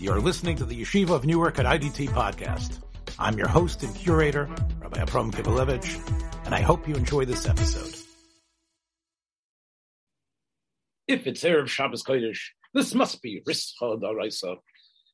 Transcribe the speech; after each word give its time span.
You're 0.00 0.20
listening 0.20 0.54
to 0.58 0.64
the 0.64 0.80
Yeshiva 0.80 1.10
of 1.10 1.26
Newark 1.26 1.58
at 1.58 1.66
IDT 1.66 2.10
podcast. 2.10 2.78
I'm 3.18 3.36
your 3.36 3.48
host 3.48 3.82
and 3.82 3.92
curator, 3.96 4.48
Rabbi 4.80 5.00
Abram 5.00 5.32
Kibalevich, 5.32 6.46
and 6.46 6.54
I 6.54 6.60
hope 6.60 6.86
you 6.86 6.94
enjoy 6.94 7.24
this 7.24 7.48
episode. 7.48 7.96
If 11.08 11.26
it's 11.26 11.42
Erev 11.42 11.66
Shabbos 11.66 12.04
Kodesh, 12.04 12.38
this 12.72 12.94
must 12.94 13.20
be 13.22 13.42
Rischa 13.48 14.00
Daraisa. 14.00 14.58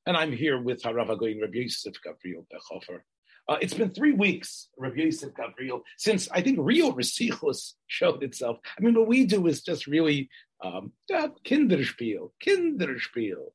And 0.05 0.19
I'm 0.19 0.33
here 0.33 0.61
with 0.61 0.83
Harav 0.83 1.09
Agoyin 1.09 1.41
Rabbi 1.41 1.61
Yosef 1.61 1.95
Gabriel 2.05 2.47
Bechhofer. 2.53 3.01
Uh, 3.49 3.57
it's 3.63 3.73
been 3.73 3.89
three 3.89 4.13
weeks, 4.13 4.69
Rabbi 4.77 5.01
Yosef 5.01 5.35
Gabriel, 5.35 5.81
since 5.97 6.29
I 6.31 6.43
think 6.43 6.59
real 6.61 6.93
Resichus 6.93 7.73
showed 7.87 8.23
itself. 8.23 8.59
I 8.79 8.83
mean, 8.83 8.95
what 8.95 9.09
we 9.09 9.25
do 9.25 9.47
is 9.47 9.63
just 9.63 9.87
really 9.87 10.29
um, 10.63 10.93
Kinderspiel, 11.11 12.33
Kinderspiel. 12.45 13.47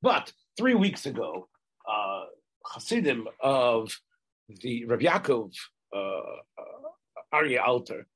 But 0.00 0.32
three 0.56 0.74
weeks 0.74 1.06
ago, 1.06 1.48
uh, 1.88 2.24
Hasidim 2.64 3.28
of 3.40 3.98
the 4.48 4.84
Rav 4.86 5.00
Yaakov 5.00 5.52
uh, 5.94 5.98
uh, 5.98 7.34
Aryeh 7.34 7.62
Alter, 7.64 8.06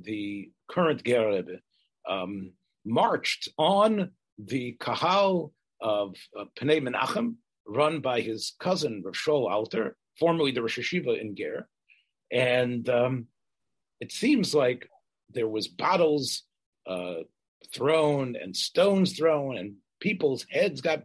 the 0.00 0.50
current 0.68 1.04
Ger 1.04 1.42
um, 2.08 2.52
marched 2.84 3.48
on 3.58 4.10
the 4.38 4.76
Kahal 4.80 5.52
of 5.80 6.16
uh, 6.38 6.44
Pnei 6.58 6.80
Menachem, 6.82 7.36
run 7.66 8.00
by 8.00 8.20
his 8.20 8.54
cousin 8.60 9.02
Rav 9.04 9.14
Shaul 9.14 9.50
Alter, 9.50 9.96
formerly 10.18 10.52
the 10.52 10.62
Rosh 10.62 10.78
Hashiva 10.78 11.20
in 11.20 11.36
Ger, 11.36 11.68
and 12.30 12.88
um, 12.88 13.26
it 14.00 14.12
seems 14.12 14.54
like 14.54 14.88
there 15.30 15.48
was 15.48 15.68
bottles 15.68 16.42
uh, 16.86 17.22
thrown 17.74 18.36
and 18.36 18.56
stones 18.56 19.16
thrown, 19.16 19.56
and 19.56 19.74
people's 20.00 20.46
heads 20.50 20.80
got 20.80 21.02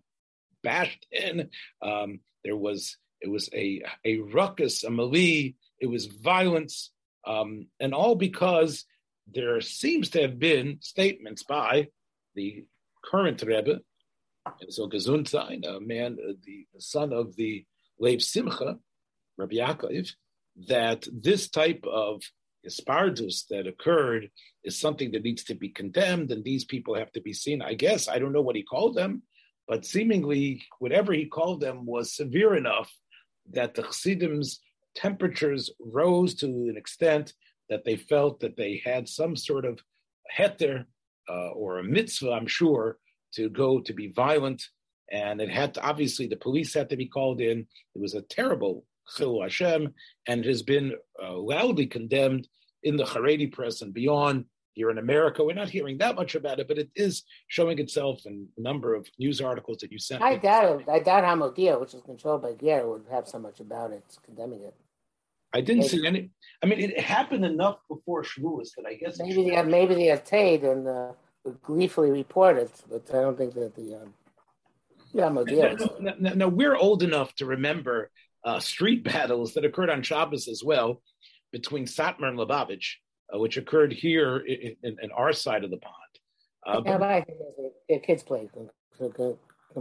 bashed 0.64 1.06
in. 1.12 1.50
Um, 1.82 2.20
there 2.44 2.58
was 2.58 2.98
it 3.22 3.30
was 3.30 3.50
a 3.54 3.84
a 4.06 4.18
ruckus, 4.20 4.84
a 4.84 4.92
melee. 4.92 5.56
It 5.80 5.88
was 5.88 6.06
violence, 6.06 6.92
um, 7.26 7.68
and 7.80 7.94
all 7.94 8.16
because 8.16 8.86
there 9.32 9.62
seems 9.62 10.10
to 10.10 10.22
have 10.22 10.40
been 10.40 10.78
statements 10.82 11.44
by 11.44 11.88
the 12.36 12.66
current 13.04 13.42
Rebbe, 13.42 13.80
so 14.70 14.90
Gesundsein, 14.90 15.66
a 15.66 15.80
man, 15.80 16.18
uh, 16.22 16.34
the 16.44 16.66
son 16.80 17.14
of 17.14 17.36
the 17.36 17.66
Lev 18.00 18.22
Simcha, 18.22 18.78
Rabbi 19.38 19.56
Yaakov, 19.56 20.10
that 20.68 21.08
this 21.12 21.50
type 21.50 21.84
of 21.90 22.22
Ispardus 22.68 23.48
that 23.50 23.68
occurred 23.68 24.30
is 24.64 24.80
something 24.80 25.12
that 25.12 25.24
needs 25.24 25.44
to 25.46 25.56
be 25.56 25.70
condemned, 25.70 26.32
and 26.32 26.44
these 26.44 26.66
people 26.66 26.96
have 26.96 27.12
to 27.14 27.22
be 27.22 27.34
seen. 27.34 27.62
I 27.62 27.74
guess 27.74 28.08
I 28.08 28.20
don't 28.20 28.34
know 28.34 28.42
what 28.42 28.56
he 28.56 28.64
called 28.64 28.96
them, 28.96 29.24
but 29.68 29.86
seemingly 29.86 30.64
whatever 30.80 31.14
he 31.14 31.26
called 31.26 31.62
them 31.62 31.86
was 31.86 32.16
severe 32.16 32.56
enough 32.56 32.92
that 33.52 33.76
the 33.76 33.84
Chassidim's 33.84 34.60
temperatures 34.96 35.72
rose 35.80 36.36
to 36.36 36.46
an 36.46 36.76
extent 36.78 37.34
that 37.70 37.84
they 37.84 37.96
felt 37.96 38.40
that 38.42 38.58
they 38.58 38.82
had 38.84 39.08
some 39.08 39.36
sort 39.36 39.66
of 39.66 39.80
heter 40.38 40.86
uh, 41.30 41.50
or 41.50 41.80
a 41.80 41.84
mitzvah, 41.84 42.32
I'm 42.32 42.48
sure, 42.48 42.98
to 43.34 43.50
go 43.50 43.80
to 43.82 43.94
be 43.94 44.08
violent. 44.08 44.64
And 45.12 45.42
it 45.42 45.50
had 45.50 45.74
to, 45.76 45.82
obviously, 45.82 46.28
the 46.28 46.36
police 46.36 46.74
had 46.74 46.90
to 46.90 46.98
be 46.98 47.08
called 47.08 47.42
in. 47.42 47.60
It 47.96 48.02
was 48.02 48.14
a 48.14 48.22
terrible 48.22 48.86
chil 49.16 49.42
Hashem, 49.42 49.94
and 50.28 50.46
has 50.46 50.64
been 50.64 50.94
uh, 51.22 51.34
loudly 51.34 51.88
condemned 51.88 52.48
in 52.84 52.96
the 52.96 53.04
Haredi 53.04 53.52
press 53.52 53.82
and 53.82 53.94
beyond. 53.94 54.46
Here 54.74 54.90
in 54.90 54.98
America, 54.98 55.44
we're 55.44 55.54
not 55.54 55.70
hearing 55.70 56.00
that 56.00 56.16
much 56.16 56.34
about 56.34 56.60
it, 56.60 56.68
but 56.68 56.80
it 56.80 56.90
is 56.96 57.24
showing 57.48 57.78
itself 57.78 58.26
in 58.26 58.48
a 58.58 58.62
number 58.62 58.96
of 58.96 59.08
news 59.20 59.40
articles 59.40 59.78
that 59.80 59.92
you 59.92 60.00
sent. 60.00 60.24
I 60.24 60.38
doubt 60.38 60.82
it. 60.82 60.90
I 60.90 61.00
doubt 61.00 61.24
Hamodia, 61.24 61.80
which 61.80 61.94
is 61.94 62.02
controlled 62.02 62.42
by 62.42 62.54
Ger, 62.54 62.88
would 62.88 63.06
have 63.12 63.28
so 63.28 63.38
much 63.38 63.60
about 63.60 63.92
it, 63.92 64.04
condemning 64.26 64.64
it. 64.64 64.74
I 65.54 65.62
didn't 65.62 65.82
maybe. 65.82 65.90
see 65.90 66.08
any. 66.08 66.30
I 66.64 66.66
mean, 66.66 66.80
it 66.80 67.00
happened 67.00 67.46
enough 67.46 67.78
before 67.88 68.24
Shavuos 68.24 68.70
that 68.76 68.88
I 68.88 68.96
guess 68.96 69.20
maybe 69.20 69.50
the 69.50 69.64
maybe 69.64 69.94
they 69.94 70.10
the 70.10 70.18
Atade 70.18 70.64
and 70.64 70.88
uh, 70.88 71.12
would 71.44 71.62
gleefully 71.62 72.10
report 72.10 72.58
it, 72.58 72.72
but 72.90 73.04
I 73.14 73.22
don't 73.22 73.38
think 73.38 73.54
that 73.54 73.76
the 73.76 73.96
um, 74.02 74.14
yeah, 75.14 75.26
Hamodia. 75.26 76.00
Now, 76.00 76.14
now, 76.20 76.34
now, 76.34 76.48
we're 76.48 76.76
old 76.76 77.04
enough 77.04 77.36
to 77.36 77.46
remember 77.46 78.10
uh, 78.44 78.60
street 78.60 79.04
battles 79.14 79.54
that 79.54 79.66
occurred 79.66 79.92
on 79.92 80.02
Shabbos 80.02 80.48
as 80.48 80.64
well 80.64 81.02
between 81.52 81.86
Satmar 81.86 82.30
and 82.30 82.40
Lubavitch 82.40 82.96
uh, 83.34 83.40
which 83.40 83.58
occurred 83.58 83.92
here 83.92 84.38
in, 84.38 84.76
in, 84.84 84.98
in, 85.02 85.12
our 85.12 85.34
side 85.34 85.64
of 85.64 85.72
the 85.72 85.78
pond. 85.78 85.96
Uh, 86.66 86.82
but 86.82 87.02
I 87.02 87.22
think 87.22 87.38
the 87.90 88.00
kids 88.00 88.24
played. 88.24 88.50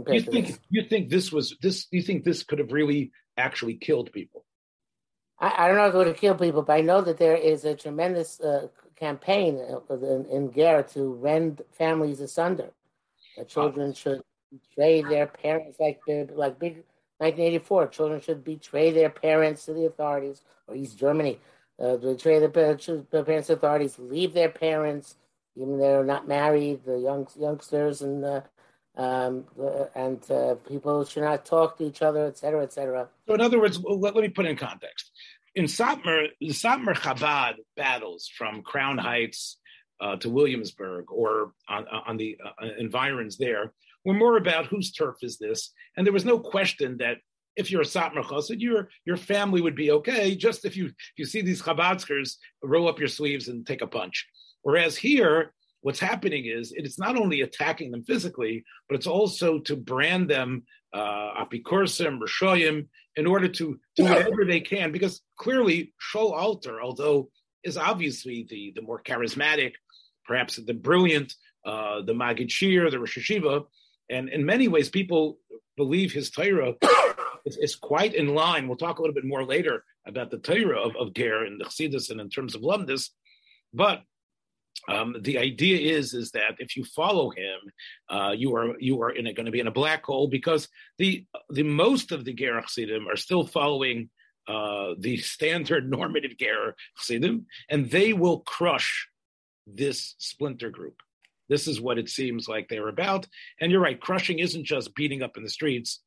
You 0.07 0.21
think 0.21 0.59
you 0.69 0.83
think 0.83 1.09
this 1.09 1.31
was 1.31 1.55
this? 1.61 1.87
You 1.91 2.01
think 2.01 2.23
this 2.23 2.43
could 2.43 2.59
have 2.59 2.71
really 2.71 3.11
actually 3.37 3.75
killed 3.75 4.11
people? 4.11 4.43
I, 5.39 5.65
I, 5.65 5.67
don't 5.67 5.77
know 5.77 5.85
if 5.85 5.93
it 5.93 5.97
would 5.97 6.07
have 6.07 6.17
killed 6.17 6.39
people, 6.39 6.63
but 6.63 6.73
I 6.73 6.81
know 6.81 7.01
that 7.01 7.17
there 7.17 7.37
is 7.37 7.63
a 7.63 7.75
tremendous 7.75 8.39
uh, 8.41 8.67
campaign 8.95 9.59
in, 9.89 10.25
in 10.31 10.51
Ger 10.51 10.83
to 10.93 11.13
rend 11.13 11.61
families 11.71 12.21
asunder. 12.21 12.71
That 13.37 13.49
children 13.49 13.91
uh, 13.91 13.93
should 13.93 14.21
betray 14.51 15.03
their 15.03 15.27
parents, 15.27 15.77
like 15.79 16.01
like 16.07 16.59
big 16.59 16.83
1984. 17.19 17.87
Children 17.87 18.19
should 18.19 18.43
betray 18.43 18.91
their 18.91 19.09
parents 19.09 19.65
to 19.65 19.73
the 19.73 19.85
authorities, 19.85 20.41
or 20.67 20.75
East 20.75 20.97
Germany 20.97 21.39
uh, 21.81 21.97
betray 21.97 22.39
the, 22.39 22.47
the 23.11 23.23
parents' 23.23 23.49
authorities, 23.49 23.97
leave 23.99 24.33
their 24.33 24.49
parents, 24.49 25.15
even 25.55 25.79
they're 25.79 26.03
not 26.03 26.27
married, 26.27 26.83
the 26.85 26.97
young 26.97 27.27
youngsters 27.37 28.01
and 28.01 28.43
um, 28.95 29.45
and 29.95 30.29
uh, 30.29 30.55
people 30.67 31.03
should 31.03 31.23
not 31.23 31.45
talk 31.45 31.77
to 31.77 31.85
each 31.85 32.01
other, 32.01 32.27
et 32.27 32.37
cetera, 32.37 32.61
et 32.61 32.71
cetera. 32.71 33.09
So, 33.27 33.33
in 33.33 33.41
other 33.41 33.59
words, 33.59 33.79
let, 33.83 34.15
let 34.15 34.21
me 34.21 34.29
put 34.29 34.45
in 34.45 34.55
context. 34.55 35.11
In 35.55 35.65
Satmar, 35.65 36.27
the 36.39 36.49
Satmar 36.49 36.95
Chabad 36.95 37.55
battles 37.75 38.29
from 38.35 38.61
Crown 38.61 38.97
Heights 38.97 39.57
uh, 39.99 40.15
to 40.17 40.29
Williamsburg 40.29 41.11
or 41.11 41.53
on, 41.67 41.87
on 41.87 42.17
the 42.17 42.37
uh, 42.45 42.67
environs 42.77 43.37
there 43.37 43.73
were 44.05 44.13
more 44.13 44.37
about 44.37 44.65
whose 44.67 44.91
turf 44.91 45.15
is 45.21 45.37
this, 45.37 45.71
and 45.95 46.05
there 46.05 46.13
was 46.13 46.25
no 46.25 46.37
question 46.37 46.97
that 46.97 47.17
if 47.55 47.71
you're 47.71 47.81
a 47.81 47.85
Satmar 47.85 48.23
Chassid, 48.23 48.59
your 48.59 48.89
your 49.05 49.17
family 49.17 49.61
would 49.61 49.75
be 49.75 49.91
okay. 49.91 50.35
Just 50.35 50.65
if 50.65 50.75
you 50.75 50.87
if 50.87 51.17
you 51.17 51.25
see 51.25 51.41
these 51.41 51.61
Chabadskers, 51.61 52.35
roll 52.63 52.87
up 52.87 52.99
your 52.99 53.07
sleeves 53.07 53.47
and 53.47 53.65
take 53.65 53.81
a 53.81 53.87
punch. 53.87 54.27
Whereas 54.61 54.95
here, 54.95 55.53
what's 55.81 55.99
happening 55.99 56.45
is 56.45 56.73
it's 56.75 56.99
not 56.99 57.17
only 57.17 57.41
attacking 57.41 57.91
them 57.91 58.03
physically, 58.03 58.63
but 58.87 58.95
it's 58.95 59.07
also 59.07 59.59
to 59.59 59.75
brand 59.75 60.29
them 60.29 60.63
uh, 60.93 61.43
apikursim, 61.43 62.19
rishoyim, 62.19 62.87
in 63.15 63.27
order 63.27 63.47
to 63.47 63.79
do 63.95 64.03
whatever 64.03 64.45
they 64.45 64.61
can. 64.61 64.91
Because 64.91 65.21
clearly, 65.37 65.93
Shaul 66.13 66.31
Alter, 66.31 66.81
although 66.81 67.29
is 67.63 67.77
obviously 67.77 68.47
the 68.49 68.73
the 68.75 68.81
more 68.81 69.01
charismatic, 69.01 69.73
perhaps 70.25 70.55
the 70.55 70.73
brilliant, 70.73 71.33
uh, 71.65 72.01
the 72.01 72.13
Magid 72.13 72.49
Shir, 72.49 72.89
the 72.89 72.99
Rosh 72.99 73.17
Hashiva, 73.17 73.65
and 74.09 74.29
in 74.29 74.45
many 74.45 74.67
ways, 74.67 74.89
people 74.89 75.37
believe 75.75 76.11
his 76.11 76.29
Torah 76.29 76.73
it's, 77.45 77.75
quite 77.75 78.13
in 78.13 78.33
line. 78.33 78.67
We'll 78.67 78.77
talk 78.77 78.99
a 78.99 79.01
little 79.01 79.13
bit 79.13 79.25
more 79.25 79.43
later 79.45 79.83
about 80.05 80.31
the 80.31 80.37
Torah 80.37 80.81
of, 80.81 80.95
of 80.95 81.13
Ger 81.13 81.43
and 81.43 81.59
the 81.59 81.65
Chassidus 81.65 82.09
and 82.09 82.21
in 82.21 82.29
terms 82.29 82.55
of 82.55 82.61
Lumdis. 82.61 83.09
But 83.73 84.03
um, 84.87 85.15
the 85.21 85.37
idea 85.37 85.95
is 85.97 86.13
is 86.13 86.31
that 86.31 86.55
if 86.59 86.75
you 86.75 86.83
follow 86.83 87.29
him, 87.29 87.59
uh, 88.09 88.33
you 88.35 88.55
are 88.55 88.79
you 88.79 89.01
are 89.01 89.13
going 89.13 89.45
to 89.45 89.51
be 89.51 89.59
in 89.59 89.67
a 89.67 89.71
black 89.71 90.03
hole 90.03 90.27
because 90.27 90.67
the 90.97 91.25
the 91.49 91.63
most 91.63 92.11
of 92.11 92.25
the 92.25 92.33
Ger 92.33 92.59
Chassidim 92.61 93.07
are 93.07 93.15
still 93.15 93.45
following 93.45 94.09
uh, 94.47 94.93
the 94.99 95.17
standard 95.17 95.89
normative 95.97 96.37
Ger 96.37 96.75
Chassidim, 96.97 97.45
and 97.69 97.89
they 97.89 98.13
will 98.13 98.39
crush 98.39 99.07
this 99.65 100.15
splinter 100.17 100.69
group. 100.69 101.01
This 101.49 101.67
is 101.67 101.79
what 101.79 101.97
it 101.97 102.09
seems 102.09 102.47
like 102.47 102.67
they're 102.67 102.87
about. 102.87 103.27
And 103.59 103.71
you're 103.71 103.81
right, 103.81 103.99
crushing 103.99 104.39
isn't 104.39 104.65
just 104.65 104.95
beating 104.95 105.21
up 105.21 105.37
in 105.37 105.43
the 105.43 105.49
streets. 105.49 106.01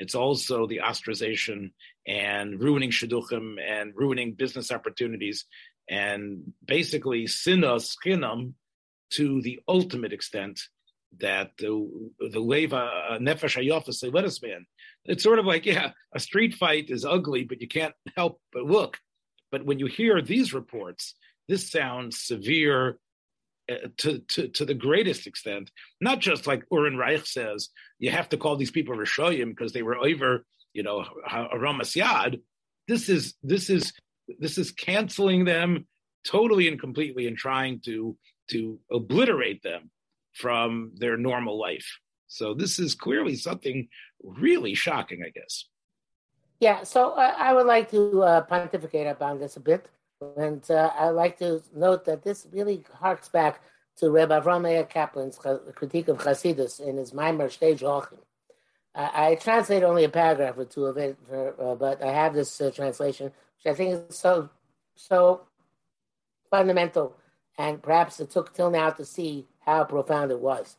It's 0.00 0.14
also 0.14 0.66
the 0.66 0.80
ostracization 0.82 1.72
and 2.06 2.58
ruining 2.58 2.90
shidduchim 2.90 3.56
and 3.60 3.92
ruining 3.94 4.32
business 4.32 4.72
opportunities 4.72 5.44
and 5.90 6.54
basically 6.64 7.24
sinas 7.26 7.94
to 9.10 9.42
the 9.42 9.60
ultimate 9.68 10.14
extent 10.14 10.58
that 11.18 11.50
the 11.58 11.70
the 12.32 12.40
leva 12.40 12.76
uh, 13.10 13.18
nefesh 13.18 13.56
hayofas 13.60 14.14
let 14.14 14.24
us 14.24 14.40
man. 14.42 14.64
It's 15.04 15.22
sort 15.22 15.38
of 15.38 15.44
like 15.44 15.66
yeah, 15.66 15.90
a 16.14 16.20
street 16.20 16.54
fight 16.54 16.86
is 16.88 17.04
ugly, 17.04 17.44
but 17.44 17.60
you 17.60 17.68
can't 17.68 17.94
help 18.16 18.40
but 18.54 18.64
look. 18.64 18.96
But 19.52 19.66
when 19.66 19.78
you 19.80 19.86
hear 19.86 20.22
these 20.22 20.54
reports, 20.54 21.14
this 21.46 21.70
sounds 21.70 22.22
severe 22.22 22.98
to, 23.98 24.18
to, 24.18 24.48
to 24.48 24.64
the 24.64 24.74
greatest 24.74 25.26
extent. 25.26 25.70
Not 26.00 26.20
just 26.20 26.46
like 26.46 26.68
Urin 26.70 26.96
Reich 26.96 27.26
says, 27.26 27.68
you 27.98 28.10
have 28.10 28.28
to 28.30 28.36
call 28.36 28.56
these 28.56 28.70
people 28.70 28.96
Rishoyim 28.96 29.50
because 29.50 29.72
they 29.72 29.82
were 29.82 29.98
over, 29.98 30.44
you 30.72 30.82
know, 30.82 31.04
Ramas 31.56 31.92
Yad. 31.92 32.40
This 32.88 33.08
is 33.08 33.34
this 33.42 33.70
is 33.70 33.92
this 34.38 34.58
is 34.58 34.72
canceling 34.72 35.44
them 35.44 35.86
totally 36.26 36.68
and 36.68 36.78
completely 36.78 37.26
and 37.26 37.36
trying 37.36 37.80
to 37.84 38.16
to 38.50 38.78
obliterate 38.90 39.62
them 39.62 39.90
from 40.34 40.92
their 40.96 41.16
normal 41.16 41.58
life. 41.58 41.98
So 42.26 42.54
this 42.54 42.78
is 42.78 42.94
clearly 42.94 43.34
something 43.34 43.88
really 44.22 44.74
shocking, 44.74 45.22
I 45.26 45.30
guess. 45.30 45.66
Yeah, 46.60 46.82
so 46.84 47.10
uh, 47.10 47.34
I 47.36 47.52
would 47.54 47.66
like 47.66 47.90
to 47.90 48.22
uh, 48.22 48.40
pontificate 48.42 49.06
upon 49.06 49.40
this 49.40 49.56
a 49.56 49.60
bit. 49.60 49.88
And 50.36 50.68
uh, 50.70 50.90
I'd 50.98 51.10
like 51.10 51.38
to 51.38 51.62
note 51.74 52.04
that 52.04 52.22
this 52.22 52.46
really 52.52 52.84
harks 52.94 53.28
back 53.28 53.62
to 53.96 54.10
Rabbi 54.10 54.38
Avram 54.38 54.62
Meir 54.62 54.84
Kaplan's 54.84 55.38
critique 55.74 56.08
of 56.08 56.18
Chasidus 56.18 56.80
in 56.80 56.96
his 56.96 57.12
Maimer 57.12 57.46
Shtei 57.46 57.80
Joachim. 57.80 58.18
I, 58.94 59.36
translate 59.36 59.82
only 59.82 60.04
a 60.04 60.08
paragraph 60.08 60.58
or 60.58 60.64
two 60.64 60.86
of 60.86 60.96
it, 60.96 61.16
for, 61.28 61.54
uh, 61.62 61.74
but 61.76 62.02
I 62.02 62.12
have 62.12 62.34
this 62.34 62.60
uh, 62.60 62.72
translation, 62.74 63.26
which 63.26 63.72
I 63.72 63.74
think 63.74 64.10
is 64.10 64.18
so 64.18 64.50
so 64.96 65.42
fundamental, 66.50 67.16
and 67.56 67.82
perhaps 67.82 68.20
it 68.20 68.30
took 68.30 68.52
till 68.52 68.70
now 68.70 68.90
to 68.90 69.04
see 69.04 69.46
how 69.60 69.84
profound 69.84 70.32
it 70.32 70.40
was. 70.40 70.76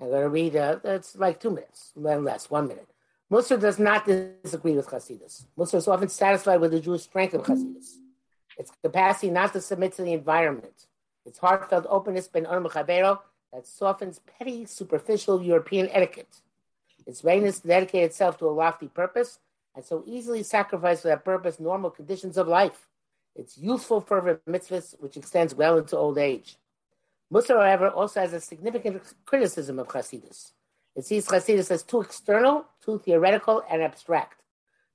I'm 0.00 0.08
going 0.08 0.22
to 0.22 0.28
read, 0.28 0.56
uh, 0.56 0.78
it's 0.84 1.16
like 1.16 1.40
two 1.40 1.50
minutes, 1.50 1.92
less, 1.96 2.50
one 2.50 2.68
minute. 2.68 2.88
Musar 3.30 3.60
does 3.60 3.78
not 3.78 4.06
disagree 4.06 4.76
with 4.76 4.88
Chasidus. 4.88 5.46
Musar 5.58 5.76
is 5.76 5.88
often 5.88 6.08
satisfied 6.08 6.60
with 6.60 6.70
the 6.70 6.80
Jewish 6.80 7.02
strength 7.02 7.34
of 7.34 7.42
Chasidus, 7.42 7.96
its 8.58 8.72
capacity 8.82 9.30
not 9.30 9.52
to 9.52 9.60
submit 9.60 9.92
to 9.94 10.02
the 10.02 10.12
environment, 10.12 10.86
its 11.24 11.38
heartfelt 11.38 11.86
openness 11.88 12.28
ben 12.28 12.44
Urm 12.44 13.18
that 13.52 13.66
softens 13.66 14.20
petty, 14.20 14.64
superficial 14.64 15.42
European 15.42 15.88
etiquette, 15.90 16.40
its 17.06 17.22
readiness 17.22 17.60
to 17.60 17.68
dedicate 17.68 18.04
itself 18.04 18.38
to 18.38 18.46
a 18.46 18.50
lofty 18.50 18.88
purpose, 18.88 19.38
and 19.74 19.84
so 19.84 20.02
easily 20.06 20.42
sacrifice 20.42 21.02
for 21.02 21.08
that 21.08 21.24
purpose 21.24 21.60
normal 21.60 21.90
conditions 21.90 22.36
of 22.36 22.48
life, 22.48 22.88
its 23.34 23.56
youthful 23.56 24.00
fervor 24.00 24.40
mitzvahs, 24.48 24.94
which 25.00 25.16
extends 25.16 25.54
well 25.54 25.78
into 25.78 25.96
old 25.96 26.18
age. 26.18 26.56
Musar, 27.32 27.56
however, 27.56 27.88
also 27.88 28.20
has 28.20 28.32
a 28.34 28.40
significant 28.40 29.02
criticism 29.24 29.78
of 29.78 29.88
Chasidus. 29.88 30.52
It 30.94 31.06
sees 31.06 31.26
Chasidus 31.26 31.70
as 31.70 31.82
too 31.82 32.02
external, 32.02 32.66
too 32.84 32.98
theoretical, 32.98 33.62
and 33.70 33.82
abstract. 33.82 34.41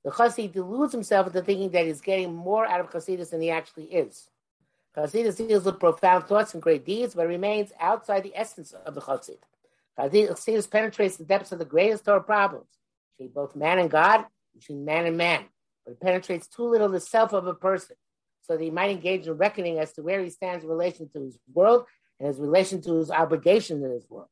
The 0.04 0.12
Chasid 0.12 0.54
deludes 0.54 0.94
himself 0.94 1.28
into 1.28 1.42
thinking 1.42 1.72
that 1.72 1.86
he's 1.86 2.02
getting 2.02 2.34
more 2.34 2.66
out 2.66 2.80
of 2.80 2.90
Chasidus 2.90 3.32
than 3.32 3.42
he 3.42 3.50
actually 3.50 3.86
is. 3.86 4.30
Chasidus 4.96 5.38
deals 5.38 5.66
with 5.66 5.80
profound 5.80 6.26
thoughts 6.26 6.54
and 6.54 6.64
great 6.64 6.86
deeds, 6.86 7.14
but 7.14 7.28
remains 7.28 7.72
outside 7.80 8.24
the 8.24 8.36
essence 8.36 8.74
of 8.74 8.96
the 8.96 9.02
Chasid. 9.02 9.38
Chasidus 10.00 10.70
penetrates 10.70 11.18
the 11.18 11.26
depths 11.26 11.52
of 11.52 11.60
the 11.60 11.66
greatest 11.66 12.06
Torah 12.06 12.24
problems, 12.24 12.68
between 13.18 13.34
both 13.34 13.56
man 13.56 13.80
and 13.80 13.90
God, 13.90 14.26
between 14.56 14.86
man 14.86 15.06
and 15.06 15.18
man, 15.18 15.46
but 15.86 15.92
it 15.92 16.00
penetrates 16.00 16.48
too 16.48 16.64
little 16.64 16.90
the 16.90 17.00
self 17.00 17.34
of 17.34 17.48
a 17.48 17.54
person, 17.54 17.96
so 18.42 18.54
that 18.56 18.64
he 18.64 18.72
might 18.72 18.92
engage 18.92 19.28
in 19.28 19.34
reckoning 19.34 19.78
as 19.80 19.94
to 19.94 20.02
where 20.02 20.24
he 20.24 20.30
stands 20.30 20.64
in 20.64 20.70
relation 20.70 21.10
to 21.10 21.20
his 21.22 21.38
world 21.54 21.86
and 22.20 22.28
his 22.28 22.40
relation 22.40 22.82
to 22.82 22.94
his 22.96 23.12
obligation 23.12 23.84
in 23.84 23.92
his 23.92 24.10
world. 24.10 24.30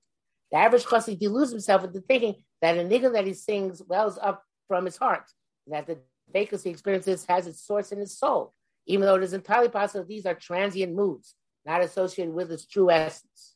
The 0.51 0.57
average 0.57 0.85
chassid 0.85 1.19
deludes 1.19 1.51
himself 1.51 1.83
into 1.83 1.99
thinking 2.01 2.35
that 2.61 2.77
a 2.77 2.81
niggun 2.81 3.13
that 3.13 3.27
he 3.27 3.33
sings 3.33 3.81
wells 3.87 4.17
up 4.21 4.43
from 4.67 4.85
his 4.85 4.97
heart, 4.97 5.25
that 5.67 5.87
the 5.87 5.99
vacancy 6.31 6.69
experiences 6.69 7.25
has 7.27 7.47
its 7.47 7.61
source 7.61 7.91
in 7.91 7.99
his 7.99 8.17
soul, 8.17 8.53
even 8.85 9.05
though 9.05 9.15
it 9.15 9.23
is 9.23 9.33
entirely 9.33 9.69
possible 9.69 10.05
these 10.05 10.25
are 10.25 10.35
transient 10.35 10.93
moods, 10.93 11.35
not 11.65 11.81
associated 11.81 12.33
with 12.33 12.51
its 12.51 12.65
true 12.65 12.91
essence. 12.91 13.55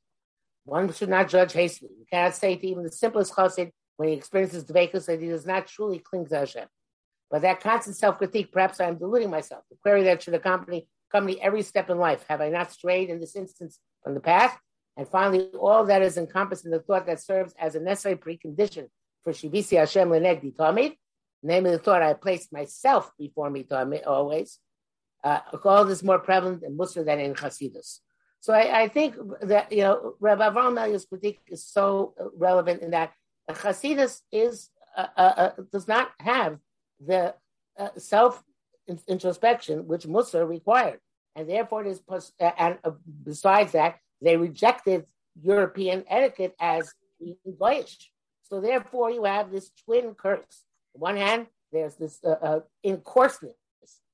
One 0.65 0.91
should 0.93 1.09
not 1.09 1.29
judge 1.29 1.53
hastily. 1.53 1.91
You 1.97 2.05
cannot 2.11 2.35
say 2.35 2.55
to 2.55 2.67
even 2.67 2.83
the 2.83 2.91
simplest 2.91 3.33
chassid 3.33 3.71
when 3.97 4.09
he 4.09 4.15
experiences 4.15 4.65
the 4.65 4.73
vacancy 4.73 5.13
that 5.13 5.21
he 5.21 5.29
does 5.29 5.45
not 5.45 5.67
truly 5.67 5.99
cling 5.99 6.27
to 6.27 6.37
Hashem. 6.37 6.67
But 7.31 7.41
that 7.43 7.59
constant 7.59 7.95
self-critique, 7.95 8.51
perhaps 8.51 8.79
I 8.79 8.85
am 8.85 8.97
deluding 8.97 9.29
myself. 9.29 9.63
The 9.69 9.77
query 9.81 10.03
that 10.03 10.23
should 10.23 10.33
accompany, 10.33 10.87
accompany 11.09 11.41
every 11.41 11.61
step 11.61 11.89
in 11.89 11.97
life. 11.97 12.25
Have 12.27 12.41
I 12.41 12.49
not 12.49 12.71
strayed 12.71 13.09
in 13.09 13.19
this 13.19 13.35
instance 13.35 13.79
from 14.03 14.13
the 14.13 14.19
path? 14.19 14.57
And 14.97 15.07
finally, 15.07 15.47
all 15.59 15.85
that 15.85 16.01
is 16.01 16.17
encompassed 16.17 16.65
in 16.65 16.71
the 16.71 16.79
thought 16.79 17.05
that 17.05 17.21
serves 17.21 17.53
as 17.59 17.75
a 17.75 17.79
necessary 17.79 18.15
precondition 18.15 18.87
for 19.23 19.31
Shivisi 19.31 19.77
Hashem 19.77 20.09
Lenegdi 20.09 20.55
Tamid, 20.55 20.95
namely 21.43 21.71
the 21.71 21.79
thought 21.79 22.01
I 22.01 22.13
placed 22.13 22.51
myself 22.51 23.11
before 23.17 23.49
me 23.49 23.65
always. 24.05 24.59
Uh, 25.23 25.39
all 25.65 25.83
this 25.83 26.03
more 26.03 26.19
prevalent 26.19 26.63
in 26.63 26.77
Muslim 26.77 27.05
than 27.05 27.19
in 27.19 27.33
Hasidus. 27.33 27.99
So 28.39 28.53
I, 28.53 28.83
I, 28.83 28.87
think 28.87 29.15
that 29.41 29.69
you 29.69 29.83
know 29.83 30.13
Rabbi 30.21 30.49
Avram 30.49 30.71
Elias 30.71 31.05
critique 31.05 31.41
is 31.47 31.65
so 31.65 32.13
relevant 32.37 32.81
in 32.81 32.91
that 32.91 33.11
Hasidus 33.49 34.21
is 34.31 34.69
uh, 34.95 35.07
uh, 35.17 35.21
uh, 35.21 35.51
does 35.73 35.89
not 35.89 36.11
have 36.19 36.57
the 37.05 37.35
uh, 37.77 37.89
self 37.97 38.41
introspection 39.07 39.87
which 39.87 40.05
Musar 40.05 40.47
required, 40.47 40.99
and 41.35 41.49
therefore 41.49 41.85
it 41.85 41.89
is 41.89 42.01
uh, 42.39 42.51
and 42.57 42.77
besides 43.23 43.73
that 43.73 43.97
they 44.21 44.37
rejected 44.37 45.05
European 45.41 46.03
etiquette 46.09 46.55
as 46.59 46.93
English. 47.45 48.11
So 48.43 48.61
therefore, 48.61 49.11
you 49.11 49.25
have 49.25 49.51
this 49.51 49.71
twin 49.85 50.15
curse. 50.15 50.63
On 50.95 51.01
one 51.01 51.17
hand, 51.17 51.47
there's 51.71 51.95
this 51.95 52.19
uh, 52.23 52.35
uh, 52.41 52.59
in 52.83 52.97
coarseness, 52.97 53.55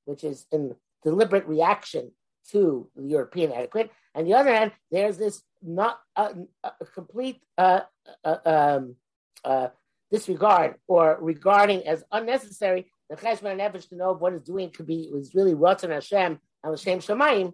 which 0.04 0.24
is 0.24 0.46
in 0.52 0.74
deliberate 1.02 1.46
reaction 1.46 2.12
to 2.50 2.88
the 2.96 3.06
European 3.08 3.52
etiquette. 3.52 3.90
And 4.14 4.26
the 4.26 4.34
other 4.34 4.54
hand, 4.54 4.72
there's 4.90 5.18
this 5.18 5.42
not 5.62 5.98
uh, 6.14 6.32
a 6.62 6.84
complete 6.94 7.42
uh, 7.58 7.80
uh, 8.24 8.36
um, 8.44 8.96
uh, 9.44 9.68
disregard 10.10 10.76
or 10.86 11.18
regarding 11.20 11.86
as 11.86 12.04
unnecessary 12.12 12.86
the 13.08 13.16
cheshbon 13.16 13.58
nefesh 13.58 13.88
to 13.88 13.96
know 13.96 14.12
what 14.12 14.32
it's 14.32 14.42
doing 14.42 14.70
could 14.70 14.86
be 14.86 15.08
was 15.12 15.34
really 15.34 15.54
rotzen 15.54 15.90
Hashem 15.90 16.38
and 16.62 16.72
Hashem 16.72 17.00
Shemaim 17.00 17.52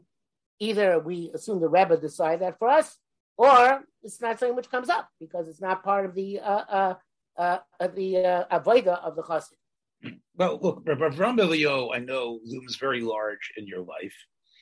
either 0.62 1.00
we 1.00 1.30
assume 1.34 1.60
the 1.60 1.69
Rebbe 1.69 1.96
decide 1.96 2.40
that 2.40 2.58
for 2.58 2.69
us, 2.69 2.96
or 3.36 3.82
it's 4.02 4.20
not 4.20 4.38
something 4.38 4.54
which 4.54 4.70
comes 4.70 4.88
up 4.88 5.08
because 5.19 5.48
it's 5.48 5.60
not 5.60 5.82
part 5.82 6.06
of 6.06 6.14
the 6.14 6.38
uh, 6.38 6.64
uh, 6.69 6.94
uh, 7.37 7.58
the 7.94 8.17
uh, 8.19 8.58
avoida 8.58 9.02
of 9.02 9.17
the 9.17 9.23
chassid. 9.23 10.19
Well, 10.37 10.58
look, 10.61 10.82
Ram 10.87 11.38
Elio, 11.38 11.93
I 11.93 11.99
know 11.99 12.40
looms 12.44 12.76
very 12.76 13.00
large 13.02 13.52
in 13.56 13.67
your 13.67 13.81
life. 13.81 14.14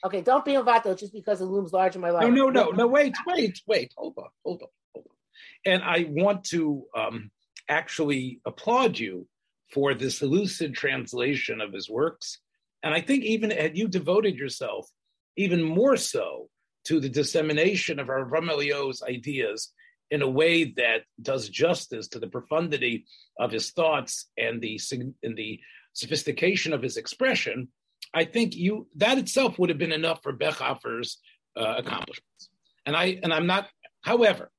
Okay, 0.05 0.21
don't 0.21 0.45
be 0.45 0.55
a 0.55 0.63
vato 0.63 0.99
just 0.99 1.13
because 1.13 1.41
it 1.41 1.47
looms 1.47 1.73
large 1.73 1.95
in 1.95 2.01
my 2.01 2.11
life. 2.11 2.23
No, 2.23 2.31
no, 2.31 2.49
no, 2.49 2.71
no. 2.71 2.87
Wait, 2.87 3.15
wait, 3.27 3.61
wait. 3.67 3.93
Hold 3.97 4.15
on, 4.19 4.29
hold 4.45 4.63
on, 4.63 4.69
hold 4.95 5.07
on. 5.09 5.73
And 5.73 5.83
I 5.83 6.07
want 6.09 6.45
to 6.47 6.85
um, 6.97 7.31
actually 7.69 8.41
applaud 8.47 8.99
you 8.99 9.27
for 9.73 9.95
this 9.95 10.23
lucid 10.23 10.75
translation 10.75 11.61
of 11.61 11.73
his 11.73 11.89
works. 11.89 12.39
And 12.83 12.95
I 12.95 13.01
think 13.01 13.25
even 13.25 13.51
had 13.51 13.77
you 13.77 13.89
devoted 13.89 14.37
yourself 14.37 14.89
even 15.37 15.63
more 15.63 15.97
so 15.97 16.49
to 16.85 16.99
the 16.99 17.09
dissemination 17.09 17.99
of 17.99 18.09
our 18.09 18.25
Ramelio's 18.25 19.03
ideas 19.03 19.73
in 20.11 20.23
a 20.23 20.29
way 20.29 20.65
that 20.77 21.03
does 21.23 21.49
justice 21.49 22.09
to 22.09 22.19
the 22.19 22.27
profundity 22.27 23.07
of 23.39 23.53
his 23.53 23.71
thoughts 23.71 24.27
and 24.37 24.61
the 24.61 24.81
and 25.23 25.37
the 25.37 25.61
sophistication 25.93 26.73
of 26.73 26.83
his 26.83 26.97
expression, 26.97 27.69
I 28.15 28.25
think 28.25 28.57
you 28.57 28.89
that 28.97 29.19
itself 29.19 29.59
would 29.59 29.71
have 29.71 29.79
been 29.79 29.93
enough 29.93 30.23
for 30.23 30.33
Bechhofer's 30.33 31.19
uh, 31.57 31.75
accomplishments. 31.79 32.49
And 32.87 32.97
I 32.97 33.21
and 33.23 33.33
I'm 33.33 33.47
not. 33.47 33.69
However, 34.03 34.51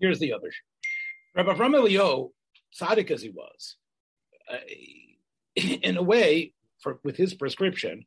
here's 0.00 0.20
the 0.20 0.32
other. 0.32 0.50
Rabbi 1.34 1.54
Ramelio, 1.54 2.30
tzaddik 2.80 3.10
as 3.10 3.22
he 3.22 3.30
was, 3.30 3.76
uh, 4.50 4.58
in 5.56 5.96
a 5.96 6.02
way, 6.02 6.52
for, 6.80 6.98
with 7.04 7.16
his 7.16 7.34
prescription, 7.34 8.04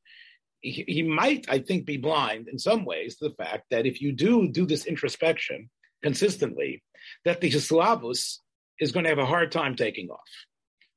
he, 0.62 0.86
he 0.88 1.04
might, 1.04 1.46
I 1.50 1.60
think, 1.60 1.86
be 1.86 1.98
blind 1.98 2.48
in 2.48 2.60
some 2.60 2.86
ways 2.86 3.18
to 3.18 3.30
the 3.30 3.36
fact 3.36 3.66
that 3.72 3.86
if 3.86 4.02
you 4.02 4.12
do 4.12 4.48
do 4.48 4.66
this 4.66 4.86
introspection 4.86 5.70
consistently, 6.04 6.84
that 7.24 7.42
the 7.42 7.50
Hislavus 7.50 8.40
is 8.80 8.92
going 8.92 9.04
to 9.04 9.10
have 9.10 9.20
a 9.20 9.26
hard 9.26 9.52
time 9.52 9.76
taking 9.76 10.10
off. 10.10 10.20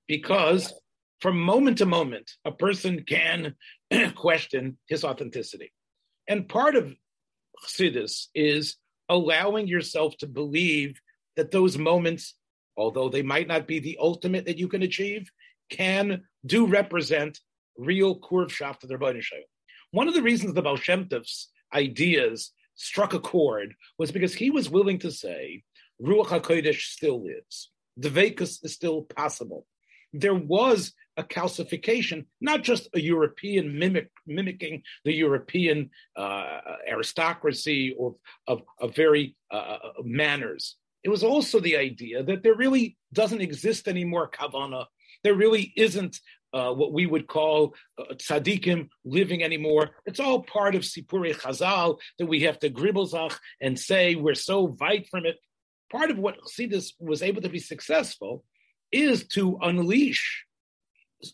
Because 0.07 0.73
from 1.21 1.39
moment 1.41 1.79
to 1.79 1.87
moment, 1.87 2.31
a 2.45 2.53
person 2.53 3.05
can 3.05 3.55
question 4.15 4.79
his 4.89 5.05
authenticity. 5.05 5.73
And 6.29 6.49
part 6.49 6.77
of 6.77 6.95
Chassidus 7.65 8.27
is 8.35 8.77
allowing 9.09 9.67
yourself 9.67 10.17
to 10.19 10.27
believe 10.27 11.01
that 11.37 11.51
those 11.51 11.79
moments, 11.79 12.35
although 12.77 13.09
they 13.09 13.23
might 13.23 13.49
not 13.49 13.67
be 13.67 13.79
the 13.79 13.99
ultimate 14.01 14.47
that 14.47 14.59
you 14.59 14.69
can 14.69 14.83
achieve, 14.83 15.31
can 15.71 16.25
do 16.45 16.67
represent 16.67 17.41
real 17.77 18.19
kurv 18.19 18.51
shaft 18.51 18.83
of 18.83 18.89
their 18.89 18.99
one 19.91 20.09
of 20.09 20.15
the 20.15 20.23
reasons 20.23 20.55
the 20.55 20.63
Baal 20.63 20.77
Shem 20.77 21.09
Tov's 21.09 21.49
ideas 21.73 22.53
struck 22.79 23.13
a 23.13 23.21
chord 23.21 23.75
was 23.99 24.11
because 24.11 24.35
he 24.35 24.51
was 24.51 24.71
willing 24.71 24.99
to 25.01 25.11
say 25.11 25.65
Ruach 26.01 26.29
HaKodesh 26.29 26.83
still 26.83 27.25
lives. 27.25 27.71
Dvekus 28.01 28.65
is 28.65 28.73
still 28.73 29.03
possible. 29.03 29.67
There 30.13 30.35
was 30.35 30.95
a 31.17 31.25
calcification, 31.25 32.27
not 32.41 32.63
just 32.63 32.89
a 32.95 33.01
European 33.01 33.79
mimic, 33.79 34.11
mimicking 34.27 34.83
the 35.05 35.13
European 35.13 35.91
uh, 36.17 36.61
aristocracy 36.89 37.95
or 37.99 38.15
of, 38.47 38.63
of 38.81 38.95
very 38.95 39.35
uh, 39.51 39.57
uh, 39.57 39.79
manners. 40.05 40.77
It 41.03 41.11
was 41.11 41.25
also 41.25 41.61
the 41.61 41.77
idea 41.77 42.23
that 42.23 42.43
there 42.43 42.55
really 42.55 42.97
doesn't 43.13 43.41
exist 43.41 43.89
anymore 43.89 44.31
kavana. 44.31 44.87
There 45.25 45.35
really 45.35 45.73
isn't 45.77 46.21
uh, 46.53 46.73
what 46.73 46.93
we 46.93 47.07
would 47.07 47.27
call 47.27 47.75
uh, 47.99 48.15
tzaddikim 48.15 48.89
living 49.05 49.43
anymore. 49.43 49.91
It's 50.07 50.21
all 50.21 50.43
part 50.43 50.75
of 50.75 50.83
Sipurei 50.83 51.35
Chazal 51.35 51.99
that 52.19 52.27
we 52.27 52.43
have 52.43 52.59
to 52.61 52.71
gribblezach 52.71 53.37
and 53.61 53.79
say 53.79 54.15
we're 54.15 54.35
so 54.35 54.67
weit 54.67 55.09
from 55.09 55.27
it. 55.27 55.37
part 55.91 56.11
of 56.11 56.19
what 56.19 56.39
Chassidus 56.41 56.93
was 56.99 57.23
able 57.23 57.43
to 57.43 57.49
be 57.49 57.59
successful 57.59 58.45
is 58.93 59.27
to 59.29 59.59
unleash 59.63 60.45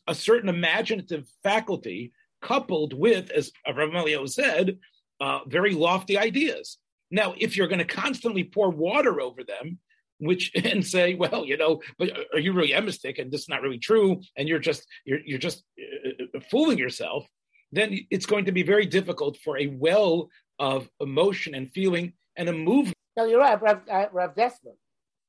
a 0.06 0.14
certain 0.14 0.48
imaginative 0.48 1.26
faculty 1.42 2.12
coupled 2.42 2.92
with, 2.92 3.30
as 3.30 3.52
Rav 3.66 4.28
said, 4.28 4.78
uh, 5.20 5.40
very 5.46 5.72
lofty 5.74 6.18
ideas. 6.18 6.78
Now, 7.10 7.34
if 7.38 7.56
you're 7.56 7.68
going 7.68 7.78
to 7.78 7.84
constantly 7.84 8.44
pour 8.44 8.70
water 8.70 9.20
over 9.20 9.44
them, 9.44 9.78
which 10.18 10.52
and 10.64 10.84
say, 10.84 11.14
well, 11.14 11.44
you 11.44 11.56
know, 11.56 11.80
but 11.98 12.10
are 12.32 12.40
you 12.40 12.52
really 12.52 12.72
emistic 12.72 13.18
and 13.18 13.30
this 13.30 13.42
is 13.42 13.48
not 13.48 13.62
really 13.62 13.78
true, 13.78 14.20
and 14.36 14.48
you're 14.48 14.58
just 14.58 14.86
you're 15.04 15.20
you're 15.24 15.38
just 15.38 15.64
uh, 15.78 16.24
uh, 16.36 16.40
fooling 16.50 16.78
yourself, 16.78 17.26
then 17.72 17.98
it's 18.10 18.26
going 18.26 18.44
to 18.44 18.52
be 18.52 18.62
very 18.62 18.86
difficult 18.86 19.36
for 19.38 19.58
a 19.58 19.66
well 19.68 20.28
of 20.58 20.88
emotion 21.00 21.54
and 21.54 21.70
feeling 21.72 22.12
and 22.36 22.48
a 22.48 22.52
movement. 22.52 22.96
No, 23.16 23.26
you're 23.26 23.40
right. 23.40 23.60
Rav, 23.60 23.82
uh, 23.90 24.06
Rav 24.12 24.34
Dessler 24.34 24.76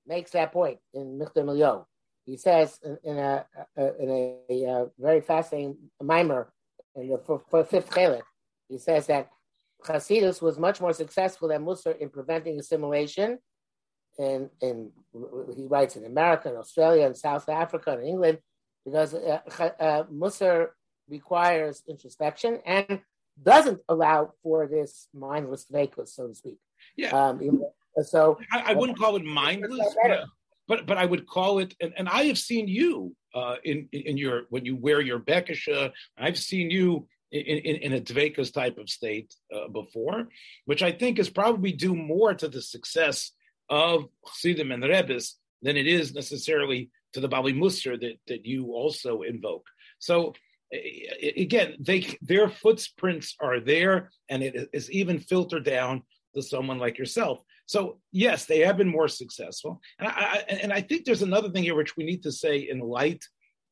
makes 0.07 0.31
that 0.31 0.51
point 0.51 0.79
in 0.93 1.19
Michtav 1.19 1.45
Me'Eliyahu. 1.45 1.85
He 2.25 2.37
says 2.37 2.79
in, 2.83 2.97
in 3.03 3.17
a, 3.17 3.45
a, 3.77 4.01
in 4.01 4.09
a, 4.49 4.63
a, 4.65 4.87
very 4.97 5.21
fascinating 5.21 5.77
mimer 6.01 6.51
in 6.95 7.09
the 7.09 7.17
for 7.17 7.63
fifth 7.63 7.91
Chelik, 7.91 8.23
he 8.67 8.79
says 8.79 9.05
that 9.07 9.29
Hasidus 9.83 10.41
was 10.41 10.57
much 10.57 10.81
more 10.81 10.93
successful 10.93 11.49
than 11.49 11.63
Musar 11.63 11.97
in 11.99 12.09
preventing 12.09 12.59
assimilation. 12.59 13.37
And, 14.17 14.49
and 14.61 14.91
he 15.55 15.65
writes 15.67 15.95
in 15.95 16.05
America, 16.05 16.49
and 16.49 16.57
Australia, 16.57 17.05
and 17.05 17.17
South 17.17 17.49
Africa, 17.49 17.91
and 17.91 18.07
England, 18.07 18.39
because 18.85 19.13
uh, 19.13 19.39
uh, 19.59 20.03
Musar 20.03 20.69
requires 21.09 21.83
introspection 21.87 22.59
and 22.65 23.01
doesn't 23.41 23.81
allow 23.89 24.31
for 24.41 24.67
this 24.67 25.07
mindless 25.13 25.65
vacuous, 25.69 26.15
so 26.15 26.27
to 26.27 26.35
speak. 26.35 26.57
Yeah. 26.95 27.09
Um, 27.09 27.63
so 28.03 28.39
I, 28.51 28.71
I 28.71 28.73
wouldn't 28.73 28.97
call 28.97 29.15
it 29.15 29.23
mindless, 29.23 29.95
but, 30.01 30.25
but, 30.67 30.85
but 30.85 30.97
I 30.97 31.05
would 31.05 31.27
call 31.27 31.59
it, 31.59 31.75
and, 31.81 31.93
and 31.97 32.09
I 32.09 32.23
have 32.25 32.37
seen 32.37 32.67
you 32.67 33.15
uh, 33.33 33.55
in 33.63 33.89
in 33.91 34.17
your 34.17 34.43
when 34.49 34.65
you 34.65 34.75
wear 34.75 35.01
your 35.01 35.19
bekisha. 35.19 35.91
I've 36.17 36.37
seen 36.37 36.69
you 36.71 37.07
in, 37.31 37.41
in, 37.41 37.75
in 37.77 37.93
a 37.93 38.01
Dvekas 38.01 38.53
type 38.53 38.77
of 38.77 38.89
state 38.89 39.33
uh, 39.53 39.67
before, 39.67 40.27
which 40.65 40.83
I 40.83 40.91
think 40.91 41.19
is 41.19 41.29
probably 41.29 41.71
due 41.71 41.95
more 41.95 42.33
to 42.33 42.47
the 42.47 42.61
success 42.61 43.31
of 43.69 44.05
Chassidim 44.25 44.71
and 44.71 44.81
the 44.81 44.89
Rebbes 44.89 45.37
than 45.61 45.77
it 45.77 45.87
is 45.87 46.13
necessarily 46.13 46.89
to 47.13 47.19
the 47.19 47.27
Bali 47.27 47.53
Musar 47.53 47.99
that, 47.99 48.17
that 48.27 48.45
you 48.45 48.73
also 48.73 49.21
invoke. 49.21 49.65
So 49.99 50.33
again, 51.35 51.75
they 51.79 52.17
their 52.21 52.49
footprints 52.49 53.35
are 53.39 53.59
there, 53.59 54.11
and 54.29 54.43
it 54.43 54.69
is 54.73 54.91
even 54.91 55.19
filtered 55.19 55.63
down 55.63 56.03
to 56.33 56.41
someone 56.41 56.79
like 56.79 56.97
yourself. 56.97 57.41
So 57.65 57.99
yes, 58.11 58.45
they 58.45 58.59
have 58.59 58.77
been 58.77 58.89
more 58.89 59.07
successful, 59.07 59.79
and 59.99 60.07
I, 60.07 60.43
and 60.49 60.73
I 60.73 60.81
think 60.81 61.05
there's 61.05 61.21
another 61.21 61.49
thing 61.49 61.63
here 61.63 61.75
which 61.75 61.97
we 61.97 62.03
need 62.03 62.23
to 62.23 62.31
say 62.31 62.57
in 62.57 62.79
light 62.79 63.23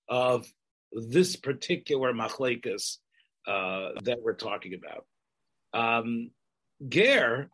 of 0.09 0.47
this 0.91 1.35
particular 1.35 2.13
machlekas 2.13 2.97
uh, 3.47 3.89
that 4.03 4.21
we're 4.21 4.33
talking 4.33 4.73
about. 4.73 5.05
Um, 5.73 6.31
Ger 6.87 7.49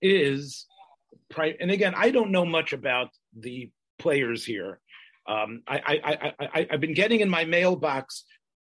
is, 0.00 0.66
and 1.36 1.70
again, 1.70 1.94
I 1.96 2.10
don't 2.10 2.30
know 2.30 2.44
much 2.44 2.72
about 2.72 3.08
the 3.38 3.70
players 3.98 4.44
here. 4.44 4.80
Um, 5.28 5.62
I, 5.66 6.34
I, 6.54 6.66
have 6.70 6.80
been 6.80 6.94
getting 6.94 7.20
in 7.20 7.28
my 7.28 7.44
mailbox 7.44 8.24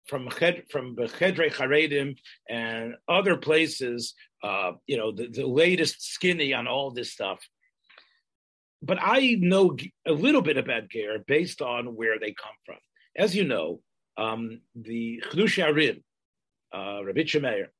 from 0.07 0.27
from 0.69 0.95
Chedre 0.95 1.53
Charedim 1.53 2.17
and 2.49 2.95
other 3.07 3.37
places, 3.37 4.13
uh, 4.43 4.73
you 4.87 4.97
know, 4.97 5.11
the, 5.11 5.27
the 5.27 5.47
latest 5.47 6.01
skinny 6.01 6.53
on 6.53 6.67
all 6.67 6.91
this 6.91 7.13
stuff. 7.13 7.39
But 8.81 8.97
I 9.01 9.37
know 9.39 9.77
a 10.07 10.11
little 10.11 10.41
bit 10.41 10.57
about 10.57 10.89
Ger 10.89 11.19
based 11.25 11.61
on 11.61 11.95
where 11.95 12.19
they 12.19 12.33
come 12.33 12.55
from. 12.65 12.77
As 13.15 13.35
you 13.35 13.43
know, 13.43 13.81
um, 14.17 14.61
the 14.75 15.21
Chdush 15.31 15.63
Arim, 15.63 16.01
uh, 16.73 17.03
Rabbi 17.03 17.25
Meir, 17.39 17.71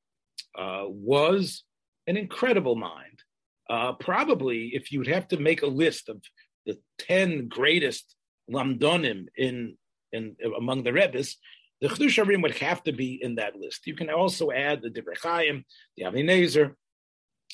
uh, 0.58 0.84
was 0.86 1.64
an 2.06 2.16
incredible 2.16 2.76
mind. 2.76 3.22
Uh, 3.70 3.92
probably, 3.92 4.60
if 4.78 4.90
you'd 4.90 5.06
have 5.16 5.28
to 5.28 5.38
make 5.48 5.62
a 5.62 5.66
list 5.84 6.08
of 6.08 6.20
the 6.66 6.76
ten 6.98 7.28
greatest 7.48 8.16
lamdonim 8.54 9.26
in 9.36 9.76
in 10.12 10.36
among 10.62 10.82
the 10.82 10.92
Rebbes, 10.92 11.36
the 11.80 11.88
Chdusharim 11.88 12.42
would 12.42 12.58
have 12.58 12.82
to 12.82 12.92
be 12.92 13.10
in 13.22 13.36
that 13.36 13.54
list. 13.54 13.86
You 13.86 13.94
can 13.94 14.10
also 14.10 14.50
add 14.50 14.82
the 14.82 14.90
Divrei 14.90 15.16
Chaim, 15.22 15.64
the 15.96 16.04
Avnei 16.04 16.24
Nezer, 16.24 16.74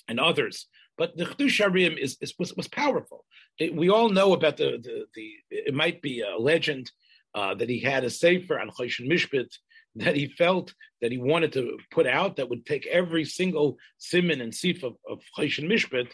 and 0.09 0.19
others. 0.19 0.67
But 0.99 1.17
the 1.19 1.27
Chdusharim 1.27 1.95
is, 2.05 2.17
is 2.23 2.33
was, 2.39 2.55
was 2.55 2.69
powerful. 2.69 3.27
It, 3.59 3.77
we 3.77 3.91
all 3.91 4.09
know 4.09 4.33
about 4.33 4.57
the, 4.57 4.69
the, 4.83 5.05
the 5.15 5.27
it 5.51 5.75
might 5.75 6.01
be 6.01 6.23
a 6.23 6.39
legend 6.39 6.91
uh, 7.35 7.55
that 7.59 7.69
he 7.69 7.81
had 7.81 8.05
a 8.05 8.11
sefer 8.11 8.59
on 8.59 8.71
Choshen 8.71 9.07
Mishpit 9.07 9.53
that 9.97 10.15
he 10.15 10.29
felt 10.29 10.75
that 11.01 11.11
he 11.11 11.19
wanted 11.19 11.53
to 11.53 11.79
put 11.91 12.07
out 12.07 12.37
that 12.37 12.49
would 12.49 12.67
take 12.67 12.87
every 12.87 13.25
single 13.25 13.79
simon 13.99 14.41
and 14.41 14.55
sif 14.55 14.83
of, 14.83 14.95
of 15.09 15.21
Choshen 15.37 15.69
Mishpit, 15.71 16.09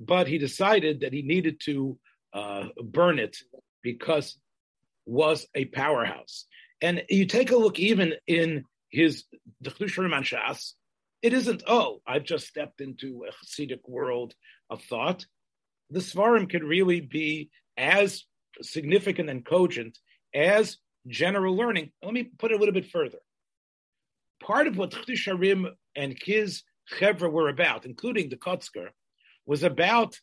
but 0.00 0.26
he 0.26 0.38
decided 0.38 1.00
that 1.00 1.12
he 1.12 1.22
needed 1.22 1.60
to 1.64 1.98
uh, 2.32 2.68
burn 2.82 3.18
it 3.18 3.36
because 3.82 4.38
was 5.06 5.46
a 5.54 5.66
powerhouse. 5.66 6.46
And 6.80 7.02
you 7.08 7.26
take 7.26 7.50
a 7.50 7.56
look 7.56 7.78
even 7.78 8.14
in 8.26 8.64
his 8.88 9.24
Dechdushar 9.62 10.08
Manshas, 10.08 10.72
it 11.22 11.32
isn't, 11.32 11.62
oh, 11.66 12.00
I've 12.06 12.24
just 12.24 12.46
stepped 12.46 12.80
into 12.80 13.24
a 13.28 13.32
Hasidic 13.32 13.80
world 13.88 14.34
of 14.70 14.82
thought. 14.82 15.26
The 15.90 16.00
Svarim 16.00 16.50
could 16.50 16.64
really 16.64 17.00
be 17.00 17.50
as 17.76 18.24
significant 18.62 19.30
and 19.30 19.44
cogent 19.44 19.98
as 20.34 20.78
general 21.06 21.56
learning. 21.56 21.92
Let 22.02 22.14
me 22.14 22.24
put 22.24 22.52
it 22.52 22.54
a 22.54 22.58
little 22.58 22.74
bit 22.74 22.90
further 22.90 23.18
part 24.44 24.66
of 24.66 24.76
what 24.76 24.90
Chtisharim 24.90 25.70
and 25.96 26.16
his 26.22 26.62
chevra 26.92 27.30
were 27.30 27.48
about, 27.48 27.86
including 27.86 28.28
the 28.28 28.36
Kotzker, 28.36 28.88
was 29.46 29.62
about 29.62 30.18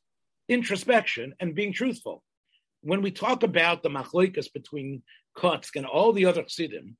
introspection 0.47 1.33
and 1.39 1.55
being 1.55 1.73
truthful. 1.73 2.23
When 2.81 3.01
we 3.01 3.11
talk 3.11 3.43
about 3.43 3.83
the 3.83 3.89
machloikas 3.89 4.53
between 4.53 5.03
Kotzk 5.37 5.75
and 5.75 5.85
all 5.85 6.13
the 6.13 6.25
other 6.25 6.43
chassidim, 6.43 6.97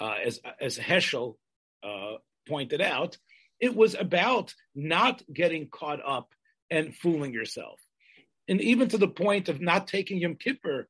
uh, 0.00 0.16
as 0.24 0.40
as 0.60 0.78
Heschel 0.78 1.36
uh, 1.82 2.14
pointed 2.48 2.80
out, 2.80 3.18
it 3.58 3.74
was 3.74 3.94
about 3.94 4.54
not 4.74 5.22
getting 5.32 5.68
caught 5.68 6.00
up 6.04 6.32
and 6.70 6.94
fooling 6.94 7.32
yourself, 7.32 7.80
and 8.48 8.60
even 8.60 8.88
to 8.88 8.98
the 8.98 9.08
point 9.08 9.48
of 9.48 9.60
not 9.60 9.88
taking 9.88 10.18
Yom 10.18 10.36
Kippur 10.36 10.88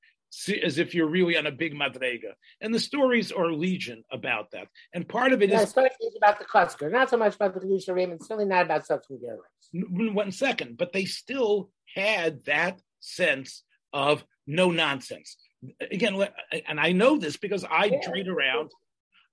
as 0.62 0.78
if 0.78 0.94
you're 0.94 1.08
really 1.08 1.36
on 1.36 1.46
a 1.46 1.50
big 1.50 1.74
madrega. 1.74 2.32
And 2.60 2.74
the 2.74 2.80
stories 2.80 3.32
are 3.32 3.52
legion 3.52 4.04
about 4.10 4.52
that. 4.52 4.68
And 4.94 5.08
part 5.08 5.32
of 5.32 5.42
it 5.42 5.50
yeah, 5.50 5.56
is 5.56 5.64
especially 5.64 6.08
about 6.16 6.38
the 6.38 6.44
Kotzker, 6.44 6.90
not 6.90 7.10
so 7.10 7.16
much 7.16 7.34
about 7.34 7.54
the 7.54 7.60
Kedusha 7.60 7.94
Raymond, 7.94 8.20
certainly 8.22 8.44
not 8.44 8.66
about 8.66 8.86
subsequent 8.86 9.22
generations. 9.22 10.14
One 10.14 10.32
second, 10.32 10.76
but 10.78 10.92
they 10.92 11.04
still 11.04 11.70
had 11.94 12.44
that 12.44 12.80
sense 13.00 13.62
of 13.92 14.24
no 14.46 14.70
nonsense. 14.70 15.36
Again, 15.80 16.26
and 16.66 16.80
I 16.80 16.92
know 16.92 17.18
this 17.18 17.36
because 17.36 17.64
I 17.64 17.86
yeah. 17.86 18.00
drayed 18.08 18.28
around. 18.28 18.70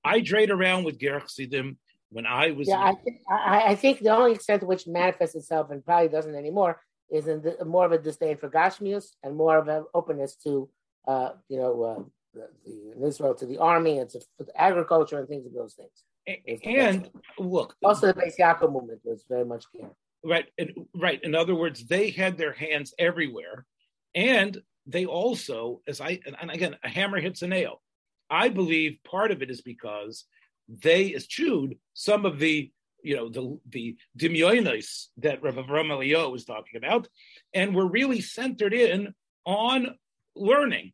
I 0.04 0.20
drayed 0.20 0.52
around 0.52 0.84
with 0.84 1.00
Gerach 1.00 1.28
Sidim 1.28 1.78
when 2.10 2.26
I 2.26 2.52
was. 2.52 2.68
Yeah, 2.68 2.80
I 2.80 2.94
think, 2.94 3.18
I, 3.30 3.62
I 3.68 3.76
think 3.76 4.00
the 4.00 4.16
only 4.16 4.34
extent 4.34 4.62
to 4.62 4.68
which 4.68 4.88
manifests 4.88 5.36
itself, 5.36 5.72
and 5.72 5.84
probably 5.86 6.10
doesn't 6.10 6.36
anymore, 6.36 6.82
is 7.10 7.28
in 7.28 7.42
the, 7.42 7.64
more 7.66 7.86
of 7.86 7.92
a 7.92 7.98
disdain 7.98 8.38
for 8.38 8.50
Gashmius 8.50 9.16
and 9.24 9.36
more 9.36 9.58
of 9.58 9.68
an 9.68 9.86
openness 9.94 10.36
to 10.44 10.70
uh, 11.08 11.30
you 11.50 11.58
know, 11.58 11.84
uh, 11.84 12.04
the, 12.34 12.50
the, 12.66 12.92
in 12.98 13.04
Israel 13.04 13.34
to 13.36 13.46
the 13.46 13.58
army 13.58 14.00
and 14.00 14.10
to 14.10 14.20
agriculture 14.56 15.20
and 15.20 15.28
things 15.28 15.46
of 15.46 15.54
those 15.54 15.74
things. 15.74 16.04
And, 16.28 16.76
and 16.78 17.10
look, 17.40 17.76
also 17.84 18.08
the 18.08 18.14
Beis 18.14 18.38
Yaakov 18.38 18.72
movement 18.74 19.00
was 19.06 19.24
very 19.30 19.46
much 19.46 19.64
care. 19.72 19.90
Right, 20.26 20.46
right. 20.94 21.24
In 21.24 21.36
other 21.36 21.56
words, 21.56 21.86
they 21.86 22.10
had 22.10 22.38
their 22.38 22.52
hands 22.52 22.94
everywhere, 23.00 23.66
and 24.14 24.58
they 24.86 25.06
also, 25.06 25.82
as 25.88 26.02
I 26.02 26.20
and 26.26 26.52
again, 26.52 26.76
a 26.84 26.90
hammer 26.90 27.22
hits 27.22 27.44
a 27.44 27.48
nail. 27.48 27.82
I 28.30 28.50
believe 28.50 29.00
part 29.10 29.32
of 29.32 29.42
it 29.42 29.50
is 29.50 29.62
because 29.62 30.26
they 30.68 31.14
eschewed 31.16 31.78
some 31.94 32.26
of 32.26 32.40
the 32.40 32.70
you 33.04 33.16
know 33.16 33.30
the 33.30 33.58
the 33.70 33.96
dimyonis 34.18 35.06
that 35.18 35.42
Rav 35.42 35.56
Avram 35.56 36.32
was 36.32 36.44
talking 36.44 36.76
about, 36.76 37.08
and 37.54 37.74
were 37.74 37.88
really 37.88 38.20
centered 38.20 38.74
in 38.74 39.14
on 39.46 39.96
learning 40.36 40.92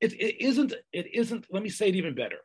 it, 0.00 0.12
it 0.12 0.44
isn't. 0.44 0.74
It 0.92 1.06
isn't. 1.14 1.46
Let 1.50 1.62
me 1.62 1.68
say 1.68 1.88
it 1.88 1.96
even 1.96 2.14
better. 2.14 2.38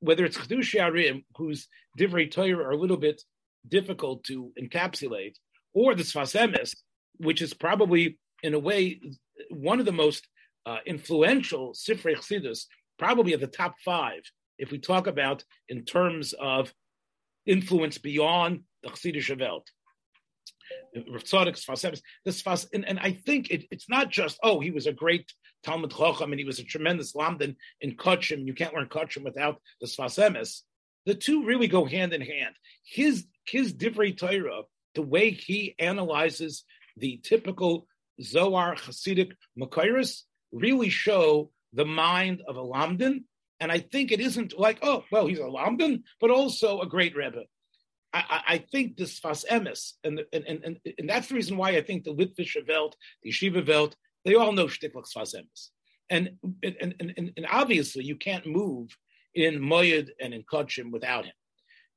Whether 0.00 0.24
it's 0.24 0.38
Chedush 0.38 0.78
Arim, 0.78 1.24
whose 1.36 1.68
divrei 1.98 2.30
Torah 2.30 2.64
are 2.64 2.70
a 2.70 2.76
little 2.76 2.96
bit 2.96 3.22
difficult 3.68 4.24
to 4.24 4.52
encapsulate, 4.60 5.34
or 5.74 5.94
the 5.94 6.02
Sfas 6.02 6.34
Emes, 6.38 6.74
which 7.18 7.42
is 7.42 7.54
probably 7.54 8.18
in 8.42 8.54
a 8.54 8.58
way 8.58 9.00
one 9.50 9.80
of 9.80 9.86
the 9.86 9.92
most 9.92 10.26
uh, 10.66 10.78
influential 10.86 11.72
Sifrei 11.72 12.16
Chassidus, 12.16 12.64
probably 12.98 13.32
at 13.34 13.40
the 13.40 13.46
top 13.46 13.74
five, 13.84 14.20
if 14.58 14.70
we 14.70 14.78
talk 14.78 15.06
about 15.06 15.44
in 15.68 15.84
terms 15.84 16.34
of 16.34 16.72
influence 17.46 17.98
beyond 17.98 18.62
the 18.82 18.90
Chassidish 18.90 19.38
Welt. 19.38 19.70
Tzadik 20.96 21.56
Sfas 21.56 22.00
Sfas, 22.26 22.66
and, 22.72 22.86
and 22.86 22.98
I 22.98 23.12
think 23.12 23.50
it, 23.50 23.64
it's 23.70 23.88
not 23.88 24.10
just 24.10 24.38
oh 24.42 24.60
he 24.60 24.70
was 24.70 24.86
a 24.86 24.92
great 24.92 25.32
Talmud 25.62 25.92
Chacham 25.92 26.32
and 26.32 26.38
he 26.38 26.44
was 26.44 26.58
a 26.58 26.64
tremendous 26.64 27.12
lamdan 27.14 27.56
in 27.80 27.96
Kachim. 27.96 28.46
You 28.46 28.54
can't 28.54 28.74
learn 28.74 28.88
Kachim 28.88 29.24
without 29.24 29.60
the 29.80 29.86
Sfas 29.86 30.18
Emes. 30.18 30.62
The 31.06 31.14
two 31.14 31.44
really 31.44 31.68
go 31.68 31.84
hand 31.84 32.12
in 32.12 32.20
hand. 32.20 32.54
His 32.84 33.26
his 33.46 33.72
divrei 33.74 34.16
Torah, 34.16 34.62
the 34.94 35.02
way 35.02 35.30
he 35.30 35.74
analyzes 35.78 36.64
the 36.96 37.20
typical 37.22 37.86
Zohar 38.22 38.74
Hasidic 38.76 39.32
Makairis, 39.58 40.22
really 40.52 40.90
show 40.90 41.50
the 41.72 41.84
mind 41.84 42.42
of 42.46 42.56
a 42.56 42.62
lamdan. 42.62 43.24
And 43.60 43.70
I 43.70 43.78
think 43.78 44.10
it 44.10 44.20
isn't 44.20 44.58
like, 44.58 44.78
oh, 44.82 45.04
well, 45.12 45.26
he's 45.26 45.38
a 45.38 45.42
lamdan, 45.42 46.02
but 46.20 46.30
also 46.30 46.80
a 46.80 46.86
great 46.86 47.14
rebbe. 47.14 47.44
I, 48.12 48.42
I, 48.48 48.58
think 48.58 48.96
this 48.96 49.20
Sfas 49.20 49.46
Emes, 49.46 49.92
and, 50.02 50.20
and, 50.32 50.44
and, 50.44 50.80
and 50.98 51.08
that's 51.08 51.28
the 51.28 51.36
reason 51.36 51.56
why 51.56 51.70
I 51.70 51.80
think 51.80 52.04
the 52.04 52.14
Litvische 52.14 52.66
Welt, 52.66 52.96
the 53.22 53.30
Yeshiva 53.30 53.66
Welt, 53.66 53.94
they 54.24 54.34
all 54.34 54.52
know 54.52 54.66
Shtiklik 54.66 55.06
Sfas 55.16 55.34
Emes. 55.34 55.68
And, 56.10 56.30
and, 56.64 56.94
and, 56.98 57.32
and, 57.36 57.46
obviously, 57.48 58.04
you 58.04 58.16
can't 58.16 58.44
move 58.44 58.96
in 59.34 59.60
Moyed 59.60 60.10
and 60.20 60.34
in 60.34 60.42
Kodshim 60.42 60.90
without 60.90 61.24
him. 61.24 61.34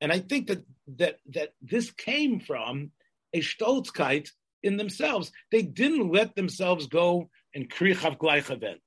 And 0.01 0.11
I 0.11 0.19
think 0.19 0.47
that, 0.47 0.63
that, 0.97 1.17
that 1.31 1.53
this 1.61 1.89
came 1.91 2.39
from 2.39 2.91
a 3.33 3.41
Stolzkeit 3.41 4.29
in 4.61 4.77
themselves. 4.77 5.31
They 5.51 5.63
didn't 5.63 6.11
let 6.11 6.35
themselves 6.35 6.85
go 6.87 7.31
and 7.55 7.69
Krichav 7.69 8.17
Gleich 8.17 8.51
event. 8.51 8.81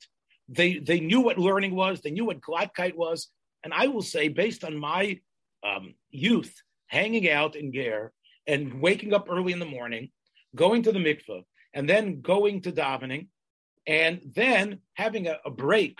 They, 0.48 0.78
they 0.78 1.00
knew 1.00 1.20
what 1.20 1.38
learning 1.38 1.74
was, 1.74 2.00
they 2.00 2.12
knew 2.12 2.26
what 2.26 2.40
Gladkeit 2.40 2.94
was. 2.94 3.28
And 3.64 3.74
I 3.74 3.88
will 3.88 4.02
say, 4.02 4.28
based 4.28 4.62
on 4.62 4.76
my 4.76 5.18
um, 5.66 5.94
youth, 6.10 6.54
hanging 6.86 7.28
out 7.30 7.56
in 7.56 7.72
Ger 7.72 8.12
and 8.46 8.80
waking 8.80 9.12
up 9.12 9.26
early 9.28 9.52
in 9.52 9.58
the 9.58 9.66
morning, 9.66 10.10
going 10.54 10.82
to 10.84 10.92
the 10.92 10.98
mikveh, 10.98 11.42
and 11.74 11.88
then 11.88 12.20
going 12.20 12.62
to 12.62 12.72
davening, 12.72 13.28
and 13.86 14.20
then 14.34 14.80
having 14.94 15.26
a, 15.26 15.38
a 15.44 15.50
break 15.50 15.98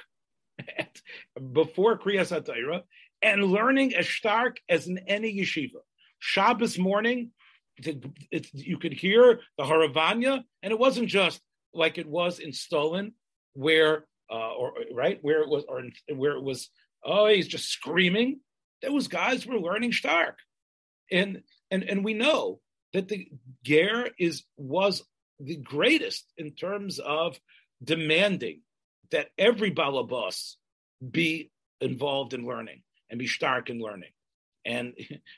at, 0.79 1.01
before 1.53 1.99
Kriyas 1.99 2.35
HaTorah, 2.35 2.83
and 3.23 3.45
learning 3.45 3.95
as 3.95 4.09
stark 4.09 4.59
as 4.69 4.87
in 4.87 4.99
any 5.07 5.41
yeshiva. 5.41 5.81
Shabbos 6.19 6.79
morning, 6.79 7.33
it, 7.79 8.47
you 8.53 8.79
could 8.79 8.93
hear 8.93 9.41
the 9.59 9.65
Haravanya, 9.65 10.43
and 10.63 10.73
it 10.73 10.79
wasn't 10.79 11.09
just 11.09 11.41
like 11.75 11.99
it 11.99 12.07
was 12.07 12.39
in 12.39 12.51
Stolin, 12.51 13.13
where 13.55 14.07
uh, 14.31 14.55
or 14.55 14.73
right 14.93 15.19
where 15.23 15.43
it 15.43 15.49
was, 15.49 15.65
or 15.69 15.83
where 16.15 16.33
it 16.33 16.43
was. 16.43 16.71
Oh, 17.05 17.27
he's 17.27 17.47
just 17.47 17.69
screaming. 17.69 18.41
Those 18.83 19.09
guys 19.09 19.47
were 19.47 19.61
learning 19.61 19.93
stark 19.93 20.39
and 21.11 21.43
and 21.71 21.83
and 21.85 22.05
we 22.05 22.15
know 22.15 22.61
that 22.93 23.09
the 23.09 23.29
Ger 23.63 24.11
is 24.19 24.45
was 24.57 25.03
the 25.41 25.57
greatest 25.57 26.25
in 26.37 26.53
terms 26.53 26.99
of 26.99 27.39
demanding 27.83 28.63
that 29.11 29.29
every 29.39 29.71
balabas 29.71 30.55
be 31.09 31.51
involved 31.81 32.33
in 32.35 32.47
learning 32.47 32.83
and 33.11 33.19
be 33.19 33.27
stark 33.27 33.71
in 33.71 33.81
learning. 33.81 34.11
And 34.65 34.95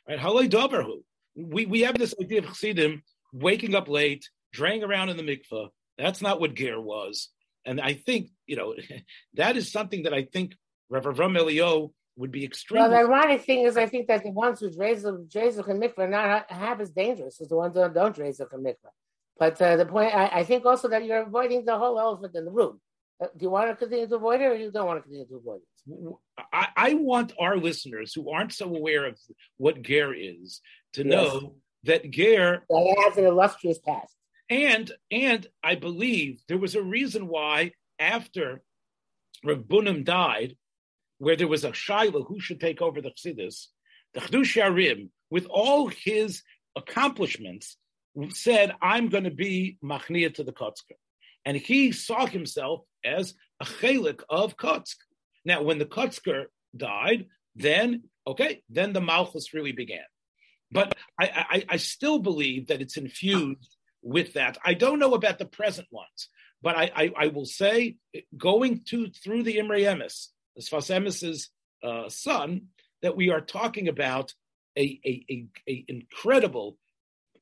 right, 0.08 0.18
halay 0.18 0.48
davarhu. 0.48 1.02
We 1.36 1.66
we 1.66 1.80
have 1.82 1.98
this 1.98 2.14
idea 2.20 2.40
of 2.40 2.46
chassidim 2.46 3.02
waking 3.32 3.74
up 3.74 3.88
late, 3.88 4.28
draying 4.52 4.82
around 4.82 5.10
in 5.10 5.16
the 5.16 5.22
mikveh. 5.22 5.68
That's 5.96 6.22
not 6.22 6.40
what 6.40 6.54
Ger 6.54 6.80
was. 6.80 7.28
And 7.64 7.80
I 7.80 7.94
think 7.94 8.30
you 8.46 8.56
know 8.56 8.74
that 9.34 9.56
is 9.56 9.70
something 9.70 10.04
that 10.04 10.14
I 10.14 10.24
think 10.24 10.54
Avram 10.92 11.36
Elio 11.36 11.92
would 12.18 12.32
be 12.32 12.44
extremely. 12.44 12.88
Well, 12.88 12.90
the 12.90 12.98
ironic 12.98 13.42
thing 13.42 13.60
is, 13.60 13.76
I 13.76 13.86
think 13.86 14.08
that 14.08 14.24
the 14.24 14.30
ones 14.30 14.60
who 14.60 14.70
raise 14.76 15.02
the 15.02 15.12
Jezuk 15.12 15.68
and 15.68 15.80
mikvah 15.80 16.00
are 16.00 16.08
not 16.08 16.50
half 16.50 16.80
as 16.80 16.90
dangerous 16.90 17.40
as 17.40 17.48
the 17.48 17.56
ones 17.56 17.74
that 17.74 17.94
don't 17.94 18.18
raise 18.18 18.38
the 18.38 18.46
mikvah. 18.46 18.92
But 19.38 19.62
uh, 19.62 19.76
the 19.76 19.86
point, 19.86 20.14
I, 20.14 20.26
I, 20.40 20.44
think 20.44 20.66
also 20.66 20.88
that 20.88 21.04
you're 21.04 21.22
avoiding 21.22 21.64
the 21.64 21.78
whole 21.78 21.98
elephant 21.98 22.34
in 22.34 22.44
the 22.44 22.50
room. 22.50 22.80
Uh, 23.22 23.26
do 23.36 23.44
you 23.44 23.50
want 23.50 23.70
to 23.70 23.76
continue 23.76 24.08
to 24.08 24.16
avoid 24.16 24.40
it, 24.40 24.46
or 24.46 24.56
you 24.56 24.72
don't 24.72 24.86
want 24.86 24.98
to 24.98 25.02
continue 25.02 25.26
to 25.26 25.36
avoid 25.36 25.60
it? 25.60 26.14
I, 26.52 26.66
I 26.76 26.94
want 26.94 27.32
our 27.38 27.56
listeners 27.56 28.12
who 28.12 28.30
aren't 28.30 28.52
so 28.52 28.66
aware 28.74 29.06
of 29.06 29.16
what 29.56 29.82
Ger 29.82 30.12
is 30.12 30.60
to 30.94 31.06
yes. 31.06 31.12
know 31.12 31.54
that 31.84 32.02
that 32.02 32.96
has 33.06 33.16
an 33.16 33.24
illustrious 33.24 33.78
past. 33.78 34.14
And 34.50 34.90
and 35.10 35.46
I 35.62 35.76
believe 35.76 36.40
there 36.48 36.58
was 36.58 36.74
a 36.74 36.82
reason 36.82 37.28
why 37.28 37.72
after 37.98 38.60
Rav 39.44 39.68
died, 40.04 40.56
where 41.18 41.36
there 41.36 41.48
was 41.48 41.64
a 41.64 41.72
Shiloh 41.72 42.24
who 42.24 42.40
should 42.40 42.60
take 42.60 42.80
over 42.80 43.00
the 43.00 43.10
Chassidus, 43.10 43.66
the 44.14 44.20
Chdush 44.20 44.56
Yarim, 44.56 45.10
with 45.30 45.46
all 45.46 45.88
his 45.88 46.42
accomplishments, 46.76 47.76
said, 48.30 48.74
I'm 48.80 49.08
going 49.08 49.24
to 49.24 49.30
be 49.30 49.78
Machnia 49.84 50.34
to 50.34 50.44
the 50.44 50.52
Kotzker. 50.52 50.96
And 51.44 51.56
he 51.56 51.92
saw 51.92 52.26
himself 52.26 52.80
as 53.04 53.34
a 53.60 53.64
chelik 53.64 54.22
of 54.28 54.56
Kotzk. 54.56 54.96
Now, 55.44 55.62
when 55.62 55.78
the 55.78 55.86
Kotzker 55.86 56.46
died, 56.76 57.26
then, 57.54 58.04
okay, 58.26 58.62
then 58.68 58.92
the 58.92 59.00
Malchus 59.00 59.54
really 59.54 59.72
began. 59.72 60.04
But 60.70 60.94
I, 61.18 61.46
I, 61.50 61.64
I 61.70 61.76
still 61.76 62.18
believe 62.18 62.68
that 62.68 62.82
it's 62.82 62.96
infused 62.96 63.76
with 64.02 64.34
that. 64.34 64.58
I 64.64 64.74
don't 64.74 64.98
know 64.98 65.14
about 65.14 65.38
the 65.38 65.46
present 65.46 65.88
ones, 65.90 66.28
but 66.62 66.76
I, 66.76 66.90
I, 66.94 67.12
I 67.16 67.26
will 67.28 67.46
say, 67.46 67.96
going 68.36 68.82
to 68.88 69.08
through 69.10 69.44
the 69.44 69.58
Imre 69.58 69.80
Emes, 69.80 70.28
Sfas 70.62 70.90
Emes's 70.90 71.50
uh, 71.82 72.08
son, 72.08 72.66
that 73.02 73.16
we 73.16 73.30
are 73.30 73.40
talking 73.40 73.88
about 73.88 74.34
a, 74.76 75.00
a, 75.04 75.24
a, 75.30 75.46
a, 75.68 75.84
incredible, 75.88 76.76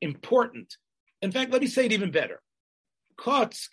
important. 0.01 0.77
In 1.23 1.33
fact, 1.33 1.51
let 1.51 1.63
me 1.63 1.67
say 1.67 1.87
it 1.87 1.93
even 1.93 2.11
better. 2.11 2.41
Kotsk, 3.19 3.69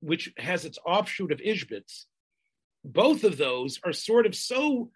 which 0.00 0.32
has 0.36 0.64
its 0.64 0.78
offshoot 0.84 1.32
of 1.32 1.38
Ishbitz, 1.38 2.04
both 2.84 3.24
of 3.24 3.36
those 3.36 3.78
are 3.84 3.92
sort 3.92 4.26
of 4.26 4.34
so 4.34 4.90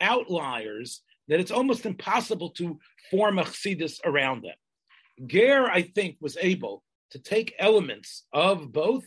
outliers 0.00 1.02
that 1.28 1.40
it's 1.40 1.50
almost 1.50 1.86
impossible 1.86 2.50
to 2.50 2.78
form 3.10 3.38
a 3.38 3.44
chassidus 3.44 4.00
around 4.04 4.42
them. 4.42 5.26
Ger, 5.26 5.70
I 5.70 5.82
think, 5.82 6.16
was 6.20 6.36
able 6.40 6.82
to 7.12 7.18
take 7.18 7.54
elements 7.58 8.24
of 8.32 8.72
both 8.72 9.04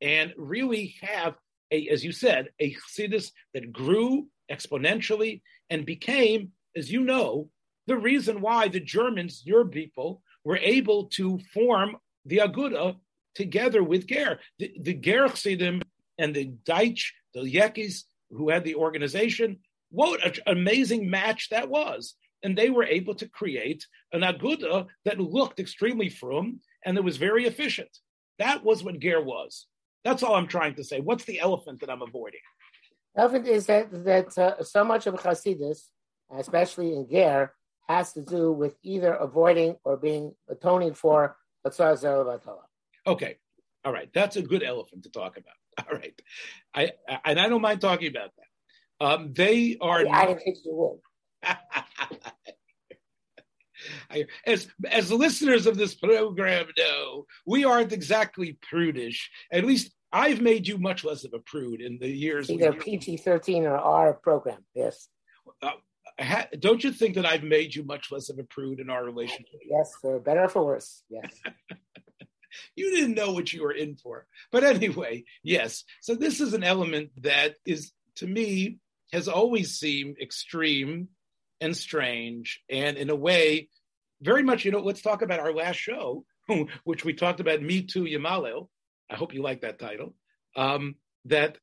and 0.00 0.34
really 0.36 0.96
have 1.02 1.34
a, 1.72 1.88
as 1.88 2.04
you 2.04 2.12
said, 2.12 2.50
a 2.60 2.74
chassidus 2.74 3.32
that 3.54 3.72
grew 3.72 4.28
exponentially 4.50 5.40
and 5.70 5.86
became, 5.86 6.52
as 6.76 6.92
you 6.92 7.00
know, 7.00 7.48
the 7.86 7.96
reason 7.96 8.40
why 8.40 8.68
the 8.68 8.80
Germans, 8.80 9.42
your 9.44 9.64
people, 9.64 10.22
were 10.44 10.58
able 10.58 11.06
to 11.06 11.40
form 11.52 11.96
the 12.26 12.38
Aguda 12.38 12.96
together 13.34 13.82
with 13.82 14.06
Ger. 14.06 14.38
The, 14.58 14.72
the 14.80 14.94
Ger 14.94 15.28
Chassidim 15.28 15.82
and 16.18 16.34
the 16.34 16.52
Deitch, 16.64 17.10
the 17.34 17.40
Yekis, 17.40 18.02
who 18.30 18.50
had 18.50 18.64
the 18.64 18.76
organization, 18.76 19.58
what 19.90 20.24
an 20.24 20.34
amazing 20.46 21.10
match 21.10 21.48
that 21.50 21.68
was. 21.68 22.14
And 22.42 22.56
they 22.56 22.70
were 22.70 22.84
able 22.84 23.14
to 23.16 23.28
create 23.28 23.86
an 24.12 24.22
Aguda 24.22 24.86
that 25.04 25.20
looked 25.20 25.60
extremely 25.60 26.08
frum 26.08 26.60
and 26.84 26.96
that 26.96 27.02
was 27.02 27.16
very 27.16 27.46
efficient. 27.46 27.90
That 28.38 28.64
was 28.64 28.82
what 28.82 28.98
Ger 28.98 29.22
was. 29.22 29.66
That's 30.04 30.22
all 30.22 30.34
I'm 30.34 30.48
trying 30.48 30.74
to 30.76 30.84
say. 30.84 31.00
What's 31.00 31.24
the 31.24 31.40
elephant 31.40 31.80
that 31.80 31.90
I'm 31.90 32.02
avoiding? 32.02 32.40
Elephant 33.16 33.46
is 33.46 33.66
that 33.66 34.04
that 34.04 34.38
uh, 34.38 34.62
so 34.62 34.84
much 34.84 35.06
of 35.06 35.14
Hasidus, 35.14 35.88
especially 36.36 36.94
in 36.94 37.08
Ger, 37.10 37.52
has 37.88 38.12
to 38.14 38.22
do 38.22 38.52
with 38.52 38.76
either 38.82 39.12
avoiding 39.12 39.76
or 39.84 39.96
being 39.96 40.34
atoning 40.48 40.94
for 40.94 41.36
Atzar 41.66 41.94
Zeravatala. 42.00 42.62
Okay, 43.06 43.36
all 43.84 43.92
right, 43.92 44.08
that's 44.14 44.36
a 44.36 44.42
good 44.42 44.62
elephant 44.62 45.04
to 45.04 45.10
talk 45.10 45.36
about. 45.36 45.54
All 45.88 45.96
right, 45.96 46.20
I, 46.74 46.90
I 47.08 47.18
and 47.24 47.40
I 47.40 47.48
don't 47.48 47.62
mind 47.62 47.80
talking 47.80 48.08
about 48.08 48.30
that. 48.36 49.06
Um, 49.06 49.32
they 49.32 49.78
are. 49.80 50.06
I, 50.06 50.10
I 50.10 50.26
didn't 50.26 50.42
think 50.42 50.58
you 50.66 50.74
would. 50.74 50.98
as 54.46 54.68
as 54.90 55.08
the 55.08 55.14
listeners 55.14 55.66
of 55.66 55.76
this 55.76 55.94
program 55.94 56.66
know, 56.76 57.26
we 57.46 57.64
aren't 57.64 57.92
exactly 57.92 58.58
prudish. 58.68 59.30
At 59.50 59.64
least 59.64 59.92
I've 60.12 60.40
made 60.40 60.68
you 60.68 60.78
much 60.78 61.04
less 61.04 61.24
of 61.24 61.32
a 61.32 61.38
prude 61.38 61.80
in 61.80 61.98
the 61.98 62.08
years. 62.08 62.50
Either 62.50 62.72
PG 62.72 63.18
thirteen 63.18 63.64
or 63.64 63.76
R 63.76 64.14
program. 64.14 64.64
Yes. 64.74 65.08
Uh, 65.60 65.70
ha, 66.18 66.46
don't 66.58 66.84
you 66.84 66.92
think 66.92 67.14
that 67.14 67.26
I've 67.26 67.42
made 67.42 67.74
you 67.74 67.84
much 67.84 68.12
less 68.12 68.28
of 68.28 68.38
a 68.38 68.44
prude 68.44 68.80
in 68.80 68.90
our 68.90 69.04
relationship? 69.04 69.60
Yes, 69.68 69.92
for 70.00 70.18
better 70.20 70.44
or 70.44 70.48
for 70.48 70.64
worse. 70.64 71.02
Yes. 71.08 71.32
you 72.76 72.94
didn't 72.94 73.14
know 73.14 73.32
what 73.32 73.52
you 73.52 73.62
were 73.62 73.72
in 73.72 73.96
for, 73.96 74.26
but 74.50 74.64
anyway, 74.64 75.24
yes. 75.42 75.84
So 76.00 76.14
this 76.14 76.40
is 76.40 76.52
an 76.52 76.64
element 76.64 77.10
that 77.22 77.56
is, 77.64 77.92
to 78.16 78.26
me, 78.26 78.78
has 79.12 79.28
always 79.28 79.78
seemed 79.78 80.16
extreme 80.20 81.08
and 81.62 81.76
strange, 81.76 82.60
and 82.68 82.96
in 82.98 83.08
a 83.08 83.16
way, 83.16 83.68
very 84.20 84.42
much, 84.42 84.64
you 84.64 84.72
know, 84.72 84.80
let's 84.80 85.00
talk 85.00 85.22
about 85.22 85.40
our 85.40 85.54
last 85.54 85.76
show, 85.76 86.24
which 86.84 87.04
we 87.04 87.14
talked 87.14 87.40
about 87.40 87.62
Me 87.62 87.82
Too 87.82 88.04
Yamalel. 88.04 88.68
I 89.08 89.14
hope 89.16 89.32
you 89.32 89.42
like 89.42 89.62
that 89.62 89.78
title. 89.78 90.14
Um, 90.56 90.96
that, 91.26 91.56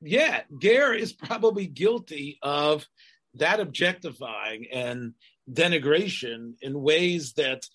yeah, 0.00 0.42
Ger 0.58 0.94
is 0.94 1.12
probably 1.12 1.66
guilty 1.66 2.38
of 2.42 2.86
that 3.34 3.60
objectifying 3.60 4.66
and 4.72 5.12
denigration 5.50 6.54
in 6.62 6.80
ways 6.80 7.34
that 7.34 7.66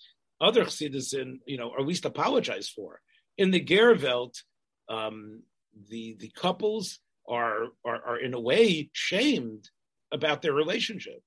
other 0.41 0.67
citizens, 0.67 1.41
you 1.45 1.57
know, 1.57 1.69
or 1.69 1.79
at 1.79 1.85
least 1.85 2.05
apologize 2.05 2.67
for. 2.67 2.99
In 3.37 3.51
the 3.51 3.63
Gerwelt, 3.63 4.41
um, 4.89 5.43
the 5.89 6.17
the 6.19 6.29
couples 6.29 6.99
are, 7.29 7.65
are 7.85 8.03
are 8.05 8.19
in 8.19 8.33
a 8.33 8.39
way 8.39 8.89
shamed 8.93 9.69
about 10.11 10.41
their 10.41 10.53
relationship, 10.53 11.21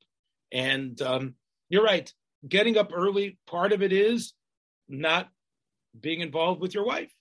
and 0.55 1.01
um, 1.03 1.35
you're 1.69 1.85
right. 1.85 2.11
Getting 2.49 2.79
up 2.79 2.93
early, 2.95 3.39
part 3.47 3.73
of 3.73 3.83
it 3.83 3.93
is 3.93 4.33
not 4.89 5.29
being 5.99 6.21
involved 6.21 6.61
with 6.61 6.75
your 6.75 6.87
wife. 6.87 7.13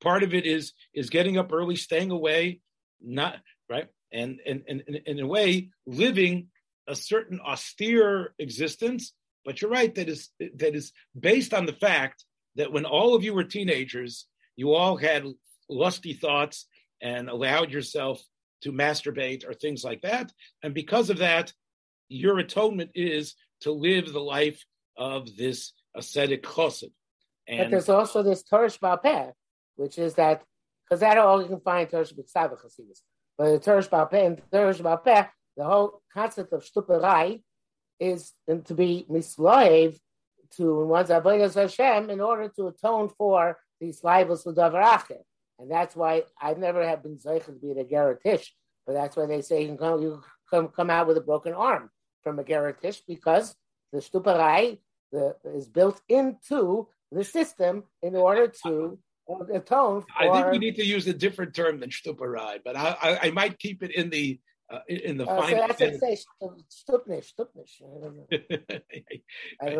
Part 0.00 0.22
of 0.22 0.34
it 0.34 0.46
is 0.46 0.72
is 0.94 1.10
getting 1.10 1.36
up 1.38 1.52
early, 1.52 1.76
staying 1.76 2.10
away, 2.10 2.60
not 3.00 3.36
right, 3.68 3.88
and 4.12 4.40
and, 4.44 4.62
and, 4.66 4.82
and 4.86 4.96
in 5.06 5.20
a 5.20 5.26
way 5.26 5.70
living 5.86 6.48
a 6.88 6.96
certain 6.96 7.40
austere 7.40 8.34
existence. 8.38 9.12
But 9.44 9.60
you're 9.60 9.70
right 9.70 9.94
that 9.94 10.08
is 10.08 10.30
that 10.38 10.74
is 10.74 10.92
based 11.18 11.52
on 11.52 11.66
the 11.66 11.72
fact 11.72 12.24
that 12.56 12.72
when 12.72 12.86
all 12.86 13.14
of 13.14 13.22
you 13.22 13.34
were 13.34 13.44
teenagers, 13.44 14.26
you 14.56 14.72
all 14.72 14.96
had 14.96 15.26
lusty 15.68 16.14
thoughts 16.14 16.66
and 17.00 17.28
allowed 17.28 17.70
yourself 17.70 18.22
to 18.62 18.72
masturbate 18.72 19.48
or 19.48 19.52
things 19.52 19.84
like 19.84 20.02
that, 20.02 20.32
and 20.62 20.74
because 20.74 21.10
of 21.10 21.18
that, 21.18 21.52
your 22.08 22.38
atonement 22.38 22.90
is 22.94 23.34
to 23.60 23.72
live 23.72 24.12
the 24.12 24.20
life 24.20 24.64
of 24.96 25.36
this 25.36 25.72
ascetic 25.94 26.44
chosed. 26.44 26.90
And 27.46 27.60
but 27.60 27.70
there's 27.70 27.88
also 27.88 28.22
this 28.22 28.42
Torah 28.42 28.98
Peh, 29.02 29.30
which 29.76 29.98
is 29.98 30.14
that 30.14 30.42
because 30.84 31.00
that 31.00 31.18
all 31.18 31.42
you 31.42 31.48
can 31.48 31.60
find 31.60 31.88
Torah 31.88 32.04
B'Ksav 32.04 32.58
Chasidus. 32.60 33.00
But 33.36 33.52
the 33.52 33.58
Torah 33.58 34.06
Peh 34.06 34.26
and 34.26 34.42
Torah 34.50 34.98
Peh, 34.98 35.24
the 35.56 35.64
whole 35.64 36.02
concept 36.12 36.52
of 36.52 36.64
stuperai 36.64 37.42
is 38.00 38.32
to 38.48 38.74
be 38.74 39.06
misloiv 39.10 39.98
to 40.56 40.86
one's 40.86 41.10
avodas 41.10 41.54
Hashem 41.54 42.10
in 42.10 42.20
order 42.20 42.48
to 42.56 42.68
atone 42.68 43.10
for 43.16 43.58
these 43.80 44.02
libels 44.02 44.46
with 44.46 44.56
davarache. 44.56 45.18
And 45.58 45.70
that's 45.70 45.96
why 45.96 46.22
I've 46.40 46.58
never 46.58 46.86
have 46.86 47.02
been 47.02 47.18
zeichet 47.18 47.46
to 47.46 47.52
be 47.52 47.72
a 47.72 47.84
garatish, 47.84 48.46
but 48.86 48.92
that's 48.92 49.16
why 49.16 49.26
they 49.26 49.42
say 49.42 49.62
you 49.62 49.68
can 49.68 49.78
come, 49.78 50.00
you 50.00 50.22
come, 50.48 50.68
come 50.68 50.90
out 50.90 51.08
with 51.08 51.16
a 51.16 51.20
broken 51.20 51.52
arm 51.52 51.90
from 52.28 52.38
a 52.38 53.02
because 53.06 53.54
the 53.92 53.98
stuparai 53.98 54.78
the, 55.12 55.34
is 55.54 55.66
built 55.66 56.00
into 56.08 56.88
the 57.10 57.24
system 57.24 57.84
in 58.02 58.14
order 58.16 58.52
to 58.66 58.98
atone 59.54 60.02
for... 60.02 60.06
I 60.16 60.30
think 60.30 60.52
we 60.52 60.58
need 60.58 60.76
to 60.76 60.84
use 60.84 61.06
a 61.06 61.14
different 61.14 61.54
term 61.54 61.80
than 61.80 61.90
stuparai, 61.90 62.58
but 62.64 62.76
I, 62.76 62.96
I, 63.00 63.18
I 63.26 63.30
might 63.30 63.58
keep 63.58 63.82
it 63.82 63.94
in 63.94 64.10
the 64.10 64.40
uh, 64.70 64.80
in 64.86 65.16
the 65.16 65.24
uh, 65.24 65.40
final. 65.40 65.48
So 65.48 65.66
that's 65.66 66.00
say, 66.00 66.18
stupnish, 66.68 67.32
stupnish. 67.32 67.80
I 67.80 68.00
don't 68.02 68.16
know. 68.16 68.26
I 69.62 69.70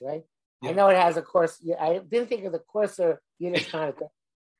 right? 0.00 0.22
Yeah. 0.62 0.70
I 0.70 0.72
know 0.72 0.86
it 0.88 0.96
has 0.96 1.16
a 1.16 1.22
course. 1.22 1.60
I 1.80 2.00
didn't 2.08 2.28
think 2.28 2.44
of 2.44 2.52
the 2.52 2.60
coarser 2.60 3.20
Yiddish 3.40 3.68
connotation. 3.72 4.06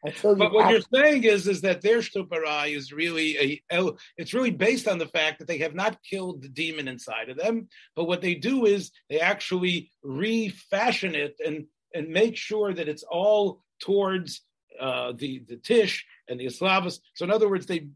But 0.03 0.53
what 0.53 0.71
you're 0.71 0.81
saying 0.93 1.25
is, 1.25 1.47
is 1.47 1.61
that 1.61 1.83
their 1.83 1.99
stuparai 1.99 2.75
is 2.75 2.93
really 2.93 3.61
a, 3.71 3.91
it's 4.17 4.33
really 4.33 4.51
based 4.51 4.89
on 4.89 4.99
the 4.99 5.09
fact 5.09 5.39
that 5.39 5.49
they 5.49 5.59
have 5.59 5.75
not 5.75 6.03
killed 6.03 6.43
the 6.43 6.49
demon 6.49 6.89
inside 6.89 7.29
of 7.29 7.37
them, 7.37 7.69
but 7.95 8.05
what 8.05 8.23
they 8.23 8.35
do 8.35 8.67
is 8.67 8.91
they 9.11 9.21
actually 9.21 9.91
refashion 10.03 11.15
it 11.15 11.37
and 11.45 11.67
and 11.95 12.09
make 12.09 12.37
sure 12.37 12.73
that 12.73 12.89
it's 12.89 13.03
all 13.03 13.63
towards 13.81 14.43
uh, 14.81 15.13
the 15.17 15.45
the 15.49 15.57
tish 15.57 16.07
and 16.29 16.41
the 16.41 16.47
Islavas. 16.47 17.01
So 17.15 17.25
in 17.25 17.31
other 17.31 17.49
words, 17.49 17.67
they 17.67 17.89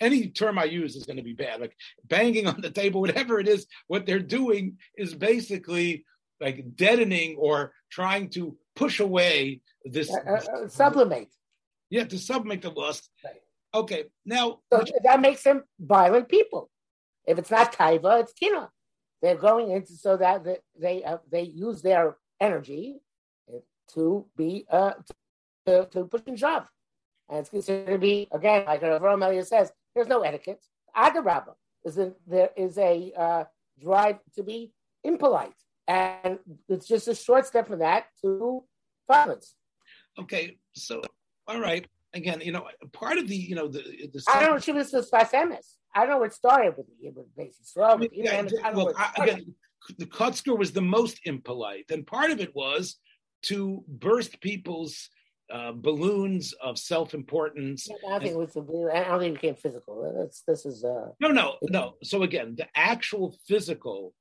any 0.00 0.28
term 0.28 0.58
I 0.58 0.64
use 0.64 0.94
is 0.94 1.06
going 1.06 1.16
to 1.16 1.22
be 1.22 1.32
bad, 1.32 1.60
like 1.60 1.74
banging 2.04 2.46
on 2.46 2.60
the 2.60 2.70
table, 2.70 3.00
whatever 3.00 3.40
it 3.40 3.48
is. 3.48 3.66
What 3.86 4.04
they're 4.04 4.18
doing 4.18 4.76
is 4.96 5.14
basically 5.14 6.04
like 6.40 6.76
deadening 6.76 7.36
or 7.36 7.72
trying 7.90 8.30
to 8.30 8.56
push 8.74 9.00
away 9.00 9.60
this 9.84 10.10
uh, 10.10 10.18
uh, 10.26 10.32
uh, 10.32 10.68
sublimate. 10.68 11.32
Yeah, 11.90 12.04
to 12.04 12.18
sublimate 12.18 12.62
the 12.62 12.70
lust. 12.70 13.10
Right. 13.24 13.34
Okay, 13.72 14.04
now 14.24 14.60
so 14.72 14.84
that 15.04 15.20
makes 15.20 15.42
them 15.42 15.64
violent 15.78 16.28
people. 16.28 16.70
If 17.26 17.38
it's 17.38 17.50
not 17.50 17.72
taiva, 17.72 18.20
it's 18.20 18.32
kina. 18.32 18.70
They're 19.22 19.36
going 19.36 19.70
into 19.70 19.92
so 19.92 20.16
that 20.16 20.44
they 20.44 20.58
they, 20.78 21.04
uh, 21.04 21.18
they 21.30 21.42
use 21.42 21.82
their 21.82 22.16
energy 22.40 23.00
to 23.94 24.26
be 24.36 24.66
uh, 24.70 24.92
to, 25.66 25.86
to 25.92 26.04
push 26.06 26.22
and 26.26 26.38
shove, 26.38 26.66
and 27.28 27.40
it's 27.40 27.50
considered 27.50 27.92
to 27.92 27.98
be 27.98 28.28
again 28.32 28.64
like 28.66 28.82
Avram 28.82 29.24
Elia 29.24 29.44
says. 29.44 29.72
There's 29.94 30.08
no 30.08 30.22
etiquette. 30.22 30.64
Adarabba 30.96 31.54
is 31.84 31.98
a, 31.98 32.12
there 32.26 32.50
is 32.56 32.78
a 32.78 33.12
uh, 33.16 33.44
drive 33.80 34.18
to 34.36 34.42
be 34.42 34.72
impolite, 35.04 35.52
and 35.90 36.38
it's 36.68 36.86
just 36.86 37.08
a 37.08 37.14
short 37.14 37.46
step 37.46 37.66
from 37.66 37.80
that 37.80 38.04
to 38.22 38.62
violence. 39.08 39.56
Okay, 40.18 40.58
so 40.72 41.02
all 41.48 41.60
right. 41.60 41.84
Again, 42.14 42.40
you 42.40 42.52
know, 42.52 42.66
part 42.92 43.18
of 43.18 43.28
the, 43.28 43.36
you 43.36 43.54
know, 43.54 43.68
the, 43.68 43.82
the 44.12 44.22
I 44.32 44.40
don't 44.40 44.54
know. 44.54 44.58
She 44.58 44.72
was 44.72 44.90
the 44.90 45.00
Sfas 45.00 45.30
Emes. 45.30 45.76
I 45.94 46.00
don't 46.00 46.10
know 46.10 46.18
what 46.18 46.32
started 46.32 46.74
with 46.76 46.86
the 46.86 47.10
with 47.10 47.36
basic 47.36 47.82
I 47.82 47.96
mean, 47.96 48.10
yeah, 48.12 48.42
look, 48.74 48.94
I, 48.98 49.22
again, 49.22 49.54
the 49.98 50.06
Kotzker 50.06 50.56
was 50.56 50.72
the 50.72 50.80
most 50.80 51.20
impolite, 51.24 51.90
and 51.90 52.06
part 52.06 52.30
of 52.30 52.40
it 52.40 52.54
was 52.54 52.96
to 53.42 53.84
burst 53.88 54.40
people's 54.40 55.08
uh, 55.52 55.72
balloons 55.72 56.52
of 56.62 56.78
self-importance. 56.78 57.88
I 57.90 58.10
don't 58.10 58.20
think 58.22 58.34
it 58.34 58.38
was 58.38 58.56
a, 58.56 58.96
I 58.96 59.08
don't 59.08 59.20
think 59.20 59.34
it 59.34 59.40
became 59.40 59.54
physical. 59.56 60.14
That's 60.18 60.42
this 60.46 60.66
is 60.66 60.84
uh, 60.84 61.08
no, 61.20 61.28
no, 61.28 61.56
no. 61.62 61.94
So 62.02 62.22
again, 62.22 62.54
the 62.56 62.66
actual 62.76 63.36
physical 63.48 64.14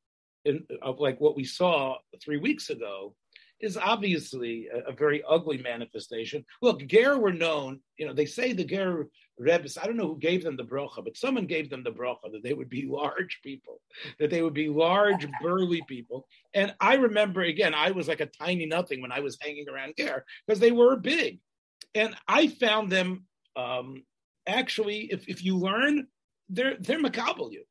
in, 0.46 0.66
of 0.82 1.00
like 1.00 1.20
what 1.20 1.36
we 1.36 1.44
saw 1.44 1.98
three 2.24 2.38
weeks 2.38 2.70
ago 2.70 3.16
is 3.60 3.78
obviously 3.78 4.68
a, 4.74 4.90
a, 4.90 4.94
very 4.94 5.22
ugly 5.28 5.58
manifestation. 5.58 6.46
Look, 6.62 6.86
Ger 6.88 7.18
were 7.18 7.34
known, 7.34 7.82
you 7.98 8.08
know, 8.08 8.14
they 8.14 8.26
say 8.26 8.54
the 8.54 8.64
Ger 8.64 9.08
Rebbe, 9.38 9.68
I 9.82 9.86
don't 9.86 9.98
know 9.98 10.08
who 10.08 10.20
gave 10.20 10.44
them 10.44 10.56
the 10.56 10.64
brocha, 10.64 11.04
but 11.04 11.18
someone 11.18 11.46
gave 11.46 11.70
them 11.70 11.84
the 11.84 11.92
brocha 11.92 12.32
that 12.32 12.44
they 12.44 12.54
would 12.54 12.70
be 12.70 12.86
large 12.90 13.40
people, 13.44 13.82
that 14.20 14.30
they 14.30 14.42
would 14.42 14.54
be 14.54 14.70
large, 14.70 15.28
burly 15.42 15.82
people. 15.88 16.28
And 16.54 16.74
I 16.80 16.96
remember, 16.96 17.42
again, 17.42 17.74
I 17.74 17.92
was 17.92 18.08
like 18.08 18.22
a 18.22 18.28
tiny 18.28 18.66
nothing 18.66 19.02
when 19.02 19.12
I 19.12 19.20
was 19.20 19.38
hanging 19.42 19.68
around 19.70 19.96
Ger 19.98 20.26
because 20.48 20.60
they 20.60 20.72
were 20.72 20.96
big. 20.96 21.40
And 21.96 22.16
I 22.28 22.48
found 22.48 22.92
them 22.92 23.26
um, 23.56 24.04
actually, 24.48 25.10
if, 25.12 25.28
if 25.28 25.44
you 25.44 25.58
learn, 25.58 26.08
they're, 26.50 26.78
they're 26.80 27.02
makabel 27.02 27.52
you. 27.52 27.64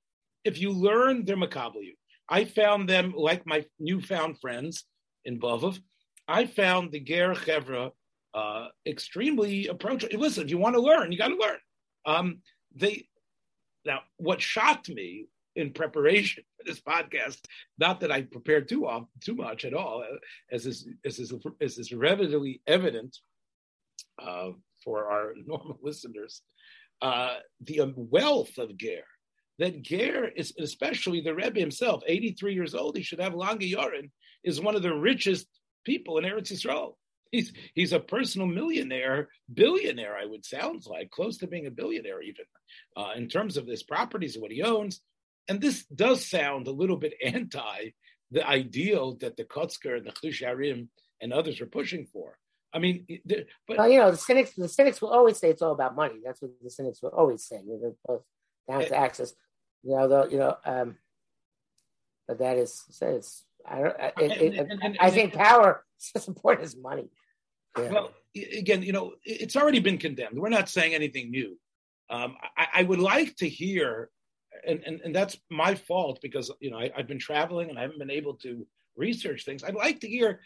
If 0.45 0.61
you 0.61 0.71
learn, 0.71 1.25
they're 1.25 1.37
makabel 1.37 1.83
you. 1.83 1.95
I 2.29 2.45
found 2.45 2.89
them 2.89 3.15
like 3.17 3.47
my 3.47 3.65
newfound 3.79 4.41
friends 4.41 4.85
in 5.25 5.41
Bobov, 5.41 5.81
I 6.27 6.47
found 6.47 6.93
the 6.93 7.01
Ger 7.01 7.35
Chevra 7.35 7.91
uh, 8.35 8.69
extremely 8.87 9.67
approachable. 9.67 10.19
Listen, 10.19 10.45
if 10.45 10.51
you 10.51 10.59
want 10.59 10.75
to 10.75 10.83
learn, 10.83 11.11
you 11.11 11.19
got 11.19 11.29
to 11.29 11.37
learn. 11.37 11.59
Um, 12.05 12.41
they 12.75 13.09
now, 13.85 14.01
what 14.19 14.43
shocked 14.43 14.91
me 14.91 15.27
in 15.57 15.73
preparation 15.73 16.45
for 16.57 16.65
this 16.65 16.81
podcast, 16.81 17.41
not 17.79 18.01
that 18.01 18.13
I 18.13 18.23
prepared 18.23 18.69
too 18.69 18.89
too 19.21 19.35
much 19.35 19.65
at 19.65 19.75
all, 19.75 20.03
uh, 20.03 20.17
as 20.53 20.67
is 20.67 20.89
as 21.05 21.19
is, 21.19 21.33
as 21.61 21.79
is 21.79 21.93
readily 21.93 22.61
evident 22.67 23.17
uh, 24.23 24.51
for 24.85 25.11
our 25.11 25.33
normal 25.47 25.79
listeners, 25.83 26.43
uh, 27.03 27.37
the 27.63 27.81
um, 27.81 27.95
wealth 27.97 28.59
of 28.59 28.77
Ger. 28.77 29.05
That 29.59 29.83
Ger 29.83 30.29
is, 30.29 30.53
especially 30.59 31.21
the 31.21 31.35
Rebbe 31.35 31.59
himself, 31.59 32.03
83 32.07 32.55
years 32.55 32.75
old, 32.75 32.97
he 32.97 33.03
should 33.03 33.21
have 33.21 33.33
Langa 33.33 33.71
Yorin, 33.71 34.11
is 34.45 34.61
one 34.61 34.77
of 34.77 34.83
the 34.83 34.95
richest 34.95 35.49
people 35.85 36.19
in 36.19 36.25
Eretz 36.25 36.53
Yisrael. 36.53 36.95
He's 37.33 37.53
he's 37.75 37.93
a 37.93 38.01
personal 38.01 38.47
millionaire, 38.47 39.29
billionaire. 39.53 40.17
I 40.17 40.25
would 40.25 40.47
sound 40.47 40.87
like 40.87 41.11
close 41.11 41.39
to 41.39 41.47
being 41.47 41.67
a 41.67 41.71
billionaire, 41.71 42.23
even 42.23 42.45
uh, 42.97 43.13
in 43.17 43.29
terms 43.29 43.57
of 43.57 43.67
his 43.67 43.83
properties 43.83 44.35
and 44.35 44.43
what 44.43 44.53
he 44.53 44.63
owns. 44.63 45.01
And 45.49 45.61
this 45.61 45.85
does 45.87 46.25
sound 46.27 46.67
a 46.67 46.73
little 46.73 46.97
bit 46.97 47.15
anti 47.25 47.91
the 48.31 48.47
ideal 48.47 49.17
that 49.17 49.37
the 49.37 49.45
Kotzker 49.45 49.97
and 49.97 50.07
the 50.07 50.13
Chusharim 50.13 50.89
and 51.21 51.33
others 51.33 51.61
are 51.61 51.67
pushing 51.67 52.07
for. 52.07 52.39
I 52.73 52.79
mean, 52.79 53.07
but 53.67 53.79
well, 53.79 53.89
you 53.89 53.99
know, 53.99 54.11
the 54.11 54.19
cynics 54.19 54.53
the 54.55 54.69
cynics 54.69 55.01
will 55.01 55.09
always 55.09 55.39
say 55.39 55.49
it's 55.49 55.63
all 55.63 55.73
about 55.73 55.97
money. 55.97 56.21
That's 56.25 56.43
what 56.43 56.51
the 56.63 56.71
cynics 56.71 57.03
will 57.03 57.11
always 57.11 57.45
say. 57.45 57.61
They're 57.67 57.93
both 58.07 58.23
down 58.69 58.81
to 58.81 58.97
access. 58.97 59.33
You 59.83 59.97
know, 59.97 60.09
the, 60.09 60.29
you 60.31 60.39
know, 60.39 60.57
um, 60.65 60.97
but 62.27 62.39
that 62.39 62.59
is 62.59 62.85
it's 63.01 63.45
I, 63.67 63.81
it, 63.81 64.15
it, 64.19 64.59
and, 64.59 64.83
and, 64.83 64.99
I 65.01 65.11
think 65.11 65.35
power 65.35 65.85
is 65.99 66.11
as 66.15 66.29
important 66.29 66.65
as 66.65 66.77
money. 66.77 67.11
Yeah. 67.77 67.91
Well, 67.91 68.11
again, 68.35 68.83
you 68.83 68.93
know, 68.93 69.15
it's 69.25 69.57
already 69.57 69.81
been 69.81 69.99
condemned. 69.99 70.39
We're 70.39 70.49
not 70.49 70.69
saying 70.69 70.95
anything 70.95 71.31
new. 71.31 71.59
Um, 72.11 72.37
I, 72.57 72.67
I, 72.77 72.83
would 72.85 72.99
like 72.99 73.37
to 73.37 73.49
hear, 73.49 74.11
and, 74.67 74.83
and, 74.87 75.01
and 75.03 75.15
that's 75.15 75.37
my 75.51 75.75
fault 75.75 76.21
because 76.23 76.51
you 76.61 76.71
know 76.71 76.79
I, 76.79 76.91
have 76.97 77.07
been 77.07 77.19
traveling 77.19 77.69
and 77.69 77.79
I 77.79 77.83
haven't 77.83 77.99
been 77.99 78.11
able 78.11 78.35
to 78.37 78.67
research 78.97 79.45
things. 79.45 79.63
I'd 79.63 79.75
like 79.75 80.01
to 80.01 80.09
hear 80.09 80.41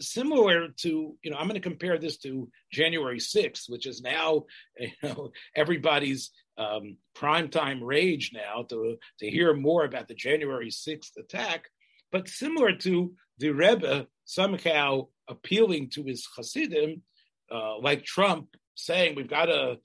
similar 0.00 0.68
to 0.82 1.16
you 1.22 1.30
know 1.30 1.36
I'm 1.36 1.48
going 1.48 1.60
to 1.60 1.68
compare 1.68 1.98
this 1.98 2.18
to 2.18 2.48
January 2.72 3.18
6th, 3.18 3.68
which 3.68 3.86
is 3.86 4.00
now 4.00 4.44
you 4.78 4.90
know 5.02 5.30
everybody's 5.54 6.30
um, 6.58 6.96
prime 7.14 7.48
time 7.48 7.82
rage 7.82 8.32
now 8.32 8.62
to 8.68 8.96
to 9.20 9.30
hear 9.30 9.54
more 9.54 9.84
about 9.84 10.08
the 10.08 10.14
January 10.14 10.70
6th 10.70 11.16
attack. 11.18 11.66
but 12.12 12.28
similar 12.28 12.72
to 12.72 13.14
the 13.38 13.50
Rebbe 13.50 14.06
somehow 14.24 15.06
appealing 15.28 15.90
to 15.90 16.02
his 16.04 16.26
Hasidim, 16.36 17.02
uh, 17.50 17.78
like 17.78 18.04
Trump 18.04 18.48
saying 18.74 19.14
we've 19.14 19.28
got 19.28 19.46
to 19.46 19.78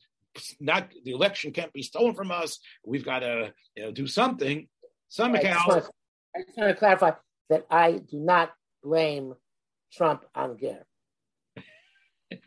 not 0.59 0.89
the 1.03 1.11
election 1.11 1.51
can't 1.51 1.73
be 1.73 1.83
stolen 1.83 2.15
from 2.15 2.31
us. 2.31 2.59
We've 2.85 3.05
got 3.05 3.19
to 3.19 3.53
you 3.75 3.83
know, 3.83 3.91
do 3.91 4.07
something. 4.07 4.67
Somehow, 5.09 5.39
I 5.41 5.75
just, 5.75 5.91
I 6.35 6.41
just 6.45 6.57
want 6.57 6.69
to 6.69 6.75
clarify 6.75 7.11
that 7.49 7.65
I 7.69 7.93
do 7.93 8.19
not 8.19 8.51
blame 8.81 9.33
Trump 9.93 10.25
on 10.35 10.57
Ger. 10.59 10.85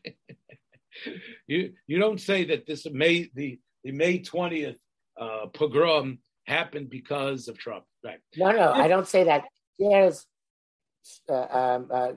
you 1.47 1.73
you 1.87 1.99
don't 1.99 2.21
say 2.21 2.45
that 2.47 2.67
this 2.67 2.87
May 2.91 3.31
the 3.35 3.59
the 3.83 3.93
May 3.93 4.19
twentieth 4.19 4.79
uh, 5.21 5.47
pogrom 5.53 6.19
happened 6.47 6.91
because 6.91 7.49
of 7.49 7.59
Trump, 7.59 7.85
right? 8.05 8.19
No, 8.37 8.51
no, 8.51 8.73
I 8.73 8.89
don't 8.89 9.09
say 9.09 9.25
that. 9.25 9.45
Ger's 9.81 10.27
uh, 11.29 11.35
um, 11.35 11.89
uh, 11.91 12.13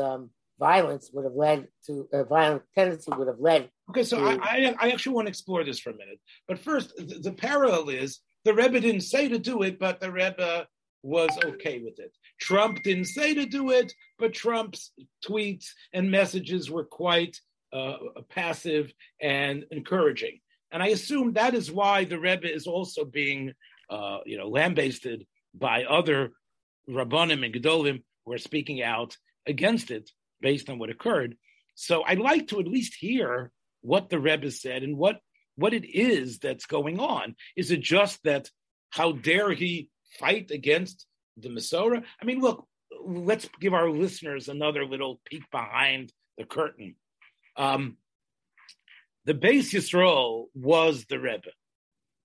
um, 0.00 0.30
violence 0.58 1.10
would 1.12 1.24
have 1.24 1.34
led 1.34 1.68
to 1.86 2.08
a 2.12 2.18
uh, 2.18 2.24
violent 2.24 2.62
tendency 2.74 3.10
would 3.16 3.26
have 3.26 3.40
led. 3.40 3.70
Okay, 3.90 4.04
so 4.04 4.18
to, 4.18 4.38
I, 4.42 4.74
I 4.78 4.90
actually 4.90 5.14
want 5.14 5.26
to 5.26 5.30
explore 5.30 5.64
this 5.64 5.80
for 5.80 5.90
a 5.90 5.96
minute, 5.96 6.20
but 6.46 6.58
first 6.58 6.94
the, 6.96 7.18
the 7.18 7.32
parallel 7.32 7.88
is 7.88 8.20
the 8.44 8.54
Rebbe 8.54 8.80
didn't 8.80 9.02
say 9.02 9.28
to 9.28 9.38
do 9.38 9.62
it, 9.62 9.78
but 9.78 10.00
the 10.00 10.10
Rebbe 10.12 10.66
was 11.02 11.30
okay 11.44 11.80
with 11.80 11.98
it. 11.98 12.12
Trump 12.40 12.82
didn't 12.82 13.04
say 13.04 13.34
to 13.34 13.46
do 13.46 13.70
it, 13.70 13.92
but 14.18 14.32
Trump's 14.32 14.92
tweets 15.26 15.68
and 15.92 16.10
messages 16.10 16.70
were 16.70 16.84
quite 16.84 17.38
uh, 17.72 17.96
passive 18.28 18.92
and 19.20 19.64
encouraging. 19.70 20.40
And 20.72 20.82
I 20.82 20.88
assume 20.88 21.34
that 21.34 21.54
is 21.54 21.70
why 21.70 22.04
the 22.04 22.18
Rebbe 22.18 22.52
is 22.52 22.66
also 22.66 23.04
being, 23.04 23.52
uh, 23.88 24.18
you 24.24 24.38
know, 24.38 24.48
lambasted 24.48 25.26
by 25.54 25.84
other 25.84 26.32
Rabbanim 26.88 27.44
and 27.44 27.54
Gedolim 27.54 28.02
who 28.24 28.32
are 28.32 28.38
speaking 28.38 28.82
out 28.82 29.16
against 29.46 29.90
it 29.90 30.10
based 30.40 30.70
on 30.70 30.78
what 30.78 30.90
occurred. 30.90 31.36
So 31.74 32.02
I'd 32.04 32.18
like 32.18 32.48
to 32.48 32.60
at 32.60 32.66
least 32.66 32.94
hear 32.94 33.50
what 33.82 34.10
the 34.10 34.18
Rebbe 34.18 34.50
said 34.50 34.82
and 34.82 34.96
what 34.96 35.20
what 35.56 35.74
it 35.74 35.84
is 35.84 36.38
that's 36.38 36.66
going 36.66 37.00
on. 37.00 37.34
Is 37.56 37.70
it 37.70 37.80
just 37.80 38.22
that 38.24 38.48
how 38.90 39.12
dare 39.12 39.52
he 39.52 39.90
fight 40.18 40.50
against 40.50 41.06
the 41.42 41.48
Masorah? 41.48 42.02
I 42.20 42.24
mean, 42.24 42.40
look, 42.40 42.66
let's 43.04 43.48
give 43.60 43.74
our 43.74 43.90
listeners 43.90 44.48
another 44.48 44.84
little 44.84 45.20
peek 45.24 45.42
behind 45.50 46.12
the 46.38 46.44
curtain. 46.44 46.96
Um, 47.56 47.96
the 49.24 49.34
Beis 49.34 49.72
Yisrael 49.74 50.46
was 50.54 51.04
the 51.06 51.18
Rebbe. 51.18 51.50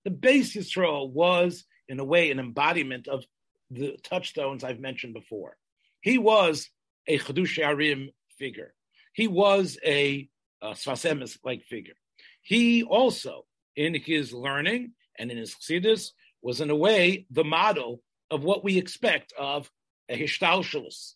The 0.06 0.12
Beis 0.12 0.56
Yisrael 0.56 1.10
was, 1.10 1.66
in 1.88 2.00
a 2.00 2.06
way, 2.06 2.32
an 2.32 2.40
embodiment 2.40 3.08
of 3.08 3.26
the 3.70 3.98
touchstones 4.04 4.64
I've 4.64 4.80
mentioned 4.80 5.14
before. 5.14 5.58
He 6.02 6.18
was 6.18 6.70
a 7.08 7.20
Chedush 7.20 7.58
Arim 7.64 8.14
figure. 8.38 8.74
He 9.14 9.28
was 9.28 9.78
a, 9.86 10.30
a 10.62 10.72
Sfas 10.72 11.10
Emes 11.10 11.38
like 11.44 11.64
figure. 11.64 11.96
He 12.42 12.84
also, 12.84 13.46
in 13.76 13.96
his 13.96 14.34
learning 14.34 14.94
and 15.18 15.32
in 15.32 15.38
his 15.38 15.56
chassidus, 15.56 16.12
was 16.42 16.62
in 16.62 16.70
a 16.70 16.76
way 16.76 17.26
the 17.32 17.44
model 17.44 18.02
of 18.32 18.44
what 18.44 18.64
we 18.64 18.78
expect 18.78 19.34
of 19.38 19.70
a 20.10 20.18
Hishtalshalis. 20.18 21.14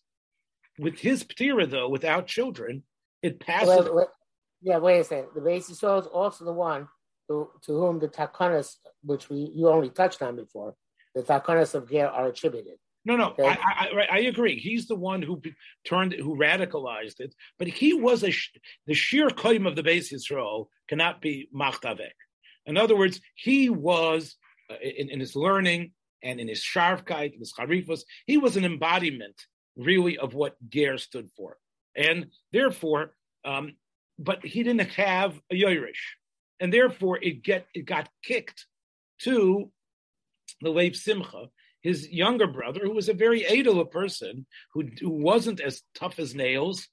With 0.78 0.98
his 0.98 1.24
Ptira, 1.24 1.68
though, 1.68 1.88
without 1.88 2.26
children, 2.26 2.84
it 3.22 3.40
passes. 3.40 3.84
Wait, 3.84 3.94
wait, 3.94 4.06
yeah, 4.62 4.78
wait 4.78 5.00
a 5.00 5.04
second. 5.04 5.28
The 5.34 5.40
Beis 5.40 5.70
Yisrael 5.70 6.00
is 6.00 6.06
also 6.06 6.44
the 6.44 6.52
one 6.52 6.88
who, 7.28 7.50
to 7.66 7.72
whom 7.72 7.98
the 7.98 8.08
Takanas, 8.08 8.76
which 9.02 9.28
we 9.28 9.50
you 9.54 9.68
only 9.68 9.90
touched 9.90 10.22
on 10.22 10.36
before, 10.36 10.74
the 11.14 11.22
Takanas 11.22 11.74
of 11.74 11.90
Ger 11.90 12.08
are 12.08 12.28
attributed. 12.28 12.74
No, 13.04 13.16
no, 13.16 13.30
okay? 13.30 13.44
I, 13.44 13.88
I, 13.92 14.06
I, 14.12 14.18
agree. 14.20 14.58
He's 14.58 14.86
the 14.86 14.94
one 14.94 15.22
who 15.22 15.40
turned, 15.86 16.12
who 16.12 16.36
radicalized 16.36 17.20
it. 17.20 17.34
But 17.58 17.68
he 17.68 17.94
was 17.94 18.22
a 18.22 18.32
the 18.86 18.94
sheer 18.94 19.30
claim 19.30 19.66
of 19.66 19.74
the 19.74 19.82
Beis 19.82 20.12
Yisrael 20.12 20.66
cannot 20.86 21.22
be 21.22 21.48
machtavek. 21.54 22.10
In 22.66 22.76
other 22.76 22.96
words, 22.96 23.20
he 23.34 23.70
was 23.70 24.36
uh, 24.70 24.74
in, 24.82 25.08
in, 25.08 25.18
his 25.18 25.34
learning 25.34 25.92
and 26.22 26.40
in 26.40 26.48
his 26.48 26.60
sharfkeit, 26.60 27.38
his 27.38 27.52
charifos, 27.52 28.02
he 28.26 28.36
was 28.36 28.56
an 28.56 28.64
embodiment 28.64 29.46
really 29.76 30.18
of 30.18 30.34
what 30.34 30.56
Ger 30.68 30.98
stood 30.98 31.28
for, 31.36 31.56
and 31.96 32.26
therefore, 32.52 33.14
um, 33.44 33.74
but 34.18 34.44
he 34.44 34.62
didn't 34.62 34.90
have 34.92 35.40
a 35.50 35.54
Yoirish, 35.54 36.16
and 36.58 36.72
therefore 36.72 37.18
it 37.22 37.42
get 37.42 37.66
it 37.74 37.86
got 37.86 38.08
kicked 38.22 38.66
to 39.20 39.70
the 40.60 40.70
Lev 40.70 40.96
Simcha, 40.96 41.48
his 41.82 42.08
younger 42.10 42.46
brother, 42.46 42.80
who 42.82 42.92
was 42.92 43.08
a 43.08 43.14
very 43.14 43.44
edel 43.46 43.84
person, 43.84 44.46
who, 44.72 44.84
who 45.00 45.10
wasn't 45.10 45.60
as 45.60 45.82
tough 45.94 46.18
as 46.18 46.34
nails. 46.34 46.86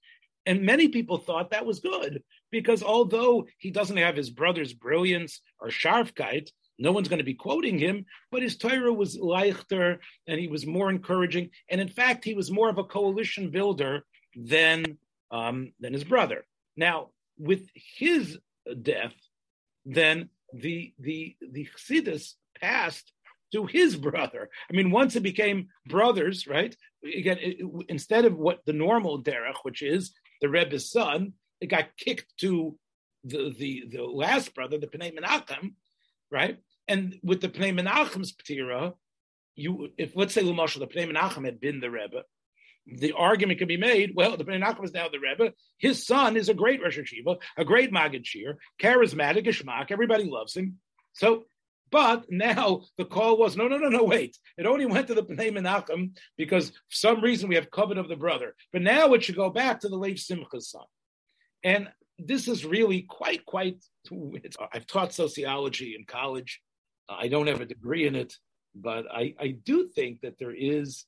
And 0.45 0.61
many 0.61 0.87
people 0.87 1.17
thought 1.17 1.51
that 1.51 1.65
was 1.65 1.81
good 1.81 2.23
because 2.51 2.81
although 2.81 3.47
he 3.57 3.71
doesn't 3.71 3.97
have 3.97 4.15
his 4.15 4.29
brother's 4.29 4.73
brilliance 4.73 5.41
or 5.59 5.67
sharfkeit, 5.67 6.49
no 6.77 6.91
one's 6.91 7.07
going 7.07 7.19
to 7.19 7.23
be 7.23 7.33
quoting 7.33 7.77
him, 7.77 8.05
but 8.31 8.41
his 8.41 8.57
Torah 8.57 8.93
was 8.93 9.17
leichter 9.17 9.99
and 10.27 10.39
he 10.39 10.47
was 10.47 10.65
more 10.65 10.89
encouraging. 10.89 11.49
And 11.69 11.81
in 11.81 11.87
fact, 11.87 12.23
he 12.23 12.33
was 12.33 12.51
more 12.51 12.69
of 12.69 12.77
a 12.77 12.83
coalition 12.83 13.49
builder 13.49 14.05
than, 14.35 14.97
um, 15.31 15.73
than 15.79 15.93
his 15.93 16.03
brother. 16.03 16.45
Now, 16.75 17.09
with 17.37 17.67
his 17.73 18.37
death, 18.81 19.15
then 19.85 20.29
the, 20.53 20.93
the, 20.99 21.35
the 21.41 21.67
Chassidus 21.75 22.33
passed 22.59 23.11
to 23.53 23.65
his 23.65 23.95
brother. 23.95 24.49
I 24.69 24.75
mean, 24.75 24.91
once 24.91 25.15
it 25.15 25.23
became 25.23 25.69
brothers, 25.87 26.47
right? 26.47 26.75
Again, 27.03 27.37
it, 27.39 27.57
instead 27.89 28.25
of 28.25 28.37
what 28.37 28.65
the 28.65 28.73
normal 28.73 29.23
derech, 29.23 29.57
which 29.63 29.81
is 29.81 30.13
the 30.41 30.49
Rebbe's 30.49 30.91
son, 30.91 31.33
it 31.61 31.67
got 31.67 31.95
kicked 31.97 32.37
to 32.39 32.77
the 33.23 33.53
the 33.57 33.85
the 33.89 34.03
last 34.03 34.53
brother, 34.53 34.77
the 34.77 34.87
Pnei 34.87 35.17
Menachem, 35.17 35.73
right? 36.31 36.57
And 36.88 37.19
with 37.23 37.41
the 37.41 37.50
Pnei 37.50 37.78
Menachem's 37.78 38.34
ptira, 38.34 38.93
you 39.56 39.89
if 39.97 40.15
let's 40.15 40.34
say 40.34 40.43
Lumashal, 40.43 40.80
the 40.80 40.88
Pnei 40.88 41.12
Menachem 41.12 41.45
had 41.45 41.60
been 41.60 41.80
the 41.80 41.89
Rebbe, 41.89 42.23
the 42.86 43.13
argument 43.13 43.60
can 43.60 43.67
be 43.67 43.78
made, 43.78 44.13
well, 44.15 44.38
the 44.38 44.45
Pnei 44.45 44.62
Menachem 44.62 44.86
is 44.86 44.93
now 44.93 45.10
the 45.10 45.19
Rebbe. 45.19 45.54
His 45.78 46.06
son 46.06 46.38
is 46.38 46.50
a 46.50 46.54
great 46.54 46.82
Rosh 46.82 46.97
Hashiva, 46.97 47.38
a 47.58 47.65
great 47.65 47.91
Maggid 47.91 48.26
Shir, 48.26 48.58
charismatic, 48.82 49.45
Ishmak, 49.45 49.91
everybody 49.91 50.26
loves 50.26 50.56
him. 50.56 50.78
So 51.13 51.45
but 51.89 52.26
now 52.30 52.82
the 52.97 53.06
call 53.06 53.38
was 53.38 53.56
no, 53.56 53.67
no, 53.67 53.78
no, 53.78 53.89
no, 53.89 54.04
wait. 54.04 54.38
It 54.58 54.65
only 54.65 54.86
went 54.86 55.08
to 55.08 55.13
the 55.13 55.23
Pnei 55.23 55.52
Menachem 55.52 56.17
because 56.38 56.69
for 56.69 56.76
some 56.89 57.21
reason 57.21 57.50
we 57.50 57.56
have 57.56 57.71
covet 57.71 57.97
of 57.97 58.10
the 58.10 58.15
brother. 58.15 58.56
But 58.73 58.82
now 58.82 59.13
it 59.13 59.23
should 59.23 59.36
go 59.36 59.50
back 59.50 59.82
to 59.82 59.89
the 59.89 59.97
Lev 59.97 60.15
Simcha's 60.15 60.69
son. 60.69 60.86
And 61.63 61.89
this 62.19 62.47
is 62.47 62.65
really 62.65 63.04
quite, 63.04 63.45
quite. 63.45 63.84
I've 64.73 64.88
taught 64.88 65.13
sociology 65.13 65.95
in 65.97 66.06
college. 66.06 66.62
I 67.09 67.27
don't 67.27 67.47
have 67.47 67.61
a 67.61 67.65
degree 67.65 68.07
in 68.07 68.15
it, 68.15 68.33
but 68.75 69.05
I, 69.11 69.33
I 69.39 69.47
do 69.63 69.87
think 69.87 70.21
that 70.21 70.37
there 70.37 70.53
is 70.55 71.05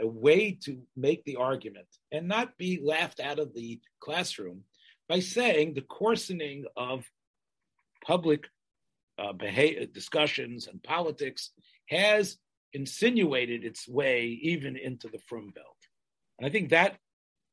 a 0.00 0.06
way 0.06 0.58
to 0.64 0.80
make 0.96 1.24
the 1.24 1.36
argument 1.36 1.86
and 2.10 2.28
not 2.28 2.56
be 2.58 2.80
laughed 2.82 3.20
out 3.20 3.38
of 3.38 3.54
the 3.54 3.80
classroom 4.00 4.64
by 5.08 5.20
saying 5.20 5.74
the 5.74 5.82
coarsening 5.82 6.64
of 6.76 7.04
public 8.04 8.48
uh, 9.18 9.32
behavior, 9.32 9.86
discussions 9.86 10.66
and 10.66 10.82
politics 10.82 11.50
has 11.88 12.38
insinuated 12.72 13.64
its 13.64 13.86
way 13.86 14.38
even 14.42 14.76
into 14.76 15.08
the 15.08 15.20
Frum 15.28 15.50
Belt. 15.54 15.66
And 16.38 16.46
I 16.46 16.50
think 16.50 16.70
that 16.70 16.96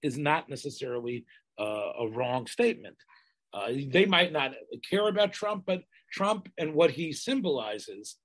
is 0.01 0.17
not 0.17 0.49
necessarily 0.49 1.25
uh, 1.59 1.91
a 1.99 2.07
wrong 2.07 2.47
statement. 2.47 2.95
Uh, 3.53 3.71
they 3.91 4.05
might 4.05 4.31
not 4.31 4.53
care 4.89 5.07
about 5.07 5.33
Trump, 5.33 5.63
but 5.65 5.81
Trump 6.11 6.49
and 6.57 6.73
what 6.73 6.91
he 6.91 7.11
symbolizes 7.11 8.17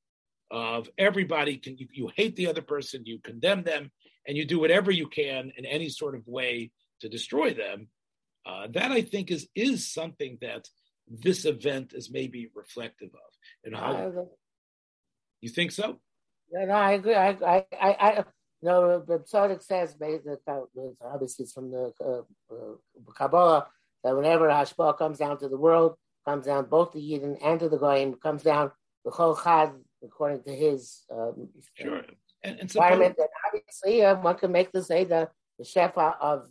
of 0.50 0.88
everybody 0.98 1.56
can 1.56 1.76
you, 1.78 1.88
you 1.92 2.10
hate 2.16 2.36
the 2.36 2.46
other 2.46 2.62
person, 2.62 3.02
you 3.04 3.18
condemn 3.18 3.62
them, 3.62 3.90
and 4.26 4.36
you 4.36 4.44
do 4.44 4.58
whatever 4.58 4.90
you 4.90 5.08
can 5.08 5.52
in 5.56 5.64
any 5.64 5.88
sort 5.88 6.14
of 6.14 6.26
way 6.26 6.70
to 7.00 7.08
destroy 7.08 7.52
them. 7.52 7.88
Uh, 8.46 8.66
that 8.72 8.92
I 8.92 9.02
think 9.02 9.30
is 9.30 9.48
is 9.54 9.92
something 9.92 10.38
that 10.40 10.68
this 11.08 11.44
event 11.44 11.92
is 11.94 12.10
maybe 12.10 12.50
reflective 12.54 13.10
of. 13.14 13.30
And 13.64 13.74
how 13.74 14.28
you 15.40 15.48
think 15.48 15.72
so? 15.72 16.00
Yeah, 16.52 16.66
no, 16.66 16.74
I 16.74 16.92
agree. 16.92 17.14
I, 17.14 17.30
I, 17.30 17.66
I, 17.80 17.96
I 18.00 18.24
no, 18.62 19.00
the 19.06 19.18
Tzaddik 19.18 19.62
says, 19.62 19.94
obviously 21.02 21.42
it's 21.42 21.52
from 21.52 21.70
the 21.70 21.92
uh, 22.02 22.54
uh, 22.54 23.12
Kabbalah, 23.14 23.66
that 24.02 24.16
whenever 24.16 24.48
Hashpah 24.48 24.96
comes 24.96 25.18
down 25.18 25.38
to 25.40 25.48
the 25.48 25.58
world, 25.58 25.96
comes 26.24 26.46
down 26.46 26.66
both 26.66 26.92
the 26.92 27.00
Yidden 27.00 27.36
and 27.42 27.60
to 27.60 27.68
the 27.68 27.78
Goyim, 27.78 28.14
comes 28.14 28.42
down 28.42 28.70
the 29.04 29.10
Chol 29.10 29.42
Chad, 29.42 29.72
according 30.02 30.42
to 30.44 30.54
his 30.54 31.02
um, 31.12 31.48
sure. 31.74 32.02
and, 32.42 32.60
and 32.60 32.60
environment. 32.60 33.14
Suppose... 33.16 33.28
And 33.52 33.60
obviously, 33.60 34.04
uh, 34.04 34.16
one 34.20 34.36
can 34.36 34.52
make 34.52 34.72
the 34.72 34.82
say 34.82 35.04
that 35.04 35.32
the 35.58 35.64
Shefa 35.64 36.16
of 36.20 36.48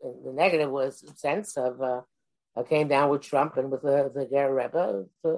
the 0.00 0.32
negative 0.32 0.70
was 0.70 1.04
sense 1.16 1.56
of 1.56 1.80
uh, 1.80 2.00
uh, 2.54 2.62
came 2.64 2.88
down 2.88 3.08
with 3.08 3.22
Trump 3.22 3.56
and 3.56 3.70
with 3.70 3.82
the, 3.82 4.10
the 4.14 4.26
Ger 4.26 4.54
Rebbe 4.54 5.06
uh, 5.24 5.30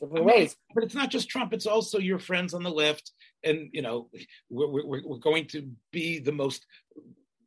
different 0.00 0.12
I 0.12 0.14
mean, 0.14 0.24
ways. 0.24 0.56
But 0.74 0.84
it's 0.84 0.94
not 0.94 1.10
just 1.10 1.28
Trump; 1.28 1.52
it's 1.52 1.66
also 1.66 1.98
your 1.98 2.18
friends 2.18 2.54
on 2.54 2.62
the 2.62 2.70
left, 2.70 3.12
and 3.44 3.68
you 3.72 3.82
know, 3.82 4.08
we're, 4.48 4.68
we're, 4.68 5.06
we're 5.06 5.18
going 5.18 5.46
to 5.48 5.70
be 5.90 6.18
the 6.18 6.32
most 6.32 6.64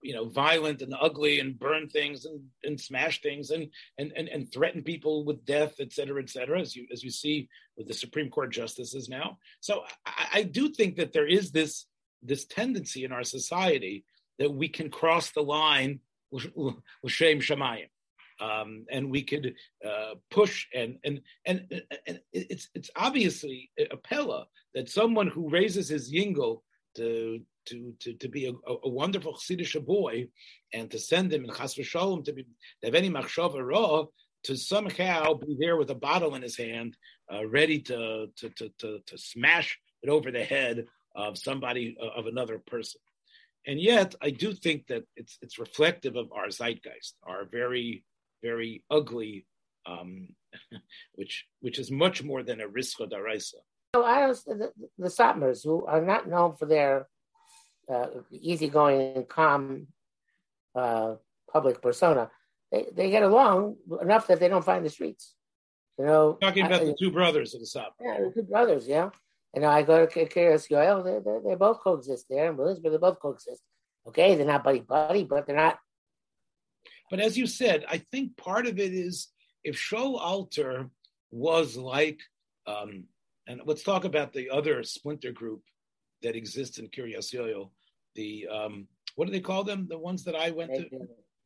you 0.06 0.14
know 0.14 0.26
violent 0.30 0.82
and 0.82 0.94
ugly 1.00 1.40
and 1.40 1.60
burn 1.60 1.90
things 1.90 2.26
and, 2.26 2.40
and 2.64 2.80
smash 2.80 3.22
things 3.22 3.50
and, 3.50 3.68
and 3.98 4.14
and 4.16 4.28
and 4.30 4.52
threaten 4.52 4.84
people 4.84 5.26
with 5.26 5.46
death 5.46 5.74
et 5.80 5.92
cetera 5.92 6.22
et 6.22 6.30
cetera 6.30 6.60
as 6.60 6.76
you 6.76 6.86
as 6.94 7.04
you 7.04 7.10
see 7.10 7.50
with 7.78 7.88
the 7.88 7.94
supreme 7.94 8.30
court 8.30 8.52
justices 8.52 9.10
now. 9.10 9.38
So 9.60 9.84
i, 10.06 10.28
I 10.40 10.44
do 10.44 10.70
think 10.70 10.98
that 10.98 11.14
there 11.14 11.28
is 11.28 11.52
this 11.52 11.86
this 12.22 12.46
tendency 12.46 13.04
in 13.04 13.12
our 13.12 13.24
society 13.24 14.06
that 14.40 14.54
we 14.54 14.68
can 14.68 14.90
cross 14.90 15.32
the 15.32 15.42
line 15.42 16.00
l'shem 16.32 17.40
shamayim 17.40 17.90
um, 18.40 18.86
and 18.92 19.10
we 19.10 19.24
could 19.24 19.56
uh, 19.86 20.16
push 20.30 20.68
and, 20.74 20.98
and 21.04 21.22
and 21.46 21.82
and 22.08 22.20
it's 22.34 22.70
it's 22.76 22.90
obviously 22.96 23.72
a 23.80 23.98
pella 23.98 24.48
that 24.74 24.90
someone 24.90 25.28
who 25.28 25.50
raises 25.50 25.90
his 25.90 26.14
yingle 26.14 26.62
to 26.96 27.42
to 27.68 27.94
to, 28.00 28.14
to 28.14 28.28
be 28.30 28.48
a, 28.48 28.54
a 28.84 28.90
wonderful 28.90 29.34
Chassidish 29.34 29.84
boy 29.86 30.28
and 30.74 30.90
to 30.92 31.00
send 31.00 31.32
him 31.32 31.46
in 31.46 31.52
Chas 31.52 31.76
v'Shalom 31.76 32.24
to 32.26 32.34
be 32.34 32.44
to 32.44 32.86
have 32.86 32.96
any 32.96 33.10
machshava 33.10 33.66
ra 33.66 34.06
to 34.44 34.56
somehow 34.56 35.34
be 35.34 35.58
there 35.60 35.76
with 35.76 35.90
a 35.90 35.96
bottle 35.96 36.36
in 36.36 36.44
his 36.44 36.56
hand, 36.56 36.96
uh, 37.34 37.48
ready 37.48 37.80
to, 37.80 38.28
to 38.38 38.50
to 38.50 38.70
to 38.80 39.00
to 39.08 39.18
smash 39.18 39.80
it 40.04 40.10
over 40.10 40.32
the 40.32 40.44
head 40.44 40.86
of 41.16 41.38
somebody 41.38 41.98
uh, 42.02 42.20
of 42.20 42.28
another 42.28 42.60
person. 42.60 43.02
And 43.66 43.80
yet, 43.80 44.14
I 44.22 44.30
do 44.30 44.54
think 44.54 44.88
that 44.88 45.04
it's 45.16 45.38
it's 45.42 45.58
reflective 45.58 46.16
of 46.16 46.32
our 46.32 46.48
zeitgeist, 46.48 47.14
our 47.24 47.46
very 47.46 48.04
very 48.44 48.84
ugly, 48.92 49.48
um, 49.88 50.30
which 51.16 51.46
which 51.62 51.80
is 51.80 51.90
much 51.90 52.24
more 52.24 52.44
than 52.44 52.62
a 52.62 52.68
risko 52.68 53.10
daraisa. 53.10 53.62
So 53.96 54.04
I 54.04 54.28
was 54.28 54.44
the, 54.44 54.74
the 54.98 55.08
Satmars, 55.08 55.64
who 55.64 55.86
are 55.86 56.02
not 56.02 56.28
known 56.28 56.58
for 56.58 56.66
their 56.66 57.08
uh, 57.90 58.08
easygoing 58.30 59.16
and 59.16 59.30
calm 59.30 59.88
uh, 60.76 61.16
public 61.50 61.82
persona, 61.82 62.30
they, 62.74 62.88
they 62.94 63.10
get 63.10 63.24
along 63.24 63.78
enough 64.02 64.28
that 64.28 64.42
they 64.42 64.50
don't 64.50 64.66
find 64.66 64.86
the 64.86 64.90
streets. 64.90 65.36
You 65.98 66.08
know, 66.08 66.38
talking 66.42 66.66
about 66.66 66.82
I, 66.82 66.86
the 66.88 66.96
two 67.00 67.10
brothers 67.10 67.54
of 67.54 67.62
the 67.62 67.68
Sab. 67.68 67.94
Yeah, 68.02 68.18
the 68.20 68.34
two 68.36 68.44
brothers. 68.44 68.86
Yeah, 68.86 69.12
and 69.54 69.64
I 69.64 69.82
go 69.84 70.06
to 70.06 70.26
Kiryas 70.26 70.70
Yoel. 70.70 71.02
They, 71.06 71.20
they 71.24 71.52
they 71.52 71.56
both 71.56 71.80
coexist 71.80 72.26
there 72.30 72.50
in 72.50 72.58
Williamsburg. 72.58 72.92
They 72.92 72.98
both 72.98 73.22
coexist. 73.22 73.62
Okay, 74.10 74.36
they're 74.36 74.46
not 74.46 74.66
buddy 74.66 74.82
buddy, 74.82 75.24
but 75.24 75.48
they're 75.48 75.56
not. 75.56 75.80
But 77.10 77.22
as 77.22 77.38
you 77.38 77.48
said, 77.48 77.86
I 77.88 78.00
think 78.12 78.36
part 78.36 78.68
of 78.68 78.78
it 78.78 78.94
is 78.94 79.30
if 79.64 79.78
Shaul 79.78 80.20
Alter 80.20 80.90
was 81.32 81.78
like, 81.78 82.20
um, 82.68 83.06
and 83.48 83.62
let's 83.66 83.84
talk 83.84 84.06
about 84.06 84.34
the 84.34 84.50
other 84.50 84.84
splinter 84.84 85.32
group 85.32 85.62
that 86.24 86.36
exists 86.36 86.80
in 86.80 86.88
Kiryas 86.90 87.34
Yoel. 87.34 87.70
The 88.16 88.48
um, 88.48 88.88
what 89.16 89.26
do 89.26 89.32
they 89.32 89.40
call 89.40 89.64
them? 89.64 89.88
The 89.90 89.98
ones 89.98 90.24
that 90.26 90.36
I 90.36 90.52
went 90.52 90.74
to. 90.74 90.90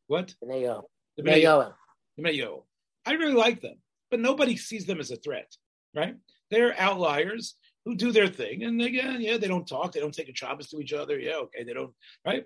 What? 0.08 0.34
The 0.42 0.48
Mayo. 0.48 0.84
The 1.18 1.24
Mayo. 1.24 1.74
The 2.18 2.24
Mayo. 2.24 2.66
I 3.06 3.14
really 3.14 3.34
like 3.34 3.62
them, 3.62 3.78
but 4.12 4.20
nobody 4.20 4.56
sees 4.56 4.86
them 4.86 5.00
as 5.00 5.12
a 5.12 5.16
threat, 5.16 5.52
right? 5.96 6.16
They're 6.52 6.80
outliers 6.80 7.56
who 7.86 7.96
do 7.96 8.12
their 8.12 8.28
thing, 8.28 8.64
and 8.64 8.82
again, 8.82 9.22
yeah, 9.22 9.38
they 9.38 9.48
don't 9.48 9.68
talk, 9.68 9.94
they 9.94 10.00
don't 10.00 10.14
take 10.14 10.30
a 10.30 10.36
Shabbos 10.36 10.70
to 10.70 10.80
each 10.80 10.94
other. 10.94 11.18
Yeah, 11.18 11.38
okay, 11.38 11.64
they 11.64 11.74
don't, 11.74 11.94
right? 12.26 12.46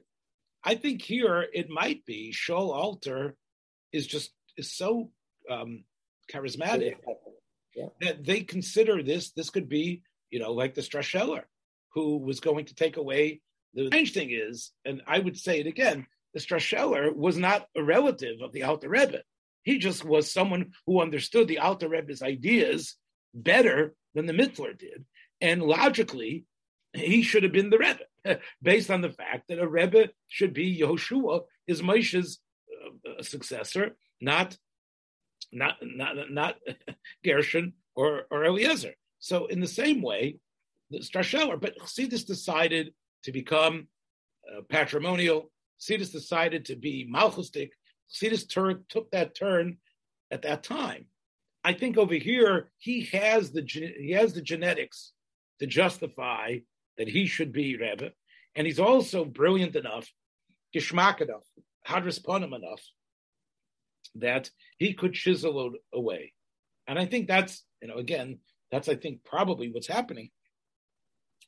I 0.64 0.76
think 0.76 1.02
here 1.02 1.46
it 1.54 1.70
might 1.70 2.06
be 2.06 2.34
Shaul 2.34 2.74
Alter 2.74 3.36
is 3.92 4.08
just 4.08 4.32
is 4.58 4.74
so 4.74 5.10
um, 5.50 5.84
charismatic 6.32 6.96
yeah. 7.76 7.88
that 8.02 8.26
they 8.26 8.42
consider 8.42 9.02
this 9.02 9.32
this 9.32 9.50
could 9.50 9.70
be 9.70 10.04
you 10.30 10.40
know 10.40 10.52
like 10.52 10.74
the 10.74 10.82
Strasheller 10.82 11.44
who 11.94 12.18
was 12.18 12.40
going 12.40 12.66
to 12.66 12.76
take 12.76 12.98
away. 12.98 13.42
The 13.74 13.88
strange 13.88 14.14
thing 14.14 14.30
is, 14.32 14.72
and 14.86 15.02
I 15.08 15.20
would 15.20 15.38
say 15.38 15.60
it 15.60 15.68
again, 15.68 16.06
the 16.34 16.40
Strasheller 16.40 17.16
was 17.16 17.38
not 17.38 17.68
a 17.76 17.84
relative 17.84 18.42
of 18.42 18.52
the 18.52 18.64
Alter 18.64 18.90
Rebbe. 18.90 19.22
He 19.64 19.78
just 19.78 20.04
was 20.04 20.32
someone 20.32 20.74
who 20.86 21.02
understood 21.02 21.48
the 21.48 21.60
Alter 21.60 21.88
Rebbe's 21.88 22.22
ideas 22.22 22.96
better 23.34 23.94
than 24.14 24.26
the 24.26 24.34
Mittler 24.34 24.78
did. 24.78 25.06
And 25.42 25.62
logically, 25.62 26.46
he 26.94 27.24
should 27.24 27.44
have 27.44 27.52
been 27.52 27.70
the 27.70 27.80
Rebbe, 27.80 28.40
based 28.62 28.92
on 28.92 29.02
the 29.02 29.12
fact 29.12 29.48
that 29.48 29.60
a 29.60 29.68
Rebbe 29.68 30.10
should 30.28 30.54
be 30.54 30.80
Yehoshua, 30.80 31.42
is 31.68 31.82
Moshe's 31.82 32.40
uh, 33.08 33.24
successor, 33.24 33.96
not 34.20 34.58
not 35.54 35.78
not 35.82 36.32
not 36.32 36.56
Gershon 37.24 37.74
or 37.96 38.24
or 38.32 38.46
Eliezer. 38.46 38.94
So 39.20 39.46
in 39.48 39.60
the 39.60 39.68
same 39.68 40.02
way, 40.02 40.38
the 40.90 41.00
Strasheller. 41.00 41.60
But 41.60 41.78
Chassidus 41.78 42.26
decided 42.26 42.94
to 43.24 43.32
become 43.32 43.88
uh, 44.50 44.62
patrimonial. 44.70 45.52
Chassidus 45.80 46.12
decided 46.12 46.66
to 46.66 46.76
be 46.76 47.10
Malchustic. 47.12 47.72
Chassidus 48.12 48.50
turn, 48.50 48.84
took 48.90 49.10
that 49.12 49.36
turn 49.36 49.78
at 50.32 50.44
that 50.44 50.64
time. 50.64 51.06
I 51.64 51.74
think 51.74 51.98
over 51.98 52.16
here 52.16 52.70
he 52.78 53.06
has 53.06 53.52
the 53.52 53.64
he 53.66 54.12
has 54.12 54.34
the 54.34 54.42
genetics 54.42 55.14
to 55.60 55.68
justify 55.68 56.58
that 56.98 57.08
he 57.08 57.26
should 57.26 57.54
be 57.54 57.78
Rebbe, 57.78 58.12
and 58.56 58.68
he's 58.68 58.80
also 58.80 59.24
brilliant 59.24 59.76
enough, 59.76 60.12
geschmack 60.76 61.22
enough, 61.22 61.46
hadras 61.88 62.20
enough, 62.28 62.82
that 64.16 64.50
he 64.78 64.94
could 64.94 65.14
chisel 65.14 65.74
away. 65.94 66.34
And 66.88 67.00
I 67.00 67.06
think 67.06 67.28
that's 67.28 67.64
you 67.82 67.88
know 67.88 67.96
again 67.96 68.40
that's 68.72 68.90
I 68.90 68.96
think 68.96 69.24
probably 69.24 69.72
what's 69.72 69.88
happening 69.88 70.30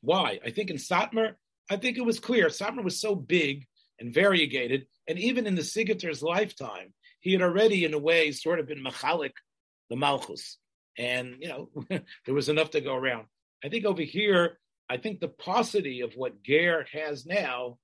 why? 0.05 0.39
I 0.45 0.51
think 0.51 0.69
in 0.69 0.77
Satmar, 0.77 1.33
I 1.69 1.77
think 1.77 1.97
it 1.97 2.05
was 2.05 2.19
clear. 2.19 2.47
Satmar 2.47 2.83
was 2.83 3.01
so 3.01 3.15
big 3.15 3.65
and 3.99 4.13
variegated, 4.13 4.85
and 5.07 5.17
even 5.17 5.47
in 5.47 5.55
the 5.55 5.61
Sigater's 5.61 6.21
lifetime, 6.21 6.93
he 7.21 7.31
had 7.31 7.41
already, 7.41 7.85
in 7.85 7.93
a 7.93 7.99
way, 7.99 8.31
sort 8.31 8.59
of 8.59 8.67
been 8.67 8.83
machalik 8.83 9.31
the 9.89 9.95
Malchus, 9.95 10.57
and 10.97 11.35
you 11.39 11.47
know 11.47 11.69
there 12.25 12.35
was 12.35 12.49
enough 12.49 12.71
to 12.71 12.81
go 12.81 12.95
around. 12.95 13.25
I 13.63 13.69
think 13.69 13.85
over 13.85 14.01
here, 14.01 14.59
I 14.89 14.97
think 14.97 15.19
the 15.19 15.27
paucity 15.27 16.01
of 16.01 16.13
what 16.15 16.43
Ger 16.43 16.85
has 16.91 17.25
now 17.25 17.79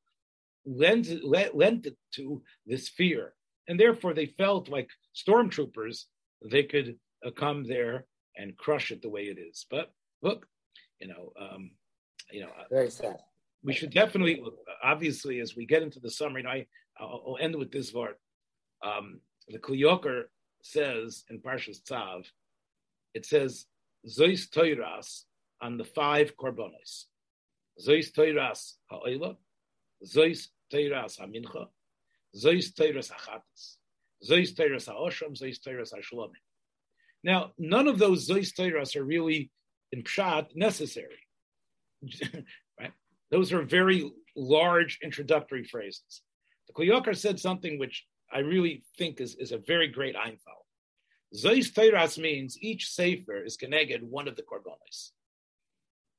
lends 0.65 1.11
lent 1.23 1.87
it 1.87 1.97
to 2.15 2.43
this 2.67 2.87
fear, 2.87 3.33
and 3.67 3.79
therefore 3.79 4.13
they 4.13 4.25
felt 4.25 4.69
like 4.69 4.89
stormtroopers. 5.15 6.05
They 6.49 6.63
could 6.63 6.97
uh, 7.25 7.31
come 7.31 7.63
there 7.63 8.05
and 8.35 8.57
crush 8.57 8.91
it 8.91 9.01
the 9.01 9.09
way 9.09 9.23
it 9.23 9.37
is. 9.37 9.65
But 9.69 9.91
look, 10.21 10.47
you 10.99 11.07
know, 11.07 11.33
um, 11.39 11.71
you 12.31 12.41
know, 12.41 12.47
uh, 12.47 12.63
very 12.69 12.89
sad. 12.89 13.17
We 13.63 13.73
should 13.73 13.93
definitely, 13.93 14.41
obviously, 14.83 15.39
as 15.39 15.55
we 15.55 15.65
get 15.65 15.83
into 15.83 15.99
the 15.99 16.09
summer, 16.09 16.39
and 16.39 16.47
I, 16.47 16.65
I'll, 16.99 17.23
I'll 17.27 17.37
end 17.39 17.55
with 17.55 17.71
this 17.71 17.91
part. 17.91 18.17
Um, 18.83 19.19
the 19.47 19.59
Kli 19.59 19.81
Yakar 19.81 20.23
says 20.63 21.23
in 21.29 21.39
Parshas 21.39 21.83
Tzav, 21.83 22.25
it 23.13 23.25
says 23.25 23.65
Zois 24.07 24.49
Toiras 24.49 25.23
on 25.61 25.77
the 25.77 25.83
five 25.83 26.35
korbanos. 26.37 27.05
Zois 27.85 28.11
Toiras 28.11 28.73
ha'oila, 28.89 29.35
Zois 30.05 30.47
Toiras 30.73 31.19
ha'mincha, 31.19 31.67
Zois 32.35 32.73
Toiras 32.73 33.11
ha'chatas, 33.11 33.77
Zois 34.27 34.53
Toiras 34.55 34.87
ha'osham, 34.87 35.33
Zois 35.33 35.59
Toiras 35.59 35.91
ha'shalomim. 35.91 36.31
Now, 37.23 37.51
none 37.57 37.87
of 37.87 37.99
those 37.99 38.27
Zois 38.27 38.53
Toiras 38.53 38.95
are 38.95 39.03
really 39.03 39.51
in 39.91 40.03
Pshat 40.03 40.55
necessary. 40.55 41.27
right? 42.79 42.91
Those 43.29 43.53
are 43.53 43.63
very 43.63 44.11
large 44.35 44.99
introductory 45.03 45.63
phrases. 45.63 46.21
The 46.67 46.73
Kli 46.73 46.89
Yakar 46.89 47.15
said 47.15 47.39
something 47.39 47.77
which 47.77 48.05
I 48.31 48.39
really 48.39 48.83
think 48.97 49.19
is, 49.19 49.35
is 49.35 49.51
a 49.51 49.57
very 49.57 49.87
great 49.87 50.15
Einfall. 50.15 50.65
Zois 51.35 51.71
Teiras 51.71 52.17
means 52.17 52.57
each 52.61 52.89
Sefer 52.89 53.43
is 53.43 53.57
connected 53.57 54.03
one 54.03 54.27
of 54.27 54.35
the 54.35 54.43
Korbanos. 54.43 55.11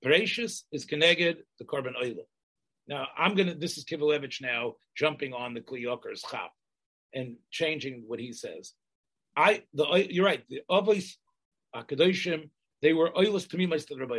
Bereishis 0.05 0.62
is 0.72 0.85
connected 0.85 1.38
the 1.59 1.64
Korban 1.64 1.94
Oilah. 2.03 2.27
Now, 2.88 3.07
I'm 3.16 3.37
to, 3.37 3.55
this 3.55 3.79
is 3.79 3.85
Kivelevich 3.85 4.42
now 4.42 4.75
jumping 4.97 5.33
on 5.33 5.55
the 5.55 5.61
Kli 5.61 5.85
Yakar's 5.85 6.23
chap 6.29 6.51
and 7.15 7.37
changing 7.50 8.04
what 8.06 8.19
he 8.19 8.33
says. 8.33 8.73
I, 9.37 9.63
the, 9.73 10.06
you're 10.11 10.27
right, 10.27 10.42
the 10.48 10.63
Avos, 10.71 11.13
Akadoshim, 11.75 12.50
they 12.83 12.92
were 12.92 13.11
Oilas 13.11 13.48
to 13.48 13.56
the 13.56 14.00
Rabbi 14.00 14.19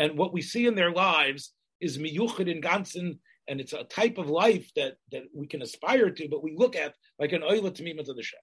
and 0.00 0.16
what 0.16 0.32
we 0.32 0.40
see 0.40 0.66
in 0.66 0.74
their 0.74 0.90
lives 0.90 1.52
is 1.80 1.98
miyuchid 1.98 2.48
in 2.48 2.62
ganzen, 2.62 3.18
and 3.48 3.60
it's 3.60 3.74
a 3.74 3.84
type 3.84 4.16
of 4.16 4.30
life 4.30 4.70
that 4.76 4.94
that 5.12 5.24
we 5.34 5.46
can 5.46 5.62
aspire 5.62 6.10
to, 6.10 6.28
but 6.28 6.42
we 6.42 6.54
look 6.56 6.74
at 6.74 6.94
like 7.18 7.32
an 7.32 7.42
oila 7.42 7.70
tamima 7.70 8.04
to 8.04 8.14
the 8.14 8.22
Shem. 8.22 8.40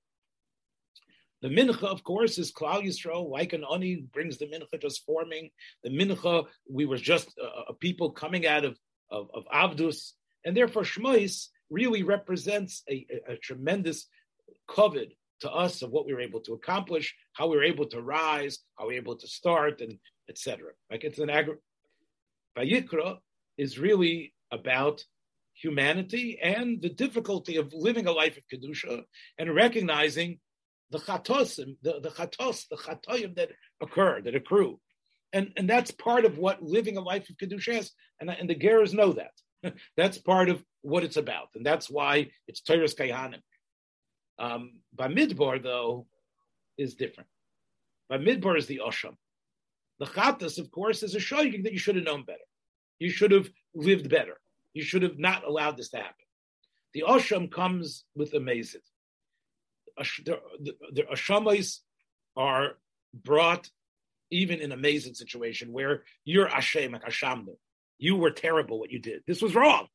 The 1.41 1.49
mincha, 1.49 1.83
of 1.83 2.03
course, 2.03 2.37
is 2.37 2.51
Klal 2.51 2.83
Yisrael, 2.83 3.29
like 3.29 3.53
an 3.53 3.63
ani, 3.71 4.07
brings 4.13 4.37
the 4.37 4.45
mincha 4.45 4.81
just 4.81 5.05
forming. 5.05 5.49
The 5.83 5.89
mincha, 5.89 6.45
we 6.69 6.85
were 6.85 6.97
just 6.97 7.29
a, 7.39 7.71
a 7.71 7.73
people 7.75 8.11
coming 8.11 8.45
out 8.47 8.65
of, 8.65 8.77
of, 9.09 9.29
of 9.33 9.45
Avdus, 9.53 10.11
and 10.45 10.55
therefore 10.55 10.83
Shmois 10.83 11.47
really 11.69 12.03
represents 12.03 12.83
a, 12.89 13.05
a, 13.09 13.33
a 13.33 13.37
tremendous 13.37 14.07
covet 14.67 15.13
to 15.41 15.51
us 15.51 15.81
of 15.81 15.91
what 15.91 16.05
we 16.05 16.13
were 16.13 16.21
able 16.21 16.39
to 16.41 16.53
accomplish, 16.53 17.15
how 17.33 17.47
we 17.47 17.57
were 17.57 17.63
able 17.63 17.85
to 17.87 18.01
rise, 18.01 18.59
how 18.77 18.87
we 18.87 18.93
were 18.93 19.01
able 19.01 19.15
to 19.17 19.27
start, 19.27 19.81
and 19.81 19.97
etc. 20.29 20.71
Like 20.89 21.03
it's 21.03 21.19
an 21.19 21.29
agri. 21.29 21.55
Vayikra 22.57 23.17
is 23.57 23.77
really 23.77 24.33
about 24.51 25.03
humanity 25.53 26.39
and 26.41 26.81
the 26.81 26.89
difficulty 26.89 27.57
of 27.57 27.73
living 27.73 28.07
a 28.07 28.11
life 28.11 28.37
of 28.37 28.43
kedusha 28.51 29.03
and 29.37 29.55
recognizing 29.55 30.39
the 30.91 30.99
chatosim, 30.99 31.75
the, 31.81 31.99
the 31.99 32.09
chatos, 32.09 32.67
the 32.69 32.77
chatoyim 32.77 33.35
that 33.35 33.49
occur, 33.81 34.21
that 34.21 34.35
accrue. 34.35 34.79
And, 35.33 35.51
and 35.57 35.69
that's 35.69 35.91
part 35.91 36.25
of 36.25 36.37
what 36.37 36.63
living 36.63 36.97
a 36.97 37.01
life 37.01 37.29
of 37.29 37.37
kedusha 37.37 37.79
is. 37.79 37.91
And, 38.19 38.29
and 38.29 38.49
the 38.49 38.55
Geras 38.55 38.93
know 38.93 39.13
that. 39.13 39.73
that's 39.97 40.17
part 40.17 40.49
of 40.49 40.63
what 40.81 41.03
it's 41.03 41.17
about. 41.17 41.49
And 41.55 41.65
that's 41.65 41.89
why 41.89 42.29
it's 42.47 42.61
Toras 42.61 42.95
Kohanim. 42.95 43.41
Um, 44.39 44.79
Bamidbar, 44.95 45.61
though, 45.61 46.07
is 46.77 46.95
different. 46.95 47.29
Bamidbar 48.11 48.57
is 48.57 48.67
the 48.67 48.81
Osham. 48.85 49.15
The 49.99 50.05
Chatas, 50.05 50.59
of 50.59 50.71
course, 50.71 51.03
is 51.03 51.15
a 51.15 51.19
shayking 51.19 51.63
that 51.63 51.73
you 51.73 51.79
should 51.79 51.95
have 51.95 52.05
known 52.05 52.23
better. 52.23 52.39
You 52.99 53.09
should 53.09 53.31
have 53.31 53.49
lived 53.73 54.09
better. 54.09 54.39
You 54.73 54.83
should 54.83 55.01
have 55.01 55.17
not 55.17 55.43
allowed 55.43 55.77
this 55.77 55.89
to 55.89 55.97
happen. 55.97 56.13
The 56.93 57.03
Osham 57.07 57.51
comes 57.51 58.05
with 58.15 58.33
a 58.33 58.39
mazid. 58.39 58.75
The, 59.97 60.39
the, 60.59 60.73
the 60.93 61.03
Ashamais 61.03 61.79
are 62.35 62.77
brought 63.13 63.69
even 64.31 64.59
in 64.59 64.71
amazing 64.71 65.13
situation 65.13 65.71
where 65.71 66.03
you're 66.25 66.47
Ashem, 66.47 66.93
like 66.93 67.03
Ashamnu. 67.03 67.55
You 67.97 68.15
were 68.15 68.31
terrible 68.31 68.79
what 68.79 68.91
you 68.91 68.99
did. 68.99 69.21
This 69.25 69.41
was 69.41 69.55
wrong. 69.55 69.87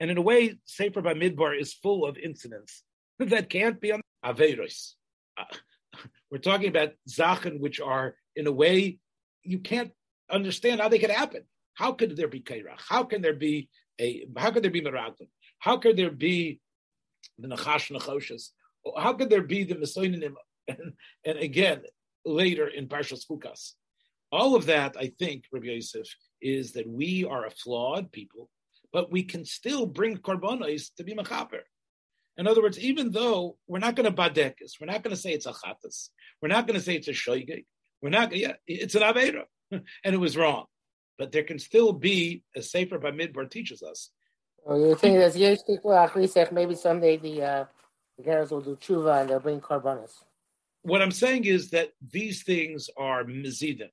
And 0.00 0.10
in 0.10 0.18
a 0.18 0.22
way, 0.22 0.58
Sefer 0.64 1.00
Bamidbar 1.00 1.58
is 1.58 1.72
full 1.72 2.04
of 2.04 2.18
incidents 2.18 2.82
that 3.18 3.48
can't 3.48 3.80
be 3.80 3.92
on. 3.92 4.00
Uh, 4.24 4.34
we're 6.30 6.38
talking 6.38 6.68
about 6.68 6.90
Zachen, 7.08 7.60
which 7.60 7.80
are, 7.80 8.14
in 8.36 8.46
a 8.46 8.52
way, 8.52 8.98
you 9.42 9.58
can't 9.58 9.92
understand 10.30 10.80
how 10.80 10.88
they 10.88 10.98
could 10.98 11.10
happen. 11.10 11.42
How 11.74 11.92
could 11.92 12.16
there 12.16 12.28
be 12.28 12.40
Kairach? 12.40 12.80
How 12.88 13.04
can 13.04 13.22
there 13.22 13.34
be 13.34 13.68
a, 14.00 14.26
how 14.36 14.50
could 14.50 14.62
there 14.62 14.70
be 14.70 14.82
Meraglim? 14.82 15.28
How 15.58 15.76
could 15.76 15.96
there 15.96 16.10
be 16.10 16.60
the 17.38 17.48
Nachash 17.48 17.90
Nachoshes? 17.90 18.50
How 18.96 19.12
could 19.14 19.30
there 19.30 19.42
be 19.42 19.64
the 19.64 19.76
Mesoinim? 19.76 20.34
And, 20.68 20.92
and 21.24 21.38
again, 21.38 21.82
later 22.24 22.68
in 22.68 22.88
Parshas 22.88 23.26
Chukas. 23.28 23.72
All 24.30 24.54
of 24.56 24.66
that, 24.66 24.96
I 24.98 25.12
think, 25.18 25.44
Rabbi 25.52 25.66
Yosef, 25.66 26.06
is 26.40 26.72
that 26.72 26.88
we 26.88 27.24
are 27.24 27.46
a 27.46 27.50
flawed 27.50 28.10
people, 28.12 28.48
but 28.92 29.12
we 29.12 29.22
can 29.22 29.44
still 29.44 29.86
bring 29.86 30.16
korbanos 30.16 30.94
to 30.96 31.04
be 31.04 31.14
machaper. 31.14 31.60
In 32.38 32.46
other 32.46 32.62
words, 32.62 32.78
even 32.78 33.10
though 33.10 33.58
we're 33.66 33.78
not 33.78 33.94
going 33.94 34.10
to 34.10 34.16
badekis, 34.16 34.80
we're 34.80 34.86
not 34.86 35.02
going 35.02 35.14
to 35.14 35.20
say 35.20 35.32
it's 35.32 35.46
a 35.46 35.52
chatas, 35.52 36.08
we're 36.40 36.48
not 36.48 36.66
going 36.66 36.78
to 36.78 36.84
say 36.84 36.94
it's 36.94 37.08
a 37.08 37.12
shoygig, 37.12 37.66
we're 38.00 38.08
not, 38.08 38.34
yeah, 38.34 38.54
it's 38.66 38.94
an 38.94 39.02
avera, 39.02 39.44
and 39.70 39.82
it 40.04 40.18
was 40.18 40.36
wrong. 40.36 40.64
But 41.18 41.30
there 41.30 41.44
can 41.44 41.58
still 41.58 41.92
be, 41.92 42.42
a 42.56 42.62
Sefer 42.62 42.98
Bamidbar 42.98 43.50
teaches 43.50 43.82
us. 43.82 44.10
You 44.66 44.94
think 44.94 45.18
there's 45.18 45.36
maybe 46.52 46.74
someday 46.74 47.16
the, 47.18 47.42
uh, 47.42 47.64
the 48.16 48.24
girls 48.24 48.50
will 48.50 48.60
do 48.60 48.76
tshuva 48.76 49.20
and 49.20 49.30
they'll 49.30 49.40
bring 49.40 49.60
korbanos. 49.60 50.12
What 50.82 51.02
I'm 51.02 51.12
saying 51.12 51.44
is 51.44 51.70
that 51.70 51.90
these 52.10 52.42
things 52.42 52.90
are 52.96 53.24
mizidim, 53.24 53.90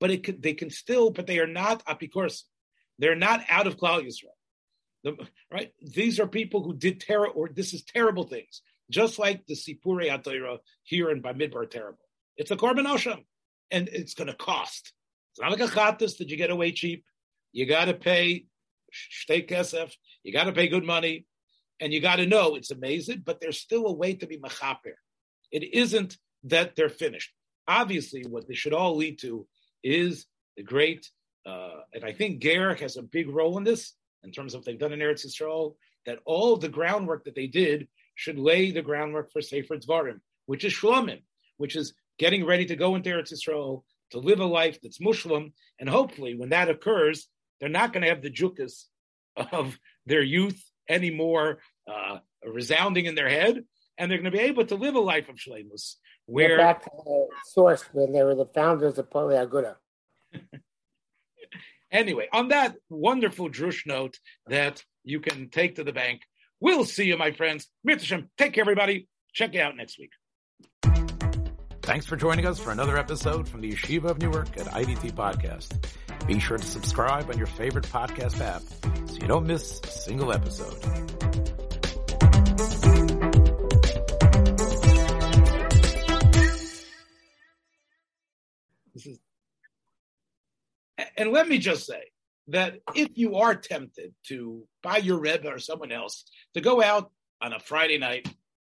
but 0.00 0.10
it 0.10 0.24
could, 0.24 0.42
they 0.42 0.54
can 0.54 0.70
still, 0.70 1.10
but 1.10 1.26
they 1.26 1.38
are 1.38 1.46
not 1.46 1.84
apikors. 1.86 2.42
They're 2.98 3.16
not 3.16 3.44
out 3.48 3.66
of 3.66 3.76
Klal 3.76 4.02
Yisrael. 4.02 4.34
The, 5.02 5.16
right? 5.52 5.72
These 5.82 6.18
are 6.18 6.26
people 6.26 6.62
who 6.62 6.74
did 6.74 7.00
terror, 7.00 7.28
or 7.28 7.48
this 7.48 7.74
is 7.74 7.84
terrible 7.84 8.24
things, 8.24 8.62
just 8.90 9.18
like 9.18 9.44
the 9.46 9.54
Sipure 9.54 10.08
Atayra 10.08 10.58
here 10.82 11.10
in 11.10 11.22
Bamidbar 11.22 11.70
terrible. 11.70 11.98
It's 12.36 12.50
a 12.50 12.56
Korban 12.56 12.86
Osham, 12.86 13.24
and 13.70 13.88
it's 13.88 14.14
going 14.14 14.28
to 14.28 14.34
cost. 14.34 14.92
It's 15.32 15.40
not 15.40 15.50
like 15.50 15.60
a 15.60 15.72
Chatas 15.72 16.18
that 16.18 16.30
you 16.30 16.36
get 16.36 16.50
away 16.50 16.72
cheap. 16.72 17.04
You 17.52 17.66
got 17.66 17.86
to 17.86 17.94
pay 17.94 18.46
shtei 18.92 19.48
kesef. 19.48 19.92
You 20.22 20.32
got 20.32 20.44
to 20.44 20.52
pay 20.52 20.68
good 20.68 20.84
money, 20.84 21.26
and 21.80 21.92
you 21.92 22.00
got 22.00 22.16
to 22.16 22.26
know 22.26 22.54
it's 22.54 22.70
amazing. 22.70 23.22
But 23.24 23.40
there's 23.40 23.60
still 23.60 23.86
a 23.86 23.92
way 23.92 24.14
to 24.14 24.26
be 24.26 24.38
machaper. 24.38 24.94
It 25.50 25.74
isn't 25.74 26.16
that 26.44 26.76
they're 26.76 26.88
finished. 26.88 27.32
Obviously, 27.66 28.24
what 28.28 28.46
they 28.46 28.54
should 28.54 28.74
all 28.74 28.96
lead 28.96 29.18
to 29.20 29.46
is 29.82 30.26
the 30.56 30.62
great, 30.62 31.10
uh, 31.46 31.80
and 31.92 32.04
I 32.04 32.12
think 32.12 32.40
Garrick 32.40 32.80
has 32.80 32.96
a 32.96 33.02
big 33.02 33.28
role 33.28 33.58
in 33.58 33.64
this 33.64 33.94
in 34.22 34.32
terms 34.32 34.54
of 34.54 34.60
what 34.60 34.66
they've 34.66 34.78
done 34.78 34.92
in 34.92 35.00
Eretz 35.00 35.26
Yisrael, 35.26 35.74
that 36.06 36.18
all 36.24 36.56
the 36.56 36.68
groundwork 36.68 37.24
that 37.24 37.34
they 37.34 37.46
did 37.46 37.88
should 38.14 38.38
lay 38.38 38.70
the 38.70 38.82
groundwork 38.82 39.30
for 39.32 39.40
Sefer 39.40 39.76
Dvarim, 39.76 40.20
which 40.46 40.64
is 40.64 40.72
Shlomim, 40.72 41.22
which 41.56 41.76
is 41.76 41.94
getting 42.18 42.44
ready 42.44 42.66
to 42.66 42.76
go 42.76 42.94
into 42.94 43.10
Eretz 43.10 43.32
Yisrael, 43.32 43.82
to 44.10 44.18
live 44.18 44.40
a 44.40 44.44
life 44.44 44.78
that's 44.82 45.00
Muslim, 45.00 45.52
and 45.80 45.88
hopefully 45.88 46.36
when 46.36 46.50
that 46.50 46.68
occurs, 46.68 47.26
they're 47.58 47.68
not 47.68 47.92
going 47.92 48.02
to 48.02 48.08
have 48.08 48.22
the 48.22 48.30
jukas 48.30 48.84
of 49.52 49.78
their 50.06 50.22
youth 50.22 50.62
anymore 50.88 51.58
uh, 51.90 52.18
resounding 52.44 53.06
in 53.06 53.14
their 53.14 53.28
head, 53.28 53.64
and 53.98 54.10
they're 54.10 54.18
going 54.18 54.30
to 54.30 54.36
be 54.36 54.44
able 54.44 54.66
to 54.66 54.74
live 54.74 54.94
a 54.94 55.00
life 55.00 55.28
of 55.28 55.36
Shlemus. 55.36 55.96
Where 56.26 56.56
back 56.56 56.84
to 56.84 56.90
the 57.04 57.28
source 57.52 57.82
when 57.92 58.12
they 58.12 58.22
were 58.22 58.34
the 58.34 58.46
founders 58.46 58.98
of 58.98 59.10
Poalei 59.10 59.46
Aguda. 59.46 59.76
Anyway, 61.94 62.26
on 62.32 62.48
that 62.48 62.74
wonderful 62.90 63.48
drush 63.48 63.86
note 63.86 64.18
that 64.48 64.82
you 65.04 65.20
can 65.20 65.48
take 65.48 65.76
to 65.76 65.84
the 65.84 65.92
bank, 65.92 66.22
we'll 66.60 66.84
see 66.84 67.04
you, 67.04 67.16
my 67.16 67.30
friends. 67.30 67.68
Mitzvah, 67.84 68.24
take 68.36 68.52
care, 68.52 68.62
everybody. 68.62 69.06
Check 69.32 69.54
you 69.54 69.60
out 69.60 69.76
next 69.76 69.96
week. 69.98 70.10
Thanks 71.82 72.04
for 72.04 72.16
joining 72.16 72.46
us 72.46 72.58
for 72.58 72.72
another 72.72 72.98
episode 72.98 73.48
from 73.48 73.60
the 73.60 73.70
Yeshiva 73.70 74.06
of 74.06 74.18
Newark 74.18 74.56
at 74.56 74.66
IDT 74.66 75.12
Podcast. 75.12 75.86
Be 76.26 76.40
sure 76.40 76.58
to 76.58 76.66
subscribe 76.66 77.30
on 77.30 77.38
your 77.38 77.46
favorite 77.46 77.84
podcast 77.84 78.40
app 78.40 78.62
so 79.08 79.16
you 79.20 79.28
don't 79.28 79.46
miss 79.46 79.80
a 79.84 79.86
single 79.86 80.32
episode. 80.32 81.63
This 88.94 89.06
is 89.06 89.18
and 91.16 91.32
let 91.32 91.48
me 91.48 91.58
just 91.58 91.86
say 91.86 92.02
that 92.48 92.78
if 92.94 93.08
you 93.14 93.36
are 93.36 93.54
tempted 93.54 94.14
to 94.28 94.64
buy 94.82 94.98
your 94.98 95.18
Rebbe 95.18 95.48
or 95.48 95.58
someone 95.58 95.92
else 95.92 96.24
to 96.54 96.60
go 96.60 96.82
out 96.82 97.10
on 97.40 97.52
a 97.52 97.58
Friday 97.58 97.98
night 97.98 98.28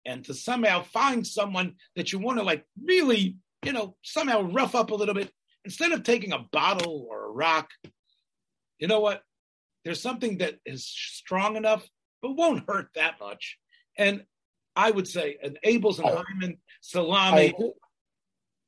and 0.04 0.24
to 0.24 0.34
somehow 0.34 0.82
find 0.82 1.26
someone 1.26 1.74
that 1.94 2.12
you 2.12 2.18
want 2.18 2.38
to 2.38 2.44
like 2.44 2.64
really, 2.82 3.36
you 3.62 3.72
know, 3.72 3.96
somehow 4.02 4.42
rough 4.42 4.74
up 4.74 4.90
a 4.90 4.94
little 4.94 5.14
bit, 5.14 5.30
instead 5.64 5.92
of 5.92 6.02
taking 6.02 6.32
a 6.32 6.46
bottle 6.50 7.06
or 7.08 7.26
a 7.26 7.30
rock, 7.30 7.68
you 8.78 8.88
know 8.88 9.00
what? 9.00 9.22
There's 9.84 10.02
something 10.02 10.38
that 10.38 10.56
is 10.64 10.86
strong 10.86 11.56
enough, 11.56 11.86
but 12.22 12.36
won't 12.36 12.68
hurt 12.68 12.88
that 12.94 13.20
much. 13.20 13.58
And 13.96 14.24
I 14.74 14.90
would 14.90 15.08
say 15.08 15.36
an 15.42 15.58
Abeles 15.64 15.98
and 15.98 16.08
oh. 16.08 16.22
Heymann 16.22 16.58
salami. 16.80 17.54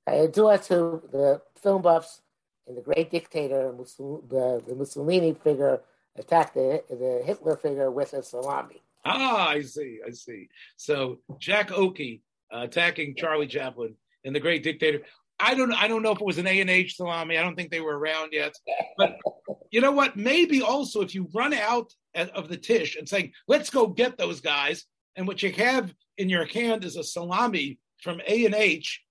It 0.07 0.35
to 0.35 1.03
the 1.13 1.41
film 1.63 1.83
buffs 1.83 2.23
and 2.67 2.77
the 2.77 2.83
great 2.83 3.11
dictator, 3.11 3.73
the, 3.77 4.63
the 4.67 4.75
Mussolini 4.75 5.35
figure, 5.35 5.81
attacked 6.17 6.55
the, 6.55 6.83
the 6.89 7.23
Hitler 7.25 7.57
figure 7.57 7.91
with 7.91 8.13
a 8.13 8.23
salami. 8.23 8.83
Ah, 9.05 9.49
I 9.49 9.63
see, 9.63 10.01
I 10.07 10.11
see. 10.11 10.49
So 10.77 11.19
Jack 11.39 11.69
Oakie 11.69 12.21
uh, 12.53 12.61
attacking 12.63 13.15
Charlie 13.17 13.47
Chaplin 13.47 13.95
and 14.25 14.35
the 14.35 14.41
great 14.41 14.63
dictator. 14.63 15.03
I 15.39 15.55
don't, 15.55 15.73
I 15.73 15.89
don't 15.89 16.03
know 16.03 16.13
if 16.13 16.21
it 16.21 16.27
was 16.27 16.39
an 16.39 16.47
A 16.47 16.61
and 16.61 16.69
H 16.69 16.97
salami. 16.97 17.39
I 17.39 17.43
don't 17.43 17.57
think 17.57 17.71
they 17.71 17.81
were 17.81 17.99
around 17.99 18.33
yet. 18.33 18.55
But 18.99 19.17
you 19.71 19.81
know 19.81 19.93
what? 19.93 20.17
Maybe 20.17 20.61
also 20.61 21.01
if 21.01 21.15
you 21.15 21.29
run 21.33 21.55
out 21.55 21.95
of 22.15 22.49
the 22.49 22.59
tish 22.59 22.97
and 22.97 23.09
saying, 23.09 23.33
"Let's 23.49 23.71
go 23.71 23.87
get 23.87 24.19
those 24.19 24.41
guys," 24.41 24.85
and 25.17 25.27
what 25.27 25.43
you 25.43 25.51
have 25.53 25.95
in 26.19 26.29
your 26.29 26.45
hand 26.45 26.85
is 26.85 26.97
a 26.97 27.05
salami 27.05 27.79
from 28.03 28.21
A 28.27 28.45
and 28.45 28.55
H, 28.55 29.03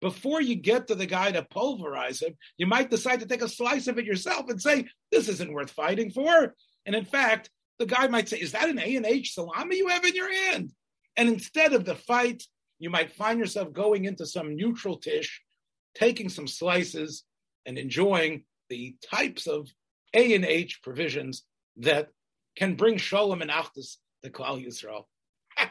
before 0.00 0.40
you 0.40 0.54
get 0.54 0.88
to 0.88 0.94
the 0.94 1.06
guy 1.06 1.30
to 1.32 1.42
pulverize 1.42 2.22
him, 2.22 2.36
you 2.56 2.66
might 2.66 2.90
decide 2.90 3.20
to 3.20 3.26
take 3.26 3.42
a 3.42 3.48
slice 3.48 3.86
of 3.86 3.98
it 3.98 4.04
yourself 4.04 4.48
and 4.48 4.60
say, 4.60 4.86
this 5.10 5.28
isn't 5.28 5.52
worth 5.52 5.70
fighting 5.70 6.10
for. 6.10 6.54
And 6.86 6.94
in 6.94 7.04
fact, 7.04 7.50
the 7.78 7.86
guy 7.86 8.08
might 8.08 8.28
say, 8.28 8.38
is 8.38 8.52
that 8.52 8.68
an 8.68 8.78
A&H 8.78 9.34
salami 9.34 9.76
you 9.76 9.88
have 9.88 10.04
in 10.04 10.14
your 10.14 10.32
hand? 10.32 10.72
And 11.16 11.28
instead 11.28 11.72
of 11.72 11.84
the 11.84 11.94
fight, 11.94 12.42
you 12.78 12.90
might 12.90 13.12
find 13.12 13.38
yourself 13.38 13.72
going 13.72 14.04
into 14.06 14.26
some 14.26 14.56
neutral 14.56 14.96
tish, 14.96 15.42
taking 15.94 16.28
some 16.28 16.46
slices 16.46 17.24
and 17.66 17.78
enjoying 17.78 18.44
the 18.68 18.96
types 19.10 19.46
of 19.46 19.68
A&H 20.14 20.80
provisions 20.82 21.44
that 21.76 22.08
can 22.56 22.74
bring 22.74 22.96
shalom 22.96 23.42
and 23.42 23.50
achdus 23.50 23.96
to 24.22 24.30
Klal 24.30 24.64
Yisrael. 24.64 25.04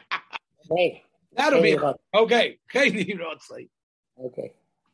hey, 0.70 1.02
That'll 1.32 1.62
be 1.62 1.78
okay. 1.78 1.98
Okay, 2.14 2.58
Okay. 4.24 4.52